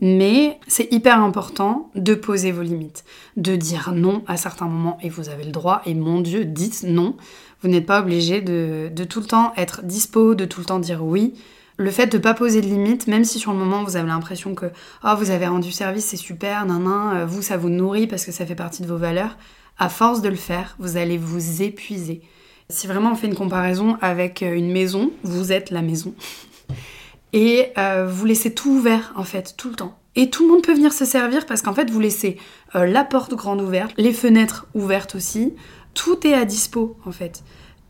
Mais 0.00 0.60
c'est 0.68 0.92
hyper 0.92 1.20
important 1.20 1.90
de 1.96 2.14
poser 2.14 2.52
vos 2.52 2.62
limites, 2.62 3.04
de 3.36 3.56
dire 3.56 3.92
non 3.92 4.22
à 4.28 4.36
certains 4.36 4.66
moments 4.66 4.96
et 5.02 5.08
vous 5.08 5.28
avez 5.28 5.44
le 5.44 5.50
droit. 5.50 5.82
Et 5.86 5.94
mon 5.94 6.20
Dieu, 6.20 6.44
dites 6.44 6.84
non. 6.84 7.16
Vous 7.62 7.68
n'êtes 7.68 7.86
pas 7.86 8.00
obligé 8.00 8.40
de, 8.40 9.04
tout 9.04 9.20
le 9.20 9.26
temps 9.26 9.52
être 9.56 9.82
dispo, 9.82 10.34
de 10.34 10.44
tout 10.44 10.60
le 10.60 10.66
temps 10.66 10.78
dire 10.78 11.04
oui. 11.04 11.34
Le 11.76 11.90
fait 11.90 12.06
de 12.06 12.16
ne 12.16 12.22
pas 12.22 12.34
poser 12.34 12.60
de 12.60 12.66
limites, 12.66 13.06
même 13.06 13.24
si 13.24 13.38
sur 13.38 13.52
le 13.52 13.58
moment 13.58 13.84
vous 13.84 13.96
avez 13.96 14.08
l'impression 14.08 14.54
que 14.54 14.66
oh, 15.04 15.14
vous 15.16 15.30
avez 15.30 15.46
rendu 15.46 15.70
service, 15.70 16.06
c'est 16.06 16.16
super, 16.16 16.66
nan, 16.66 16.82
nan, 16.82 17.16
euh, 17.16 17.26
vous 17.26 17.40
ça 17.40 17.56
vous 17.56 17.68
nourrit 17.68 18.08
parce 18.08 18.24
que 18.24 18.32
ça 18.32 18.46
fait 18.46 18.56
partie 18.56 18.82
de 18.82 18.88
vos 18.88 18.96
valeurs, 18.96 19.36
à 19.78 19.88
force 19.88 20.20
de 20.20 20.28
le 20.28 20.36
faire, 20.36 20.74
vous 20.80 20.96
allez 20.96 21.18
vous 21.18 21.62
épuiser. 21.62 22.22
Si 22.68 22.88
vraiment 22.88 23.12
on 23.12 23.14
fait 23.14 23.28
une 23.28 23.36
comparaison 23.36 23.96
avec 24.00 24.42
euh, 24.42 24.54
une 24.54 24.72
maison, 24.72 25.12
vous 25.22 25.52
êtes 25.52 25.70
la 25.70 25.82
maison. 25.82 26.14
Et 27.32 27.68
euh, 27.76 28.06
vous 28.08 28.24
laissez 28.24 28.54
tout 28.54 28.70
ouvert 28.70 29.12
en 29.14 29.24
fait, 29.24 29.54
tout 29.56 29.68
le 29.68 29.76
temps. 29.76 29.96
Et 30.16 30.30
tout 30.30 30.44
le 30.44 30.52
monde 30.52 30.62
peut 30.62 30.74
venir 30.74 30.92
se 30.92 31.04
servir 31.04 31.46
parce 31.46 31.62
qu'en 31.62 31.74
fait 31.74 31.90
vous 31.90 32.00
laissez 32.00 32.38
la 32.74 33.04
porte 33.04 33.34
grande 33.34 33.60
ouverte, 33.60 33.92
les 33.98 34.12
fenêtres 34.12 34.66
ouvertes 34.74 35.14
aussi, 35.14 35.54
tout 35.94 36.26
est 36.26 36.34
à 36.34 36.44
dispo 36.44 36.96
en 37.04 37.12
fait. 37.12 37.42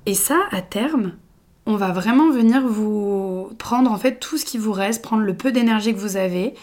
Et 0.06 0.14
ça, 0.14 0.38
à 0.50 0.62
terme, 0.62 1.12
on 1.66 1.76
va 1.76 1.92
vraiment 1.92 2.30
venir 2.30 2.66
vous 2.66 3.50
prendre 3.58 3.92
en 3.92 3.98
fait 3.98 4.18
tout 4.18 4.38
ce 4.38 4.46
qui 4.46 4.56
vous 4.56 4.72
reste, 4.72 5.02
prendre 5.02 5.22
le 5.22 5.36
peu 5.36 5.52
d'énergie 5.52 5.92
que 5.92 5.98
vous 5.98 6.16
avez. 6.16 6.54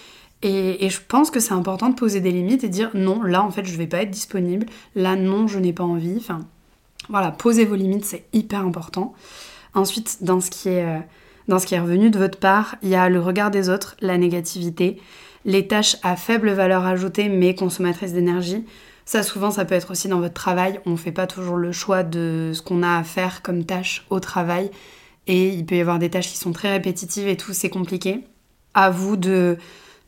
Et, 0.41 0.89
je 0.89 0.99
pense 1.07 1.31
que 1.31 1.39
c'est 1.39 1.53
important 1.53 1.89
de 1.89 1.95
poser 1.95 2.21
des 2.21 2.31
limites 2.31 2.63
et 2.63 2.69
dire 2.69 2.91
non, 2.93 3.21
là 3.23 3.43
en 3.43 3.51
fait 3.51 3.65
je 3.65 3.77
vais 3.77 3.87
pas 3.87 4.01
être 4.01 4.11
disponible, 4.11 4.65
là 4.95 5.15
non, 5.15 5.47
je 5.47 5.59
n'ai 5.59 5.73
pas 5.73 5.83
envie. 5.83 6.25
Voilà, 7.09 7.31
poser 7.31 7.65
vos 7.65 7.75
limites, 7.75 8.05
c'est 8.05 8.25
hyper 8.33 8.61
important. 8.61 9.13
Ensuite, 9.75 10.23
dans 10.23 10.41
ce 10.41 10.49
qui 10.49 10.69
est, 10.69 10.83
euh, 10.83 10.99
dans 11.47 11.59
ce 11.59 11.65
qui 11.65 11.75
est 11.75 11.79
revenu 11.79 12.09
de 12.09 12.17
votre 12.17 12.39
part, 12.39 12.75
il 12.81 12.89
y 12.89 12.95
a 12.95 13.09
le 13.09 13.19
regard 13.19 13.51
des 13.51 13.69
autres, 13.69 13.95
la 14.01 14.17
négativité, 14.17 14.99
les 15.45 15.67
tâches 15.67 15.97
à 16.01 16.15
faible 16.15 16.51
valeur 16.51 16.85
ajoutée 16.85 17.29
mais 17.29 17.53
consommatrices 17.53 18.13
d'énergie. 18.13 18.65
Ça, 19.05 19.21
souvent, 19.21 19.51
ça 19.51 19.65
peut 19.65 19.75
être 19.75 19.91
aussi 19.91 20.07
dans 20.07 20.19
votre 20.19 20.33
travail. 20.33 20.79
On 20.85 20.91
ne 20.91 20.95
fait 20.97 21.11
pas 21.11 21.27
toujours 21.27 21.57
le 21.57 21.71
choix 21.71 22.03
de 22.03 22.51
ce 22.53 22.61
qu'on 22.61 22.81
a 22.81 22.97
à 22.97 23.03
faire 23.03 23.41
comme 23.41 23.63
tâche 23.63 24.05
au 24.09 24.19
travail. 24.19 24.71
Et 25.27 25.49
il 25.49 25.65
peut 25.65 25.75
y 25.75 25.81
avoir 25.81 25.99
des 25.99 26.09
tâches 26.09 26.29
qui 26.29 26.37
sont 26.37 26.51
très 26.51 26.71
répétitives 26.71 27.27
et 27.27 27.37
tout, 27.37 27.53
c'est 27.53 27.69
compliqué. 27.69 28.21
À 28.73 28.89
vous 28.89 29.15
de, 29.15 29.57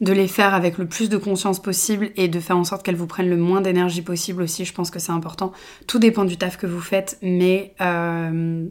de 0.02 0.14
les 0.14 0.28
faire 0.28 0.54
avec 0.54 0.78
le 0.78 0.88
plus 0.88 1.10
de 1.10 1.18
conscience 1.18 1.62
possible 1.62 2.12
et 2.16 2.28
de 2.28 2.40
faire 2.40 2.58
en 2.58 2.64
sorte 2.64 2.84
qu'elles 2.84 2.96
vous 2.96 3.08
prennent 3.08 3.30
le 3.30 3.38
moins 3.38 3.62
d'énergie 3.62 4.02
possible 4.02 4.42
aussi. 4.42 4.66
Je 4.66 4.74
pense 4.74 4.92
que 4.92 5.00
c'est 5.00 5.12
important. 5.12 5.52
Tout 5.88 6.00
dépend 6.00 6.26
du 6.26 6.38
taf 6.38 6.58
que 6.58 6.68
vous 6.68 6.82
faites, 6.82 7.18
mais 7.22 7.74
euh, 7.82 8.68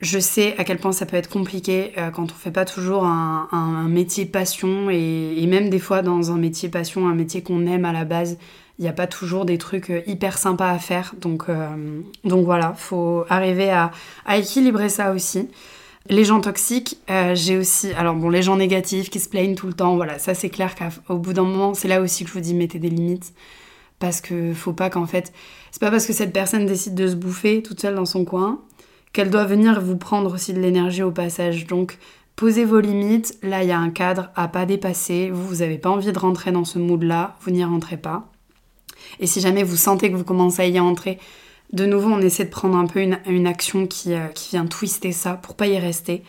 je 0.00 0.18
sais 0.18 0.56
à 0.58 0.64
quel 0.64 0.78
point 0.78 0.92
ça 0.92 1.06
peut 1.06 1.16
être 1.16 1.30
compliqué 1.30 1.92
euh, 1.98 2.10
quand 2.10 2.24
on 2.24 2.34
fait 2.34 2.52
pas 2.52 2.64
toujours 2.64 3.04
un, 3.04 3.88
métier 3.88 4.26
passion 4.26 4.90
et, 4.90 5.46
même 5.46 5.70
des 5.70 5.78
fois 5.78 6.02
dans 6.02 6.30
un 6.32 6.36
métier 6.36 6.68
passion, 6.68 7.08
un 7.08 7.14
métier 7.14 7.42
qu'on 7.42 7.66
aime 7.66 7.84
à 7.84 7.92
la 7.92 8.04
base, 8.04 8.38
il 8.82 8.86
n'y 8.86 8.88
a 8.88 8.94
pas 8.94 9.06
toujours 9.06 9.44
des 9.44 9.58
trucs 9.58 9.90
euh, 9.90 10.02
hyper 10.08 10.38
sympas 10.38 10.68
à 10.68 10.78
faire. 10.80 11.14
Donc, 11.20 11.44
euh, 11.48 12.00
donc 12.24 12.44
voilà, 12.44 12.74
faut 12.76 13.24
arriver 13.28 13.70
à, 13.70 13.92
équilibrer 14.36 14.88
ça 14.88 15.12
aussi. 15.12 15.48
Les 16.08 16.24
gens 16.24 16.40
toxiques, 16.40 16.98
euh, 17.08 17.36
j'ai 17.36 17.56
aussi. 17.56 17.92
Alors 17.92 18.16
bon, 18.16 18.28
les 18.28 18.42
gens 18.42 18.56
négatifs 18.56 19.08
qui 19.08 19.20
se 19.20 19.28
plaignent 19.28 19.54
tout 19.54 19.68
le 19.68 19.72
temps, 19.72 19.94
voilà, 19.94 20.18
ça 20.18 20.34
c'est 20.34 20.50
clair 20.50 20.74
qu'au 20.74 21.16
bout 21.16 21.32
d'un 21.32 21.44
moment, 21.44 21.74
c'est 21.74 21.86
là 21.86 22.00
aussi 22.00 22.24
que 22.24 22.30
je 22.30 22.34
vous 22.34 22.40
dis 22.40 22.54
mettez 22.54 22.80
des 22.80 22.90
limites. 22.90 23.32
Parce 24.00 24.20
que 24.20 24.52
faut 24.52 24.72
pas 24.72 24.90
qu'en 24.90 25.06
fait. 25.06 25.32
C'est 25.70 25.80
pas 25.80 25.92
parce 25.92 26.06
que 26.06 26.12
cette 26.12 26.32
personne 26.32 26.66
décide 26.66 26.96
de 26.96 27.06
se 27.06 27.14
bouffer 27.14 27.62
toute 27.62 27.80
seule 27.80 27.94
dans 27.94 28.04
son 28.04 28.24
coin 28.24 28.62
qu'elle 29.12 29.30
doit 29.30 29.44
venir 29.44 29.80
vous 29.80 29.96
prendre 29.96 30.34
aussi 30.34 30.52
de 30.52 30.60
l'énergie 30.60 31.04
au 31.04 31.12
passage. 31.12 31.68
Donc 31.68 31.98
posez 32.34 32.64
vos 32.64 32.80
limites. 32.80 33.38
Là, 33.44 33.62
il 33.62 33.68
y 33.68 33.72
a 33.72 33.78
un 33.78 33.90
cadre 33.90 34.30
à 34.34 34.48
pas 34.48 34.66
dépasser. 34.66 35.30
Vous, 35.30 35.46
vous 35.46 35.56
n'avez 35.56 35.78
pas 35.78 35.90
envie 35.90 36.10
de 36.10 36.18
rentrer 36.18 36.50
dans 36.50 36.64
ce 36.64 36.80
mood-là, 36.80 37.36
vous 37.42 37.52
n'y 37.52 37.64
rentrez 37.64 37.96
pas. 37.96 38.31
Et 39.20 39.26
si 39.26 39.40
jamais 39.40 39.62
vous 39.62 39.76
sentez 39.76 40.10
que 40.10 40.16
vous 40.16 40.24
commencez 40.24 40.62
à 40.62 40.66
y 40.66 40.80
entrer, 40.80 41.18
de 41.72 41.86
nouveau, 41.86 42.10
on 42.10 42.20
essaie 42.20 42.44
de 42.44 42.50
prendre 42.50 42.76
un 42.76 42.86
peu 42.86 43.00
une, 43.00 43.46
action 43.46 43.86
qui, 43.86 44.12
euh, 44.12 44.26
qui, 44.28 44.50
vient 44.50 44.66
twister 44.66 45.12
ça 45.12 45.34
pour 45.34 45.54
pas 45.54 45.66
y 45.66 45.78
rester. 45.78 46.22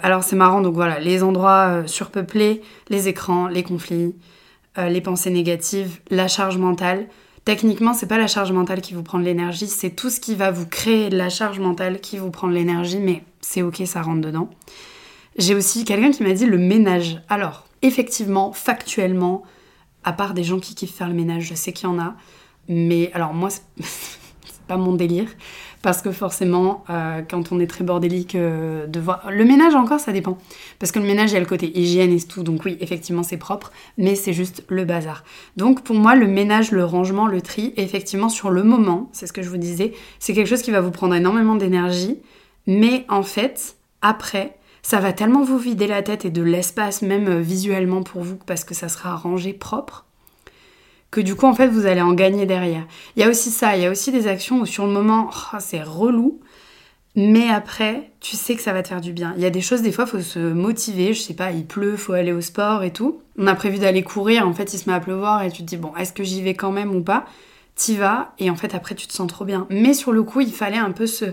Alors 0.00 0.24
c'est 0.24 0.36
marrant, 0.36 0.60
donc 0.62 0.74
voilà, 0.74 0.98
les 0.98 1.22
endroits 1.22 1.68
euh, 1.68 1.86
surpeuplés, 1.86 2.62
les 2.88 3.06
écrans, 3.06 3.46
les 3.46 3.62
conflits, 3.62 4.14
euh, 4.78 4.88
les 4.88 5.00
pensées 5.00 5.30
négatives, 5.30 6.00
la 6.10 6.26
charge 6.26 6.56
mentale. 6.56 7.06
Techniquement, 7.44 7.94
c'est 7.94 8.06
pas 8.06 8.18
la 8.18 8.26
charge 8.26 8.52
mentale 8.52 8.80
qui 8.80 8.94
vous 8.94 9.02
prend 9.02 9.18
de 9.18 9.24
l'énergie, 9.24 9.66
c'est 9.66 9.90
tout 9.90 10.10
ce 10.10 10.20
qui 10.20 10.34
va 10.34 10.50
vous 10.50 10.66
créer 10.66 11.08
de 11.08 11.16
la 11.16 11.28
charge 11.28 11.58
mentale 11.60 12.00
qui 12.00 12.18
vous 12.18 12.30
prend 12.30 12.48
de 12.48 12.54
l'énergie, 12.54 12.98
mais 12.98 13.22
c'est 13.40 13.62
ok, 13.62 13.82
ça 13.84 14.02
rentre 14.02 14.20
dedans. 14.20 14.50
J'ai 15.38 15.54
aussi 15.54 15.84
quelqu'un 15.84 16.10
qui 16.10 16.22
m'a 16.22 16.32
dit 16.32 16.46
le 16.46 16.58
ménage. 16.58 17.22
Alors, 17.28 17.66
effectivement, 17.82 18.52
factuellement, 18.52 19.42
à 20.04 20.12
part 20.12 20.34
des 20.34 20.44
gens 20.44 20.58
qui 20.58 20.74
kiffent 20.74 20.94
faire 20.94 21.08
le 21.08 21.14
ménage, 21.14 21.44
je 21.44 21.54
sais 21.54 21.72
qu'il 21.72 21.88
y 21.88 21.92
en 21.92 21.98
a. 21.98 22.14
Mais 22.68 23.10
alors 23.12 23.34
moi, 23.34 23.50
c'est 23.80 24.60
pas 24.66 24.76
mon 24.76 24.94
délire. 24.94 25.28
Parce 25.82 26.02
que 26.02 26.12
forcément, 26.12 26.84
euh, 26.90 27.22
quand 27.28 27.52
on 27.52 27.60
est 27.60 27.66
très 27.66 27.84
bordélique, 27.84 28.34
euh, 28.34 28.86
de 28.86 29.00
voir... 29.00 29.30
Le 29.30 29.44
ménage 29.46 29.74
encore, 29.74 29.98
ça 29.98 30.12
dépend. 30.12 30.36
Parce 30.78 30.92
que 30.92 30.98
le 30.98 31.06
ménage, 31.06 31.30
il 31.30 31.34
y 31.34 31.36
a 31.38 31.40
le 31.40 31.46
côté 31.46 31.76
hygiène 31.78 32.12
et 32.12 32.20
tout. 32.20 32.42
Donc 32.42 32.66
oui, 32.66 32.76
effectivement, 32.80 33.22
c'est 33.22 33.38
propre. 33.38 33.72
Mais 33.96 34.14
c'est 34.14 34.34
juste 34.34 34.62
le 34.68 34.84
bazar. 34.84 35.24
Donc 35.56 35.82
pour 35.82 35.96
moi, 35.96 36.14
le 36.14 36.26
ménage, 36.26 36.70
le 36.70 36.84
rangement, 36.84 37.26
le 37.26 37.40
tri, 37.40 37.72
effectivement, 37.78 38.28
sur 38.28 38.50
le 38.50 38.62
moment, 38.62 39.08
c'est 39.12 39.26
ce 39.26 39.32
que 39.32 39.42
je 39.42 39.48
vous 39.48 39.56
disais, 39.56 39.94
c'est 40.18 40.34
quelque 40.34 40.48
chose 40.48 40.62
qui 40.62 40.70
va 40.70 40.82
vous 40.82 40.90
prendre 40.90 41.14
énormément 41.14 41.56
d'énergie. 41.56 42.18
Mais 42.66 43.06
en 43.08 43.22
fait, 43.22 43.76
après, 44.02 44.58
ça 44.82 45.00
va 45.00 45.12
tellement 45.12 45.42
vous 45.42 45.58
vider 45.58 45.86
la 45.86 46.02
tête 46.02 46.24
et 46.24 46.30
de 46.30 46.42
l'espace 46.42 47.02
même 47.02 47.28
euh, 47.28 47.40
visuellement 47.40 48.02
pour 48.02 48.22
vous 48.22 48.38
parce 48.46 48.64
que 48.64 48.74
ça 48.74 48.88
sera 48.88 49.14
rangé 49.16 49.52
propre 49.52 50.06
que 51.10 51.20
du 51.20 51.34
coup 51.34 51.46
en 51.46 51.54
fait 51.54 51.68
vous 51.68 51.86
allez 51.86 52.00
en 52.00 52.12
gagner 52.12 52.46
derrière. 52.46 52.86
Il 53.16 53.22
y 53.22 53.24
a 53.24 53.28
aussi 53.28 53.50
ça, 53.50 53.76
il 53.76 53.82
y 53.82 53.86
a 53.86 53.90
aussi 53.90 54.12
des 54.12 54.26
actions 54.26 54.60
où 54.60 54.66
sur 54.66 54.86
le 54.86 54.92
moment 54.92 55.30
oh, 55.52 55.56
c'est 55.58 55.82
relou 55.82 56.40
Mais 57.16 57.48
après, 57.48 58.10
tu 58.20 58.36
sais 58.36 58.54
que 58.54 58.62
ça 58.62 58.72
va 58.72 58.82
te 58.82 58.88
faire 58.88 59.00
du 59.00 59.12
bien. 59.12 59.34
Il 59.36 59.42
y 59.42 59.46
a 59.46 59.50
des 59.50 59.60
choses, 59.60 59.82
des 59.82 59.90
fois, 59.92 60.06
faut 60.06 60.20
se 60.20 60.38
motiver. 60.38 61.12
Je 61.12 61.20
sais 61.20 61.34
pas, 61.34 61.50
il 61.50 61.66
pleut, 61.66 61.96
faut 61.96 62.12
aller 62.12 62.32
au 62.32 62.40
sport 62.40 62.84
et 62.84 62.92
tout. 62.92 63.20
On 63.38 63.46
a 63.48 63.54
prévu 63.54 63.78
d'aller 63.78 64.02
courir, 64.02 64.46
en 64.46 64.52
fait, 64.52 64.72
il 64.74 64.78
se 64.78 64.88
met 64.88 64.94
à 64.94 65.00
pleuvoir 65.00 65.42
et 65.42 65.50
tu 65.50 65.62
te 65.62 65.66
dis, 65.66 65.76
bon, 65.76 65.92
est-ce 65.96 66.12
que 66.12 66.22
j'y 66.22 66.42
vais 66.42 66.54
quand 66.54 66.72
même 66.72 66.94
ou 66.94 67.02
pas? 67.02 67.24
T'y 67.74 67.96
vas 67.96 68.32
et 68.38 68.50
en 68.50 68.56
fait, 68.56 68.74
après, 68.74 68.94
tu 68.94 69.06
te 69.06 69.12
sens 69.12 69.26
trop 69.26 69.44
bien. 69.44 69.66
Mais 69.70 69.94
sur 69.94 70.12
le 70.12 70.22
coup, 70.22 70.40
il 70.40 70.52
fallait 70.52 70.78
un 70.78 70.92
peu 70.92 71.06
se. 71.06 71.24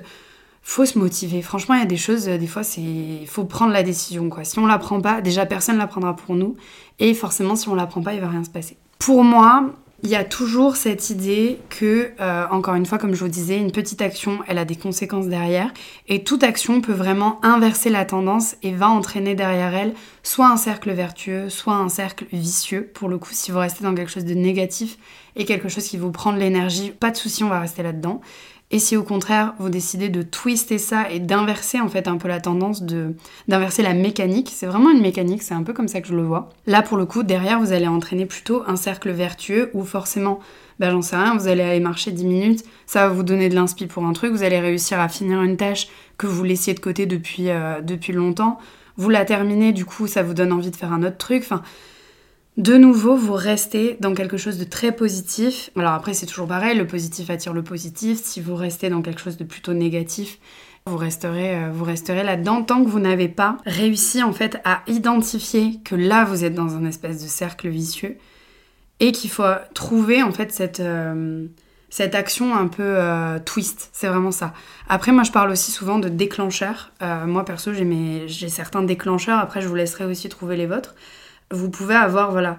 Faut 0.70 0.86
se 0.86 1.00
motiver. 1.00 1.42
Franchement, 1.42 1.76
il 1.76 1.80
y 1.80 1.84
a 1.84 1.88
des 1.88 1.96
choses, 1.96 2.26
des 2.26 2.46
fois, 2.46 2.62
c'est. 2.62 3.26
faut 3.26 3.46
prendre 3.46 3.72
la 3.72 3.84
décision. 3.84 4.30
Si 4.44 4.60
on 4.60 4.66
la 4.66 4.78
prend 4.78 5.00
pas, 5.00 5.22
déjà, 5.22 5.46
personne 5.46 5.78
la 5.78 5.88
prendra 5.88 6.14
pour 6.14 6.36
nous. 6.36 6.58
Et 7.00 7.14
forcément, 7.14 7.56
si 7.56 7.70
on 7.70 7.74
la 7.74 7.88
prend 7.88 8.02
pas, 8.02 8.14
il 8.14 8.20
va 8.20 8.28
rien 8.28 8.44
se 8.44 8.50
passer. 8.50 8.76
Pour 9.00 9.24
moi, 9.24 9.72
il 10.04 10.10
y 10.10 10.16
a 10.16 10.26
toujours 10.26 10.76
cette 10.76 11.10
idée 11.10 11.58
que, 11.70 12.12
euh, 12.20 12.46
encore 12.52 12.76
une 12.76 12.86
fois, 12.86 12.98
comme 12.98 13.16
je 13.16 13.24
vous 13.24 13.30
disais, 13.30 13.58
une 13.58 13.72
petite 13.72 14.02
action, 14.02 14.40
elle 14.46 14.58
a 14.58 14.66
des 14.66 14.76
conséquences 14.76 15.28
derrière. 15.28 15.72
Et 16.10 16.26
toute 16.26 16.44
action 16.44 16.82
peut 16.82 16.92
vraiment 16.92 17.40
inverser 17.44 17.90
la 17.90 18.04
tendance 18.04 18.58
et 18.62 18.74
va 18.74 18.90
entraîner 18.90 19.36
derrière 19.36 19.74
elle 19.74 19.94
soit 20.22 20.50
un 20.50 20.58
cercle 20.58 20.92
vertueux, 20.92 21.50
soit 21.50 21.76
un 21.76 21.88
cercle 21.88 22.26
vicieux. 22.34 22.92
Pour 22.94 23.08
le 23.08 23.18
coup, 23.18 23.32
si 23.32 23.52
vous 23.52 23.60
restez 23.60 23.86
dans 23.86 23.96
quelque 23.96 24.12
chose 24.12 24.26
de 24.26 24.34
négatif 24.34 24.98
et 25.38 25.46
quelque 25.46 25.70
chose 25.70 25.88
qui 25.88 25.96
vous 25.96 26.12
prend 26.12 26.34
de 26.34 26.40
l'énergie, 26.40 26.92
pas 26.92 27.10
de 27.10 27.16
souci, 27.16 27.46
on 27.46 27.50
va 27.50 27.62
rester 27.62 27.84
là-dedans. 27.84 28.20
Et 28.70 28.80
si 28.80 28.98
au 28.98 29.04
contraire 29.04 29.54
vous 29.60 29.70
décidez 29.70 30.10
de 30.10 30.22
twister 30.22 30.78
ça 30.78 31.10
et 31.10 31.20
d'inverser 31.20 31.80
en 31.80 31.88
fait 31.88 32.08
un 32.10 32.18
peu 32.18 32.28
la 32.28 32.42
tendance 32.42 32.84
d'inverser 33.48 33.82
la 33.82 33.94
mécanique, 33.94 34.52
c'est 34.54 34.66
vraiment 34.66 34.92
une 34.92 35.02
mécanique, 35.02 35.42
c'est 35.42 35.54
un 35.54 35.64
peu 35.64 35.72
comme 35.72 35.88
ça 35.88 36.02
que 36.02 36.08
je 36.08 36.16
le 36.16 36.24
vois. 36.24 36.50
Là 36.66 36.82
pour 36.82 36.98
le 36.98 37.06
coup, 37.06 37.24
derrière 37.24 37.62
vous 37.62 37.72
allez 37.72 37.88
entraîner 37.88 38.26
plutôt 38.26 38.64
un 38.68 38.76
cercle 38.76 39.12
vertueux 39.12 39.72
où 39.74 39.86
forcément, 39.86 40.42
ben 40.80 40.92
j'en 40.92 41.02
sais 41.02 41.16
rien, 41.16 41.38
vous 41.38 41.48
allez 41.48 41.64
aller 41.64 41.80
marcher 41.80 42.12
10 42.12 42.26
minutes, 42.26 42.66
ça 42.86 43.08
va 43.08 43.14
vous 43.14 43.24
donner 43.24 43.48
de 43.48 43.56
l'inspi 43.56 43.88
pour 43.88 44.04
un 44.04 44.12
truc, 44.12 44.34
vous 44.34 44.44
allez 44.44 44.60
réussir 44.60 45.00
à 45.00 45.08
finir 45.08 45.42
une 45.42 45.56
tâche 45.56 45.88
que 46.18 46.28
vous 46.28 46.44
laissiez 46.44 46.74
de 46.74 46.82
côté 46.82 47.06
depuis, 47.06 47.50
euh, 47.50 47.80
depuis 47.80 48.12
longtemps, 48.12 48.60
vous 48.98 49.10
la 49.10 49.24
terminez, 49.24 49.72
du 49.72 49.86
coup 49.86 50.08
ça 50.08 50.24
vous 50.24 50.34
donne 50.34 50.52
envie 50.52 50.72
de 50.72 50.76
faire 50.76 50.92
un 50.92 51.04
autre 51.04 51.18
truc, 51.18 51.44
enfin 51.46 51.62
de 52.58 52.76
nouveau, 52.76 53.16
vous 53.16 53.34
restez 53.34 53.98
dans 54.00 54.16
quelque 54.16 54.38
chose 54.38 54.58
de 54.58 54.64
très 54.64 54.92
positif. 54.92 55.70
Alors 55.78 55.94
après, 55.94 56.16
c'est 56.16 56.26
toujours 56.26 56.48
pareil, 56.48 56.76
le 56.76 56.88
positif 56.88 57.30
attire 57.30 57.54
le 57.54 57.64
positif. 57.64 58.20
Si 58.24 58.42
vous 58.42 58.56
restez 58.56 58.90
dans 58.90 59.04
quelque 59.04 59.22
chose 59.22 59.38
de 59.38 59.44
plutôt 59.44 59.74
négatif, 59.74 60.40
vous 60.88 60.98
resterez, 60.98 61.56
euh, 61.56 61.70
vous 61.72 61.84
resterez 61.84 62.24
là-dedans 62.24 62.64
tant 62.64 62.84
que 62.84 62.90
vous 62.90 63.00
n'avez 63.00 63.28
pas 63.28 63.58
réussi 63.68 64.24
en 64.24 64.34
fait 64.34 64.60
à 64.64 64.82
identifier 64.88 65.80
que 65.86 65.94
là, 65.94 66.26
vous 66.26 66.44
êtes 66.44 66.56
dans 66.56 66.76
un 66.76 66.86
espèce 66.86 67.22
de 67.22 67.28
cercle 67.28 67.68
vicieux 67.70 68.18
et 69.00 69.12
qu'il 69.12 69.30
faut 69.30 69.44
trouver 69.76 70.24
en 70.24 70.32
fait 70.32 70.52
cette... 70.52 70.80
Euh, 70.80 71.46
cette 71.90 72.16
action 72.16 72.54
un 72.54 72.68
peu 72.68 72.84
euh, 72.84 73.40
twist, 73.40 73.92
c'est 73.94 74.08
vraiment 74.08 74.32
ça. 74.32 74.54
Après, 74.90 75.14
moi, 75.14 75.24
je 75.24 75.32
parle 75.32 75.52
aussi 75.52 75.72
souvent 75.72 76.00
de 76.00 76.10
déclencheurs. 76.10 76.92
moi, 77.26 77.46
perso, 77.46 77.72
j'ai 77.74 78.50
certains 78.50 78.84
déclencheurs. 78.84 79.40
Après, 79.40 79.62
je 79.62 79.70
vous 79.70 79.76
laisserai 79.76 80.04
aussi 80.04 80.28
trouver 80.28 80.58
les 80.58 80.66
vôtres 80.66 80.96
vous 81.52 81.70
pouvez 81.70 81.96
avoir 81.96 82.32
voilà 82.32 82.58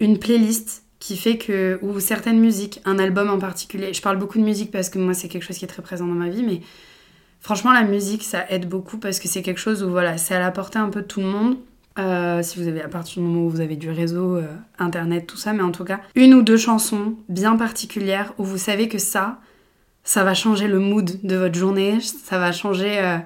une 0.00 0.18
playlist 0.18 0.84
qui 0.98 1.16
fait 1.16 1.38
que 1.38 1.78
ou 1.82 1.98
certaines 1.98 2.38
musiques, 2.38 2.80
un 2.84 2.98
album 2.98 3.30
en 3.30 3.38
particulier. 3.38 3.92
Je 3.92 4.02
parle 4.02 4.18
beaucoup 4.18 4.38
de 4.38 4.44
musique 4.44 4.70
parce 4.70 4.90
que 4.90 4.98
moi 4.98 5.14
c'est 5.14 5.28
quelque 5.28 5.42
chose 5.44 5.56
qui 5.56 5.64
est 5.64 5.68
très 5.68 5.82
présent 5.82 6.06
dans 6.06 6.14
ma 6.14 6.28
vie, 6.28 6.42
mais 6.42 6.60
franchement 7.40 7.72
la 7.72 7.82
musique 7.82 8.22
ça 8.22 8.44
aide 8.50 8.68
beaucoup 8.68 8.98
parce 8.98 9.18
que 9.18 9.26
c'est 9.26 9.42
quelque 9.42 9.58
chose 9.58 9.82
où 9.82 9.90
voilà 9.90 10.18
c'est 10.18 10.34
à 10.34 10.40
la 10.40 10.50
portée 10.50 10.78
un 10.78 10.90
peu 10.90 11.02
de 11.02 11.06
tout 11.06 11.20
le 11.20 11.26
monde. 11.26 11.56
Euh, 11.98 12.42
si 12.42 12.58
vous 12.60 12.68
avez 12.68 12.82
à 12.82 12.88
partir 12.88 13.20
du 13.20 13.28
moment 13.28 13.46
où 13.46 13.50
vous 13.50 13.60
avez 13.60 13.76
du 13.76 13.90
réseau, 13.90 14.36
euh, 14.36 14.46
internet, 14.78 15.26
tout 15.26 15.36
ça, 15.36 15.52
mais 15.52 15.62
en 15.62 15.72
tout 15.72 15.84
cas 15.84 16.00
une 16.14 16.34
ou 16.34 16.42
deux 16.42 16.56
chansons 16.56 17.16
bien 17.28 17.56
particulières 17.56 18.32
où 18.38 18.44
vous 18.44 18.58
savez 18.58 18.88
que 18.88 18.98
ça, 18.98 19.40
ça 20.04 20.22
va 20.22 20.34
changer 20.34 20.68
le 20.68 20.78
mood 20.78 21.18
de 21.22 21.36
votre 21.36 21.58
journée, 21.58 21.98
ça 22.00 22.38
va 22.38 22.52
changer 22.52 22.98
euh, 22.98 23.18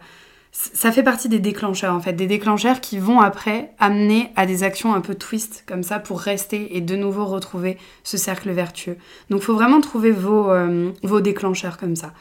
ça 0.57 0.92
fait 0.92 1.02
partie 1.02 1.28
des 1.28 1.40
déclencheurs 1.40 1.94
en 1.94 2.00
fait, 2.00 2.12
des 2.12 2.28
déclencheurs 2.28 2.80
qui 2.80 2.98
vont 2.98 3.20
après 3.20 3.72
amener 3.80 4.30
à 4.36 4.46
des 4.46 4.62
actions 4.62 4.94
un 4.94 5.00
peu 5.00 5.16
twist 5.16 5.64
comme 5.66 5.82
ça 5.82 5.98
pour 5.98 6.20
rester 6.20 6.76
et 6.76 6.80
de 6.80 6.94
nouveau 6.94 7.24
retrouver 7.24 7.76
ce 8.05 8.16
cercle 8.16 8.52
vertueux. 8.52 8.96
Donc 9.30 9.42
faut 9.42 9.55
vraiment 9.55 9.80
trouver 9.80 10.12
vos, 10.12 10.50
euh, 10.52 10.92
vos 11.02 11.20
déclencheurs 11.20 11.76
comme 11.76 11.96
ça. 11.96 12.12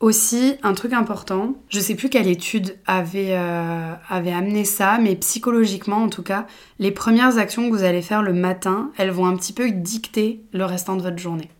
Aussi, 0.00 0.56
un 0.62 0.72
truc 0.72 0.94
important, 0.94 1.54
je 1.68 1.78
sais 1.80 1.94
plus 1.94 2.08
quelle 2.08 2.28
étude 2.28 2.76
avait, 2.86 3.36
euh, 3.36 3.92
avait 4.08 4.32
amené 4.32 4.64
ça, 4.64 4.98
mais 4.98 5.14
psychologiquement 5.14 5.98
en 5.98 6.08
tout 6.08 6.24
cas, 6.24 6.46
les 6.78 6.92
premières 6.92 7.36
actions 7.36 7.68
que 7.70 7.76
vous 7.76 7.84
allez 7.84 8.02
faire 8.02 8.22
le 8.22 8.32
matin, 8.32 8.90
elles 8.96 9.10
vont 9.10 9.26
un 9.26 9.36
petit 9.36 9.52
peu 9.52 9.70
dicter 9.70 10.40
le 10.52 10.64
restant 10.64 10.96
de 10.96 11.02
votre 11.02 11.18
journée 11.18 11.50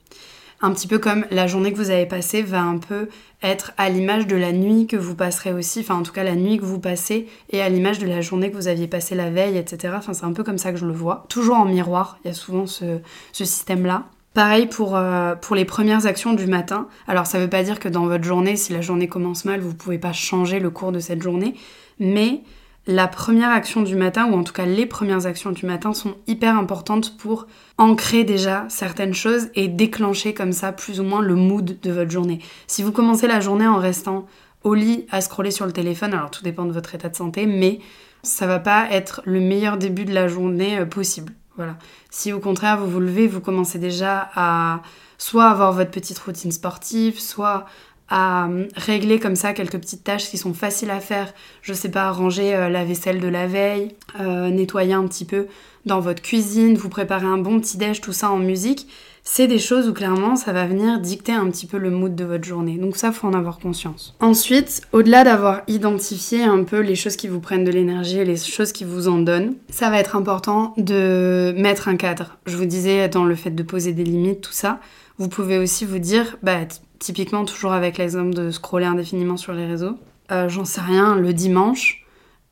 un 0.62 0.72
petit 0.72 0.86
peu 0.86 0.98
comme 0.98 1.26
la 1.30 1.48
journée 1.48 1.72
que 1.72 1.76
vous 1.76 1.90
avez 1.90 2.06
passée 2.06 2.42
va 2.42 2.62
un 2.62 2.78
peu 2.78 3.08
être 3.42 3.72
à 3.76 3.88
l'image 3.88 4.28
de 4.28 4.36
la 4.36 4.52
nuit 4.52 4.86
que 4.86 4.96
vous 4.96 5.16
passerez 5.16 5.52
aussi, 5.52 5.80
enfin 5.80 5.96
en 5.96 6.02
tout 6.04 6.12
cas 6.12 6.22
la 6.22 6.36
nuit 6.36 6.58
que 6.58 6.64
vous 6.64 6.78
passez 6.78 7.26
et 7.50 7.60
à 7.60 7.68
l'image 7.68 7.98
de 7.98 8.06
la 8.06 8.20
journée 8.20 8.50
que 8.50 8.56
vous 8.56 8.68
aviez 8.68 8.86
passée 8.86 9.16
la 9.16 9.30
veille, 9.30 9.58
etc. 9.58 9.94
Enfin 9.96 10.14
c'est 10.14 10.24
un 10.24 10.32
peu 10.32 10.44
comme 10.44 10.58
ça 10.58 10.70
que 10.72 10.78
je 10.78 10.86
le 10.86 10.92
vois. 10.92 11.24
Toujours 11.28 11.56
en 11.56 11.64
miroir, 11.64 12.18
il 12.24 12.28
y 12.28 12.30
a 12.30 12.34
souvent 12.34 12.66
ce, 12.66 13.00
système-là. 13.32 14.04
Pareil 14.34 14.66
pour, 14.66 14.96
euh, 14.96 15.34
pour 15.34 15.56
les 15.56 15.64
premières 15.64 16.06
actions 16.06 16.32
du 16.32 16.46
matin. 16.46 16.86
Alors 17.08 17.26
ça 17.26 17.38
veut 17.38 17.50
pas 17.50 17.64
dire 17.64 17.80
que 17.80 17.88
dans 17.88 18.06
votre 18.06 18.24
journée, 18.24 18.56
si 18.56 18.72
la 18.72 18.80
journée 18.80 19.08
commence 19.08 19.44
mal, 19.44 19.60
vous 19.60 19.74
pouvez 19.74 19.98
pas 19.98 20.12
changer 20.12 20.60
le 20.60 20.70
cours 20.70 20.92
de 20.92 21.00
cette 21.00 21.20
journée, 21.20 21.54
mais 21.98 22.42
la 22.86 23.06
première 23.06 23.50
action 23.50 23.82
du 23.82 23.94
matin, 23.94 24.26
ou 24.30 24.34
en 24.34 24.42
tout 24.42 24.52
cas 24.52 24.66
les 24.66 24.86
premières 24.86 25.26
actions 25.26 25.52
du 25.52 25.66
matin, 25.66 25.92
sont 25.92 26.16
hyper 26.26 26.56
importantes 26.56 27.16
pour 27.16 27.46
ancrer 27.78 28.24
déjà 28.24 28.66
certaines 28.68 29.14
choses 29.14 29.48
et 29.54 29.68
déclencher 29.68 30.34
comme 30.34 30.52
ça 30.52 30.72
plus 30.72 31.00
ou 31.00 31.04
moins 31.04 31.20
le 31.20 31.34
mood 31.34 31.78
de 31.80 31.90
votre 31.92 32.10
journée. 32.10 32.40
Si 32.66 32.82
vous 32.82 32.92
commencez 32.92 33.26
la 33.26 33.40
journée 33.40 33.66
en 33.66 33.78
restant 33.78 34.26
au 34.64 34.74
lit 34.74 35.06
à 35.10 35.20
scroller 35.20 35.50
sur 35.50 35.66
le 35.66 35.72
téléphone, 35.72 36.12
alors 36.14 36.30
tout 36.30 36.42
dépend 36.42 36.64
de 36.64 36.72
votre 36.72 36.94
état 36.94 37.08
de 37.08 37.16
santé, 37.16 37.46
mais 37.46 37.80
ça 38.22 38.46
va 38.46 38.58
pas 38.58 38.88
être 38.90 39.22
le 39.24 39.40
meilleur 39.40 39.76
début 39.76 40.04
de 40.04 40.14
la 40.14 40.28
journée 40.28 40.78
euh, 40.78 40.86
possible. 40.86 41.32
Voilà. 41.56 41.76
Si 42.10 42.32
au 42.32 42.40
contraire 42.40 42.78
vous 42.78 42.90
vous 42.90 43.00
levez, 43.00 43.26
vous 43.26 43.40
commencez 43.40 43.78
déjà 43.78 44.30
à 44.34 44.80
soit 45.18 45.48
avoir 45.48 45.72
votre 45.72 45.90
petite 45.90 46.18
routine 46.18 46.50
sportive, 46.50 47.20
soit 47.20 47.66
à 48.12 48.46
euh, 48.46 48.66
régler 48.76 49.18
comme 49.18 49.36
ça 49.36 49.54
quelques 49.54 49.78
petites 49.78 50.04
tâches 50.04 50.28
qui 50.28 50.36
sont 50.36 50.52
faciles 50.52 50.90
à 50.90 51.00
faire. 51.00 51.32
Je 51.62 51.72
sais 51.72 51.88
pas, 51.88 52.12
ranger 52.12 52.54
euh, 52.54 52.68
la 52.68 52.84
vaisselle 52.84 53.20
de 53.20 53.26
la 53.26 53.46
veille, 53.46 53.94
euh, 54.20 54.50
nettoyer 54.50 54.92
un 54.92 55.06
petit 55.06 55.24
peu 55.24 55.46
dans 55.86 55.98
votre 55.98 56.20
cuisine, 56.20 56.76
vous 56.76 56.90
préparer 56.90 57.24
un 57.24 57.38
bon 57.38 57.58
petit 57.58 57.78
déj, 57.78 58.02
tout 58.02 58.12
ça 58.12 58.30
en 58.30 58.36
musique. 58.36 58.86
C'est 59.24 59.46
des 59.46 59.58
choses 59.58 59.88
où 59.88 59.94
clairement 59.94 60.36
ça 60.36 60.52
va 60.52 60.66
venir 60.66 61.00
dicter 61.00 61.32
un 61.32 61.48
petit 61.48 61.66
peu 61.66 61.78
le 61.78 61.90
mood 61.90 62.14
de 62.14 62.24
votre 62.24 62.44
journée. 62.44 62.76
Donc 62.76 62.96
ça, 62.96 63.12
faut 63.12 63.26
en 63.28 63.32
avoir 63.32 63.58
conscience. 63.58 64.14
Ensuite, 64.20 64.82
au-delà 64.92 65.24
d'avoir 65.24 65.62
identifié 65.66 66.42
un 66.42 66.64
peu 66.64 66.80
les 66.80 66.96
choses 66.96 67.16
qui 67.16 67.28
vous 67.28 67.40
prennent 67.40 67.64
de 67.64 67.70
l'énergie 67.70 68.18
et 68.18 68.26
les 68.26 68.36
choses 68.36 68.72
qui 68.72 68.84
vous 68.84 69.08
en 69.08 69.18
donnent, 69.18 69.54
ça 69.70 69.88
va 69.88 69.98
être 69.98 70.16
important 70.16 70.74
de 70.76 71.54
mettre 71.56 71.88
un 71.88 71.96
cadre. 71.96 72.36
Je 72.44 72.58
vous 72.58 72.66
disais 72.66 73.08
dans 73.08 73.24
le 73.24 73.36
fait 73.36 73.52
de 73.52 73.62
poser 73.62 73.92
des 73.92 74.04
limites, 74.04 74.42
tout 74.42 74.52
ça. 74.52 74.80
Vous 75.18 75.28
pouvez 75.28 75.56
aussi 75.56 75.84
vous 75.86 75.98
dire, 75.98 76.36
bah 76.42 76.58
Typiquement, 77.02 77.44
toujours 77.44 77.72
avec 77.72 77.98
l'exemple 77.98 78.32
de 78.32 78.52
scroller 78.52 78.84
indéfiniment 78.84 79.36
sur 79.36 79.52
les 79.52 79.66
réseaux. 79.66 79.98
Euh, 80.30 80.48
j'en 80.48 80.64
sais 80.64 80.80
rien, 80.80 81.16
le 81.16 81.32
dimanche, 81.32 82.06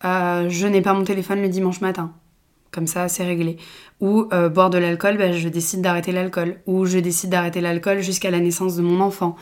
euh, 0.04 0.48
je 0.48 0.66
n'ai 0.66 0.82
pas 0.82 0.92
mon 0.92 1.04
téléphone 1.04 1.40
le 1.40 1.48
dimanche 1.48 1.80
matin. 1.80 2.10
Comme 2.72 2.88
ça, 2.88 3.06
c'est 3.06 3.22
réglé. 3.22 3.58
Ou 4.00 4.26
euh, 4.32 4.48
boire 4.48 4.68
de 4.68 4.76
l'alcool, 4.76 5.18
bah, 5.18 5.30
je 5.30 5.48
décide 5.48 5.82
d'arrêter 5.82 6.10
l'alcool. 6.10 6.56
Ou 6.66 6.84
je 6.84 6.98
décide 6.98 7.30
d'arrêter 7.30 7.60
l'alcool 7.60 8.00
jusqu'à 8.00 8.32
la 8.32 8.40
naissance 8.40 8.74
de 8.74 8.82
mon 8.82 8.98
enfant. 8.98 9.36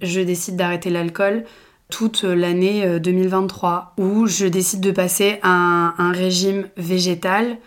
Je 0.00 0.22
décide 0.22 0.56
d'arrêter 0.56 0.88
l'alcool 0.88 1.44
toute 1.90 2.22
l'année 2.22 2.98
2023. 3.00 3.92
Ou 3.98 4.26
je 4.26 4.46
décide 4.46 4.80
de 4.80 4.92
passer 4.92 5.40
à 5.42 5.92
un, 5.98 6.12
régime 6.12 6.70
végétal 6.78 7.58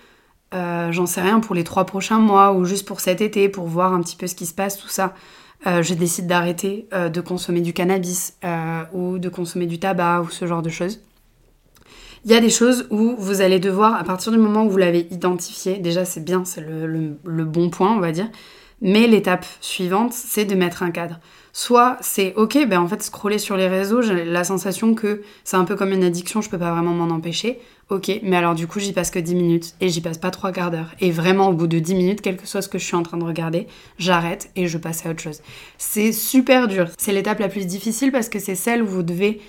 j'en 0.52 1.06
sais 1.06 1.22
rien 1.22 1.42
pour 1.42 1.54
les 1.54 1.64
trois 1.64 1.86
prochains 1.86 2.18
mois 2.18 2.54
ou 2.54 2.66
juste 2.66 2.88
pour 2.88 3.02
cet 3.02 3.22
été 3.22 3.50
pour 3.50 3.68
voir 3.68 3.94
un 3.94 4.02
petit 4.02 4.16
peu 4.16 4.26
ce 4.26 4.34
qui 4.34 4.48
se 4.48 4.54
passe, 4.56 4.80
tout 4.80 4.88
ça. 4.88 5.14
Euh, 5.66 5.82
je 5.82 5.96
décide 5.96 6.28
d'arrêter 6.28 6.88
euh, 6.94 7.10
de 7.10 7.20
consommer 7.20 7.62
du 7.62 7.74
cannabis 7.74 8.36
euh, 8.44 8.84
ou 8.94 9.18
de 9.18 9.28
consommer 9.28 9.66
du 9.66 9.80
tabac 9.80 10.22
ou 10.22 10.30
ce 10.30 10.46
genre 10.46 10.62
de 10.62 10.70
choses. 10.70 11.00
Il 12.26 12.32
y 12.32 12.36
a 12.36 12.40
des 12.40 12.50
choses 12.50 12.88
où 12.92 13.16
vous 13.18 13.42
allez 13.42 13.60
devoir, 13.60 13.96
à 13.96 14.04
partir 14.04 14.32
du 14.32 14.38
moment 14.38 14.66
où 14.66 14.70
vous 14.70 14.78
l'avez 14.78 15.08
identifié, 15.12 15.78
déjà 15.78 16.06
c'est 16.06 16.24
bien, 16.24 16.46
c'est 16.46 16.62
le, 16.62 17.46
bon 17.46 17.70
point, 17.70 17.96
on 17.96 18.00
va 18.00 18.12
dire, 18.12 18.30
mais 18.82 19.08
l'étape 19.08 19.46
suivante, 19.62 20.14
c'est 20.14 20.46
de 20.46 20.54
mettre 20.56 20.84
un 20.84 20.92
cadre. 20.92 21.20
Soit 21.58 21.98
c'est 22.02 22.36
ok, 22.36 22.68
ben 22.68 22.80
en 22.80 22.88
fait, 22.88 23.02
scroller 23.02 23.40
sur 23.40 23.58
les 23.58 23.68
réseaux, 23.68 24.04
j'ai 24.04 24.26
la 24.26 24.44
sensation 24.44 24.94
que 24.94 25.24
c'est 25.44 25.58
un 25.58 25.66
peu 25.66 25.76
comme 25.76 25.92
une 25.92 26.04
addiction, 26.04 26.40
je 26.40 26.52
peux 26.52 26.60
pas 26.60 26.70
vraiment 26.70 26.94
m'en 26.94 27.12
empêcher. 27.12 27.60
Ok, 27.90 28.12
mais 28.22 28.36
alors 28.36 28.54
du 28.54 28.68
coup, 28.68 28.80
j'y 28.80 28.94
passe 28.94 29.10
que 29.10 29.18
10 29.18 29.34
minutes 29.34 29.74
et 29.82 29.90
j'y 29.90 30.00
passe 30.00 30.20
pas 30.20 30.30
3 30.30 30.52
quarts 30.52 30.70
d'heure. 30.70 30.94
Et 31.00 31.10
vraiment, 31.10 31.50
au 31.50 31.54
bout 31.54 31.66
de 31.66 31.80
10 31.80 31.96
minutes, 31.96 32.22
quel 32.22 32.38
que 32.38 32.46
soit 32.46 32.62
ce 32.62 32.70
que 32.70 32.78
je 32.78 32.86
suis 32.86 32.96
en 32.96 33.02
train 33.02 33.18
de 33.18 33.24
regarder, 33.24 33.66
j'arrête 33.98 34.52
et 34.56 34.68
je 34.68 34.78
passe 34.78 35.04
à 35.08 35.10
autre 35.10 35.20
chose. 35.20 35.42
C'est 35.80 36.12
super 36.12 36.68
dur. 36.68 36.90
C'est 37.00 37.12
l'étape 37.12 37.40
la 37.40 37.50
plus 37.50 37.66
difficile 37.66 38.12
parce 38.12 38.30
que 38.30 38.38
c'est 38.38 38.54
celle 38.54 38.84
où 38.84 38.88
vous 38.88 39.02
devez 39.02 39.42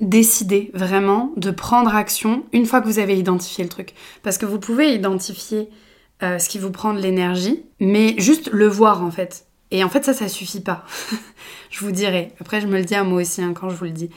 décider 0.00 0.70
vraiment 0.72 1.30
de 1.36 1.50
prendre 1.50 1.94
action 1.94 2.44
une 2.54 2.64
fois 2.64 2.80
que 2.80 2.86
vous 2.86 3.00
avez 3.00 3.18
identifié 3.18 3.64
le 3.64 3.70
truc. 3.70 3.92
Parce 4.22 4.38
que 4.38 4.46
vous 4.46 4.60
pouvez 4.60 4.94
identifier 4.94 5.68
euh, 6.22 6.38
ce 6.38 6.48
qui 6.48 6.58
vous 6.58 6.70
prend 6.70 6.94
de 6.94 7.00
l'énergie, 7.00 7.64
mais 7.80 8.14
juste 8.16 8.48
le 8.50 8.66
voir 8.66 9.02
en 9.02 9.10
fait. 9.10 9.44
Et 9.70 9.84
en 9.84 9.88
fait, 9.88 10.04
ça, 10.04 10.12
ça 10.12 10.28
suffit 10.28 10.60
pas. 10.60 10.84
je 11.70 11.80
vous 11.80 11.92
dirai. 11.92 12.32
Après, 12.40 12.60
je 12.60 12.66
me 12.66 12.78
le 12.78 12.84
dis 12.84 12.94
à 12.94 13.04
moi 13.04 13.20
aussi 13.20 13.42
hein, 13.42 13.52
quand 13.54 13.68
je 13.68 13.76
vous 13.76 13.84
le 13.84 13.90
dis. 13.90 14.10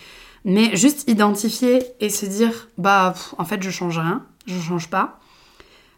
Mais 0.46 0.76
juste 0.76 1.10
identifier 1.10 1.84
et 2.00 2.10
se 2.10 2.26
dire, 2.26 2.68
bah, 2.78 3.14
en 3.38 3.46
fait, 3.46 3.62
je 3.64 3.70
change 3.70 3.98
rien, 3.98 4.26
je 4.46 4.60
change 4.60 4.90
pas 4.90 5.20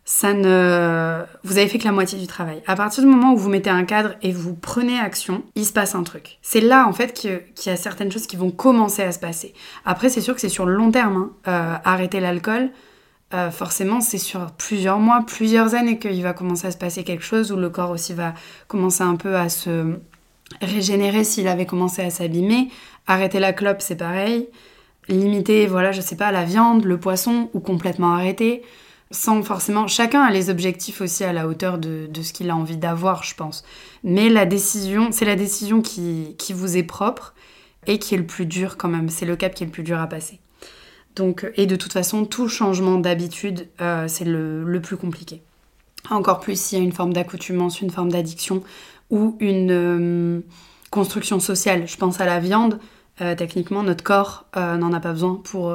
ça 0.06 0.34
ne. 0.34 1.24
Vous 1.44 1.58
avez 1.58 1.68
fait 1.68 1.80
que 1.80 1.84
la 1.84 1.92
moitié 1.92 2.20
du 2.20 2.28
travail. 2.28 2.62
À 2.68 2.76
partir 2.76 3.04
du 3.04 3.10
moment 3.10 3.34
où 3.34 3.38
vous 3.38 3.50
mettez 3.50 3.72
un 3.72 3.84
cadre 3.84 4.14
et 4.22 4.32
vous 4.32 4.54
prenez 4.54 5.00
action, 5.00 5.44
il 5.56 5.66
se 5.66 5.74
passe 5.74 5.96
un 5.96 6.04
truc. 6.04 6.38
C'est 6.44 6.62
là, 6.62 6.88
en 6.88 6.94
fait, 6.94 7.14
qu'il 7.14 7.42
y 7.66 7.70
a 7.70 7.76
certaines 7.76 8.12
choses 8.12 8.28
qui 8.28 8.36
vont 8.36 8.52
commencer 8.52 9.02
à 9.02 9.12
se 9.12 9.20
passer. 9.20 9.54
Après, 9.84 10.10
c'est 10.10 10.22
sûr 10.22 10.36
que 10.36 10.42
c'est 10.42 10.50
sur 10.50 10.68
le 10.68 10.76
long 10.76 10.92
terme. 10.92 11.18
Hein. 11.18 11.32
Euh, 11.48 11.76
arrêter 11.84 12.20
l'alcool, 12.20 12.70
euh, 13.34 13.52
forcément, 13.52 14.02
c'est 14.02 14.18
sur 14.18 14.52
plusieurs 14.52 15.00
mois, 15.00 15.24
plusieurs 15.26 15.74
années 15.76 15.98
qu'il 15.98 16.22
va 16.24 16.34
commencer 16.34 16.68
à 16.68 16.72
se 16.72 16.78
passer 16.78 17.04
quelque 17.04 17.24
chose, 17.24 17.52
où 17.52 17.58
le 17.58 17.70
corps 17.70 17.92
aussi 17.92 18.14
va 18.14 18.34
commencer 18.68 19.04
un 19.04 19.16
peu 19.16 19.36
à 19.36 19.50
se 19.50 19.98
régénérer 20.62 21.24
s'il 21.24 21.48
avait 21.48 21.66
commencé 21.66 22.02
à 22.02 22.10
s'abîmer. 22.10 22.70
Arrêter 23.08 23.40
la 23.40 23.54
clope, 23.54 23.82
c'est 23.82 23.96
pareil. 23.96 24.48
Limiter, 25.08 25.68
voilà, 25.68 25.92
je 25.92 26.02
sais 26.02 26.16
pas, 26.16 26.32
la 26.32 26.46
viande, 26.46 26.86
le 26.86 27.00
poisson, 27.00 27.50
ou 27.54 27.60
complètement 27.60 28.14
arrêter 28.14 28.64
sans 29.12 29.42
forcément. 29.44 29.88
Chacun 29.88 30.22
a 30.22 30.32
les 30.32 30.50
objectifs 30.50 31.02
aussi 31.02 31.24
à 31.24 31.34
la 31.34 31.48
hauteur 31.48 31.78
de, 31.78 32.10
ce 32.22 32.34
qu'il 32.34 32.50
a 32.50 32.56
envie 32.56 32.78
d'avoir, 32.78 33.24
je 33.24 33.36
pense. 33.36 33.64
Mais 34.04 34.30
la 34.30 34.46
décision, 34.46 35.10
c'est 35.12 35.26
la 35.26 35.36
décision 35.36 35.82
qui, 35.82 36.36
vous 36.54 36.78
est 36.78 36.84
propre 36.84 37.34
et 37.88 38.00
qui 38.00 38.16
est 38.16 38.18
le 38.18 38.26
plus 38.26 38.46
dur 38.46 38.78
quand 38.78 38.90
même. 38.90 39.10
C'est 39.10 39.26
le 39.26 39.36
cap 39.36 39.54
qui 39.54 39.64
est 39.64 39.68
le 39.68 39.72
plus 39.72 39.84
dur 39.84 40.00
à 40.00 40.08
passer. 40.08 40.40
Donc, 41.16 41.50
et 41.56 41.66
de 41.66 41.76
toute 41.76 41.94
façon, 41.94 42.26
tout 42.26 42.48
changement 42.50 42.98
d'habitude, 42.98 43.68
euh, 43.82 44.08
c'est 44.08 44.26
le, 44.26 44.80
plus 44.82 44.98
compliqué. 44.98 45.42
Encore 46.10 46.40
plus 46.40 46.60
s'il 46.60 46.78
y 46.78 46.82
a 46.82 46.84
une 46.84 46.92
forme 46.92 47.14
d'accoutumance, 47.14 47.82
une 47.82 47.90
forme 47.90 48.12
d'addiction 48.12 48.64
ou 49.10 49.38
une 49.40 49.72
euh, 49.72 50.42
construction 50.92 51.40
sociale. 51.40 51.88
Je 51.88 51.98
pense 51.98 52.20
à 52.20 52.26
la 52.26 52.40
viande. 52.40 52.80
Euh, 53.22 53.34
techniquement, 53.34 53.82
notre 53.82 54.04
corps 54.04 54.46
n'en 54.56 54.92
a 54.92 55.00
pas 55.00 55.14
besoin 55.14 55.42
pour, 55.44 55.74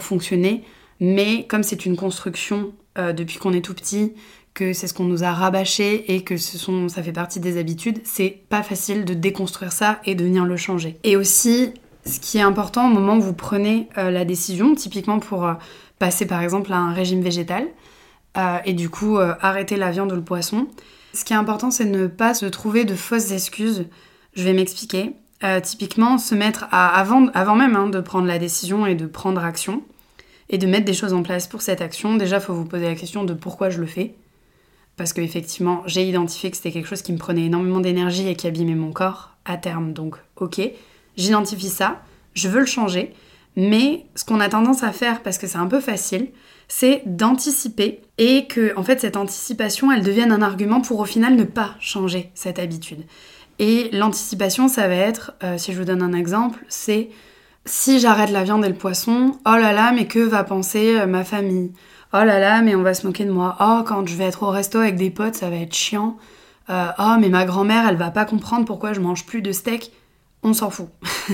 fonctionner. 0.00 0.64
Mais 1.00 1.46
comme 1.48 1.64
c'est 1.64 1.84
une 1.84 1.96
construction 1.96 2.72
euh, 2.96 3.12
depuis 3.12 3.38
qu'on 3.38 3.52
est 3.52 3.64
tout 3.64 3.74
petit, 3.74 4.12
que 4.54 4.72
c'est 4.72 4.86
ce 4.86 4.94
qu'on 4.94 5.04
nous 5.04 5.24
a 5.24 5.32
rabâché 5.32 6.14
et 6.14 6.22
que 6.22 6.36
ça 6.36 7.02
fait 7.02 7.12
partie 7.12 7.40
des 7.40 7.58
habitudes, 7.58 8.00
c'est 8.04 8.42
pas 8.48 8.62
facile 8.62 9.04
de 9.04 9.12
déconstruire 9.12 9.72
ça 9.72 10.00
et 10.04 10.14
de 10.14 10.22
venir 10.22 10.44
le 10.44 10.56
changer. 10.56 10.98
Et 11.02 11.16
aussi, 11.16 11.72
ce 12.04 12.20
qui 12.20 12.38
est 12.38 12.42
important 12.42 12.90
au 12.90 12.92
moment 12.92 13.16
où 13.16 13.20
vous 13.20 13.34
prenez 13.34 13.88
euh, 13.98 14.10
la 14.10 14.24
décision, 14.24 14.74
typiquement 14.74 15.18
pour 15.18 15.46
euh, 15.46 15.54
passer 15.98 16.26
par 16.26 16.42
exemple 16.42 16.72
à 16.72 16.78
un 16.78 16.92
régime 16.92 17.22
végétal, 17.22 17.66
et 18.64 18.72
du 18.72 18.88
coup 18.88 19.18
arrêter 19.18 19.76
la 19.76 19.90
viande 19.90 20.10
ou 20.10 20.16
le 20.16 20.24
poisson, 20.24 20.66
ce 21.12 21.22
qui 21.22 21.34
est 21.34 21.36
important 21.36 21.70
c'est 21.70 21.84
de 21.84 21.90
ne 21.90 22.06
pas 22.06 22.32
se 22.32 22.46
trouver 22.46 22.86
de 22.86 22.94
fausses 22.94 23.30
excuses. 23.30 23.84
Je 24.32 24.42
vais 24.42 24.54
m'expliquer. 24.54 25.12
typiquement, 25.62 26.16
se 26.16 26.34
mettre 26.34 26.64
à, 26.70 26.98
avant, 26.98 27.26
avant 27.34 27.56
même 27.56 27.76
hein, 27.76 27.90
de 27.90 28.00
prendre 28.00 28.26
la 28.26 28.38
décision 28.38 28.86
et 28.86 28.94
de 28.94 29.04
prendre 29.04 29.44
action, 29.44 29.82
et 30.52 30.58
de 30.58 30.66
mettre 30.66 30.84
des 30.84 30.94
choses 30.94 31.12
en 31.12 31.22
place 31.22 31.48
pour 31.48 31.62
cette 31.62 31.80
action. 31.80 32.16
Déjà, 32.16 32.38
faut 32.38 32.54
vous 32.54 32.66
poser 32.66 32.84
la 32.84 32.94
question 32.94 33.24
de 33.24 33.34
pourquoi 33.34 33.70
je 33.70 33.80
le 33.80 33.86
fais. 33.86 34.14
Parce 34.96 35.12
qu'effectivement, 35.12 35.82
j'ai 35.86 36.06
identifié 36.06 36.50
que 36.50 36.56
c'était 36.56 36.70
quelque 36.70 36.88
chose 36.88 37.02
qui 37.02 37.12
me 37.12 37.18
prenait 37.18 37.46
énormément 37.46 37.80
d'énergie 37.80 38.28
et 38.28 38.36
qui 38.36 38.46
abîmait 38.46 38.74
mon 38.74 38.92
corps 38.92 39.30
à 39.46 39.56
terme. 39.56 39.94
Donc, 39.94 40.16
ok, 40.36 40.60
j'identifie 41.16 41.68
ça, 41.68 42.02
je 42.34 42.48
veux 42.48 42.60
le 42.60 42.66
changer. 42.66 43.14
Mais 43.56 44.06
ce 44.14 44.24
qu'on 44.24 44.40
a 44.40 44.48
tendance 44.48 44.82
à 44.82 44.92
faire, 44.92 45.22
parce 45.22 45.38
que 45.38 45.46
c'est 45.46 45.58
un 45.58 45.66
peu 45.66 45.80
facile, 45.80 46.28
c'est 46.68 47.02
d'anticiper 47.04 48.00
et 48.16 48.46
que, 48.46 48.72
en 48.78 48.82
fait, 48.82 49.00
cette 49.00 49.16
anticipation, 49.16 49.92
elle 49.92 50.02
devienne 50.02 50.32
un 50.32 50.40
argument 50.40 50.80
pour 50.80 51.00
au 51.00 51.04
final 51.04 51.36
ne 51.36 51.44
pas 51.44 51.74
changer 51.80 52.30
cette 52.34 52.58
habitude. 52.58 53.04
Et 53.58 53.90
l'anticipation, 53.92 54.68
ça 54.68 54.88
va 54.88 54.94
être, 54.94 55.34
euh, 55.44 55.58
si 55.58 55.72
je 55.72 55.78
vous 55.78 55.84
donne 55.84 56.02
un 56.02 56.14
exemple, 56.14 56.64
c'est 56.68 57.10
si 57.64 58.00
j'arrête 58.00 58.30
la 58.30 58.42
viande 58.42 58.64
et 58.64 58.68
le 58.68 58.74
poisson, 58.74 59.32
oh 59.46 59.56
là 59.56 59.72
là, 59.72 59.92
mais 59.92 60.06
que 60.06 60.18
va 60.18 60.44
penser 60.44 60.98
euh, 60.98 61.06
ma 61.06 61.24
famille? 61.24 61.72
Oh 62.14 62.24
là 62.24 62.38
là, 62.38 62.62
mais 62.62 62.74
on 62.74 62.82
va 62.82 62.94
se 62.94 63.06
moquer 63.06 63.24
de 63.24 63.30
moi. 63.30 63.56
Oh, 63.60 63.82
quand 63.86 64.06
je 64.06 64.16
vais 64.16 64.24
être 64.24 64.42
au 64.42 64.50
resto 64.50 64.78
avec 64.78 64.96
des 64.96 65.10
potes, 65.10 65.34
ça 65.34 65.48
va 65.48 65.56
être 65.56 65.74
chiant. 65.74 66.16
Euh, 66.70 66.88
oh, 66.98 67.16
mais 67.20 67.28
ma 67.28 67.44
grand-mère, 67.44 67.86
elle 67.86 67.96
va 67.96 68.10
pas 68.10 68.24
comprendre 68.24 68.64
pourquoi 68.64 68.92
je 68.92 69.00
mange 69.00 69.26
plus 69.26 69.42
de 69.42 69.52
steak. 69.52 69.92
On 70.42 70.52
s'en 70.52 70.70
fout. 70.70 70.88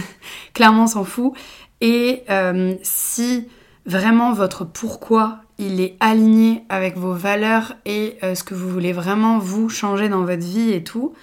Clairement, 0.54 0.84
on 0.84 0.88
s'en 0.88 1.04
fout. 1.04 1.32
Et 1.80 2.24
euh, 2.30 2.74
si 2.82 3.48
vraiment 3.86 4.32
votre 4.32 4.64
pourquoi 4.64 5.38
il 5.58 5.80
est 5.80 5.96
aligné 6.00 6.64
avec 6.68 6.96
vos 6.96 7.14
valeurs 7.14 7.74
et 7.84 8.18
ce 8.22 8.44
que 8.44 8.54
vous 8.54 8.68
voulez 8.68 8.92
vraiment 8.92 9.38
vous 9.38 9.68
changer 9.68 10.08
dans 10.08 10.24
votre 10.24 10.44
vie 10.44 10.70
et 10.70 10.84
tout, 10.84 11.14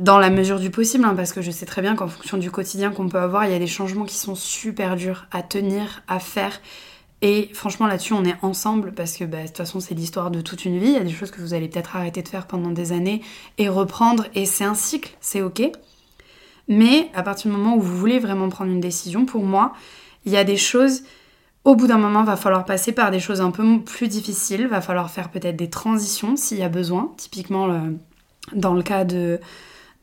dans 0.00 0.18
la 0.18 0.30
mesure 0.30 0.58
du 0.58 0.70
possible, 0.70 1.04
hein, 1.04 1.14
parce 1.14 1.32
que 1.32 1.42
je 1.42 1.50
sais 1.50 1.66
très 1.66 1.82
bien 1.82 1.94
qu'en 1.94 2.08
fonction 2.08 2.38
du 2.38 2.50
quotidien 2.50 2.90
qu'on 2.90 3.08
peut 3.08 3.18
avoir, 3.18 3.44
il 3.44 3.52
y 3.52 3.54
a 3.54 3.58
des 3.58 3.66
changements 3.66 4.04
qui 4.04 4.16
sont 4.16 4.34
super 4.34 4.96
durs 4.96 5.26
à 5.30 5.42
tenir, 5.42 6.02
à 6.08 6.18
faire. 6.18 6.60
Et 7.22 7.50
franchement, 7.52 7.86
là-dessus, 7.86 8.14
on 8.14 8.24
est 8.24 8.36
ensemble 8.40 8.92
parce 8.92 9.16
que 9.16 9.24
bah, 9.24 9.42
de 9.42 9.46
toute 9.48 9.58
façon, 9.58 9.78
c'est 9.78 9.94
l'histoire 9.94 10.30
de 10.30 10.40
toute 10.40 10.64
une 10.64 10.78
vie. 10.78 10.88
Il 10.88 10.94
y 10.94 10.96
a 10.96 11.04
des 11.04 11.12
choses 11.12 11.30
que 11.30 11.42
vous 11.42 11.52
allez 11.52 11.68
peut-être 11.68 11.96
arrêter 11.96 12.22
de 12.22 12.28
faire 12.28 12.46
pendant 12.46 12.70
des 12.70 12.92
années 12.92 13.20
et 13.58 13.68
reprendre. 13.68 14.24
Et 14.34 14.46
c'est 14.46 14.64
un 14.64 14.74
cycle, 14.74 15.14
c'est 15.20 15.42
ok. 15.42 15.70
Mais 16.68 17.10
à 17.14 17.22
partir 17.22 17.50
du 17.50 17.56
moment 17.56 17.76
où 17.76 17.80
vous 17.80 17.96
voulez 17.96 18.18
vraiment 18.18 18.48
prendre 18.48 18.70
une 18.70 18.80
décision, 18.80 19.24
pour 19.24 19.42
moi, 19.42 19.72
il 20.24 20.32
y 20.32 20.36
a 20.36 20.44
des 20.44 20.56
choses. 20.56 21.02
Au 21.64 21.74
bout 21.74 21.86
d'un 21.86 21.98
moment, 21.98 22.24
va 22.24 22.36
falloir 22.36 22.64
passer 22.64 22.92
par 22.92 23.10
des 23.10 23.20
choses 23.20 23.40
un 23.40 23.50
peu 23.50 23.80
plus 23.80 24.08
difficiles. 24.08 24.66
Va 24.66 24.80
falloir 24.80 25.10
faire 25.10 25.30
peut-être 25.30 25.56
des 25.56 25.70
transitions 25.70 26.36
s'il 26.36 26.58
y 26.58 26.62
a 26.62 26.68
besoin. 26.68 27.12
Typiquement, 27.16 27.68
dans 28.52 28.74
le 28.74 28.82
cas 28.82 29.04
de 29.04 29.40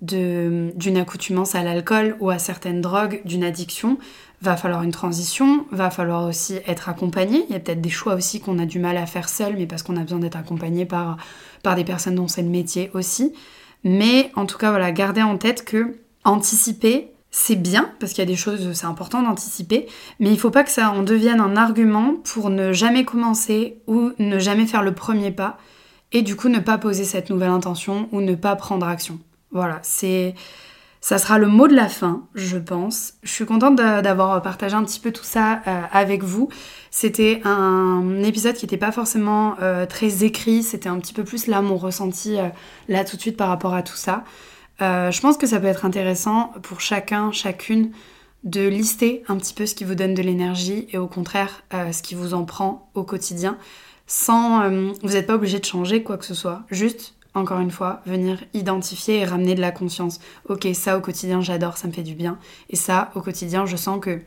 d'une 0.01 0.97
accoutumance 0.97 1.55
à 1.55 1.63
l'alcool 1.63 2.17
ou 2.19 2.29
à 2.29 2.37
certaines 2.37 2.81
drogues, 2.81 3.21
d'une 3.25 3.43
addiction, 3.43 3.97
va 4.41 4.55
falloir 4.55 4.83
une 4.83 4.91
transition, 4.91 5.65
va 5.71 5.89
falloir 5.89 6.27
aussi 6.27 6.59
être 6.67 6.89
accompagné. 6.89 7.45
Il 7.49 7.53
y 7.53 7.55
a 7.55 7.59
peut-être 7.59 7.81
des 7.81 7.89
choix 7.89 8.13
aussi 8.13 8.39
qu'on 8.39 8.59
a 8.59 8.65
du 8.65 8.77
mal 8.77 8.97
à 8.97 9.07
faire 9.07 9.27
seul, 9.27 9.55
mais 9.57 9.65
parce 9.65 9.81
qu'on 9.81 9.97
a 9.97 10.01
besoin 10.01 10.19
d'être 10.19 10.37
accompagné 10.37 10.85
par, 10.85 11.17
par 11.63 11.75
des 11.75 11.83
personnes 11.83 12.15
dont 12.15 12.27
c'est 12.27 12.43
le 12.43 12.49
métier 12.49 12.91
aussi. 12.93 13.33
Mais 13.83 14.31
en 14.35 14.45
tout 14.45 14.59
cas, 14.59 14.69
voilà, 14.69 14.91
gardez 14.91 15.23
en 15.23 15.37
tête 15.37 15.65
que 15.65 15.97
anticiper, 16.27 17.11
c'est 17.31 17.55
bien, 17.55 17.91
parce 17.99 18.13
qu'il 18.13 18.23
y 18.23 18.27
a 18.27 18.29
des 18.29 18.35
choses, 18.35 18.71
c'est 18.73 18.85
important 18.85 19.21
d'anticiper, 19.21 19.87
mais 20.19 20.31
il 20.31 20.39
faut 20.39 20.51
pas 20.51 20.63
que 20.63 20.71
ça 20.71 20.91
en 20.91 21.03
devienne 21.03 21.39
un 21.39 21.55
argument 21.55 22.15
pour 22.23 22.49
ne 22.49 22.73
jamais 22.73 23.05
commencer 23.05 23.81
ou 23.87 24.11
ne 24.19 24.39
jamais 24.39 24.65
faire 24.65 24.83
le 24.83 24.93
premier 24.93 25.31
pas, 25.31 25.57
et 26.11 26.21
du 26.21 26.35
coup 26.35 26.49
ne 26.49 26.59
pas 26.59 26.77
poser 26.77 27.03
cette 27.03 27.29
nouvelle 27.29 27.49
intention 27.49 28.09
ou 28.11 28.21
ne 28.21 28.35
pas 28.35 28.55
prendre 28.55 28.87
action. 28.87 29.19
Voilà, 29.51 29.79
c'est 29.81 30.35
ça 30.99 31.17
sera 31.19 31.37
le 31.37 31.47
mot 31.47 31.67
de 31.67 31.75
la 31.75 31.87
fin, 31.87 32.23
je 32.33 32.57
pense. 32.57 33.13
Je 33.23 33.31
suis 33.31 33.45
contente 33.45 33.75
d'avoir 33.75 34.41
partagé 34.41 34.75
un 34.75 34.83
petit 34.83 34.99
peu 34.99 35.11
tout 35.11 35.23
ça 35.23 35.61
euh, 35.67 35.81
avec 35.91 36.23
vous. 36.23 36.49
C'était 36.91 37.41
un 37.45 38.23
épisode 38.23 38.55
qui 38.55 38.65
n'était 38.65 38.77
pas 38.77 38.91
forcément 38.91 39.55
euh, 39.61 39.85
très 39.85 40.23
écrit, 40.23 40.63
c'était 40.63 40.89
un 40.89 40.99
petit 40.99 41.13
peu 41.13 41.23
plus 41.23 41.47
là 41.47 41.61
mon 41.61 41.77
ressenti 41.77 42.37
euh, 42.37 42.49
là 42.89 43.05
tout 43.05 43.15
de 43.15 43.21
suite 43.21 43.37
par 43.37 43.47
rapport 43.47 43.73
à 43.73 43.83
tout 43.83 43.95
ça. 43.95 44.23
Je 44.79 45.21
pense 45.21 45.37
que 45.37 45.47
ça 45.47 45.59
peut 45.59 45.67
être 45.67 45.85
intéressant 45.85 46.53
pour 46.63 46.81
chacun, 46.81 47.31
chacune 47.31 47.91
de 48.43 48.67
lister 48.67 49.23
un 49.27 49.37
petit 49.37 49.53
peu 49.53 49.65
ce 49.65 49.75
qui 49.75 49.83
vous 49.83 49.95
donne 49.95 50.13
de 50.13 50.21
l'énergie 50.21 50.87
et 50.91 50.97
au 50.97 51.07
contraire 51.07 51.63
ce 51.71 52.01
qui 52.01 52.15
vous 52.15 52.33
en 52.33 52.45
prend 52.45 52.89
au 52.93 53.03
quotidien 53.03 53.57
sans 54.05 54.69
vous 54.69 55.09
n'êtes 55.09 55.27
pas 55.27 55.35
obligé 55.35 55.59
de 55.59 55.65
changer 55.65 56.03
quoi 56.03 56.17
que 56.17 56.25
ce 56.25 56.35
soit 56.35 56.63
juste 56.69 57.17
encore 57.37 57.59
une 57.59 57.71
fois, 57.71 58.01
venir 58.05 58.43
identifier 58.53 59.19
et 59.19 59.25
ramener 59.25 59.55
de 59.55 59.61
la 59.61 59.71
conscience. 59.71 60.19
Ok, 60.49 60.67
ça 60.73 60.97
au 60.97 61.01
quotidien, 61.01 61.41
j'adore, 61.41 61.77
ça 61.77 61.87
me 61.87 61.93
fait 61.93 62.03
du 62.03 62.15
bien. 62.15 62.37
Et 62.69 62.75
ça, 62.75 63.11
au 63.15 63.21
quotidien, 63.21 63.65
je 63.65 63.77
sens 63.77 63.99
que 64.01 64.19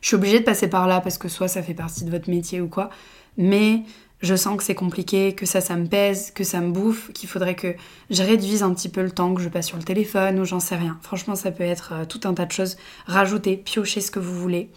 je 0.00 0.08
suis 0.08 0.16
obligée 0.16 0.40
de 0.40 0.44
passer 0.44 0.68
par 0.68 0.86
là 0.86 1.00
parce 1.00 1.18
que 1.18 1.28
soit 1.28 1.48
ça 1.48 1.62
fait 1.62 1.74
partie 1.74 2.04
de 2.04 2.10
votre 2.10 2.28
métier 2.28 2.60
ou 2.60 2.68
quoi, 2.68 2.90
mais 3.36 3.82
je 4.20 4.34
sens 4.34 4.56
que 4.56 4.62
c'est 4.62 4.74
compliqué, 4.74 5.34
que 5.34 5.46
ça, 5.46 5.60
ça 5.60 5.76
me 5.76 5.86
pèse, 5.86 6.30
que 6.30 6.44
ça 6.44 6.60
me 6.60 6.70
bouffe, 6.70 7.12
qu'il 7.12 7.28
faudrait 7.28 7.54
que 7.54 7.74
je 8.10 8.22
réduise 8.22 8.62
un 8.62 8.72
petit 8.72 8.88
peu 8.88 9.02
le 9.02 9.10
temps 9.10 9.34
que 9.34 9.42
je 9.42 9.48
passe 9.48 9.66
sur 9.66 9.76
le 9.76 9.82
téléphone 9.82 10.40
ou 10.40 10.44
j'en 10.44 10.60
sais 10.60 10.76
rien. 10.76 10.98
Franchement, 11.02 11.34
ça 11.34 11.50
peut 11.50 11.64
être 11.64 11.92
euh, 11.92 12.04
tout 12.04 12.20
un 12.24 12.34
tas 12.34 12.46
de 12.46 12.52
choses. 12.52 12.76
Rajouter, 13.06 13.56
piocher 13.56 14.00
ce 14.00 14.10
que 14.10 14.18
vous 14.18 14.34
voulez. 14.34 14.70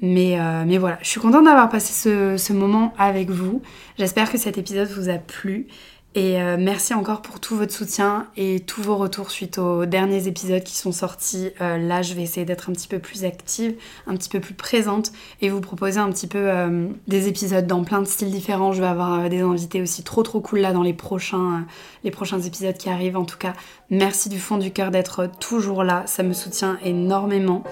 Mais, 0.00 0.40
euh, 0.40 0.64
mais 0.66 0.76
voilà, 0.76 0.98
je 1.02 1.08
suis 1.08 1.20
contente 1.20 1.44
d'avoir 1.44 1.68
passé 1.68 2.36
ce 2.36 2.52
moment 2.52 2.92
avec 2.98 3.30
vous. 3.30 3.62
J'espère 3.96 4.30
que 4.30 4.38
cet 4.38 4.58
épisode 4.58 4.88
vous 4.88 5.08
a 5.08 5.18
plu. 5.18 5.68
Et 6.16 6.40
euh, 6.40 6.56
merci 6.58 6.94
encore 6.94 7.22
pour 7.22 7.40
tout 7.40 7.56
votre 7.56 7.72
soutien 7.72 8.28
et 8.36 8.60
tous 8.60 8.82
vos 8.82 8.96
retours 8.96 9.32
suite 9.32 9.58
aux 9.58 9.84
derniers 9.84 10.28
épisodes 10.28 10.62
qui 10.62 10.76
sont 10.76 10.92
sortis. 10.92 11.50
Euh, 11.60 11.76
là, 11.76 12.02
je 12.02 12.14
vais 12.14 12.22
essayer 12.22 12.46
d'être 12.46 12.70
un 12.70 12.72
petit 12.72 12.86
peu 12.86 13.00
plus 13.00 13.24
active, 13.24 13.74
un 14.06 14.14
petit 14.16 14.28
peu 14.28 14.38
plus 14.38 14.54
présente 14.54 15.10
et 15.40 15.48
vous 15.48 15.60
proposer 15.60 15.98
un 15.98 16.10
petit 16.10 16.28
peu 16.28 16.38
euh, 16.38 16.86
des 17.08 17.26
épisodes 17.26 17.66
dans 17.66 17.82
plein 17.82 18.00
de 18.00 18.06
styles 18.06 18.30
différents. 18.30 18.72
Je 18.72 18.80
vais 18.80 18.86
avoir 18.86 19.28
des 19.28 19.40
invités 19.40 19.82
aussi 19.82 20.04
trop 20.04 20.22
trop 20.22 20.40
cool 20.40 20.60
là 20.60 20.72
dans 20.72 20.84
les 20.84 20.94
prochains, 20.94 21.66
les 22.04 22.12
prochains 22.12 22.40
épisodes 22.40 22.76
qui 22.76 22.90
arrivent. 22.90 23.16
En 23.16 23.24
tout 23.24 23.38
cas, 23.38 23.54
merci 23.90 24.28
du 24.28 24.38
fond 24.38 24.56
du 24.56 24.70
cœur 24.70 24.92
d'être 24.92 25.28
toujours 25.40 25.82
là. 25.82 26.04
Ça 26.06 26.22
me 26.22 26.32
soutient 26.32 26.78
énormément. 26.84 27.64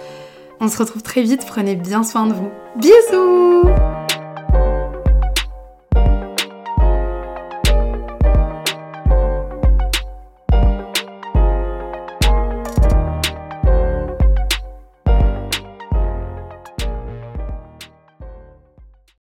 On 0.59 0.67
se 0.67 0.79
retrouve 0.79 1.03
très 1.03 1.23
vite. 1.23 1.45
Prenez 1.47 1.77
bien 1.77 2.03
soin 2.03 2.27
de 2.27 2.33
vous. 2.33 2.51
Bisous 2.77 3.69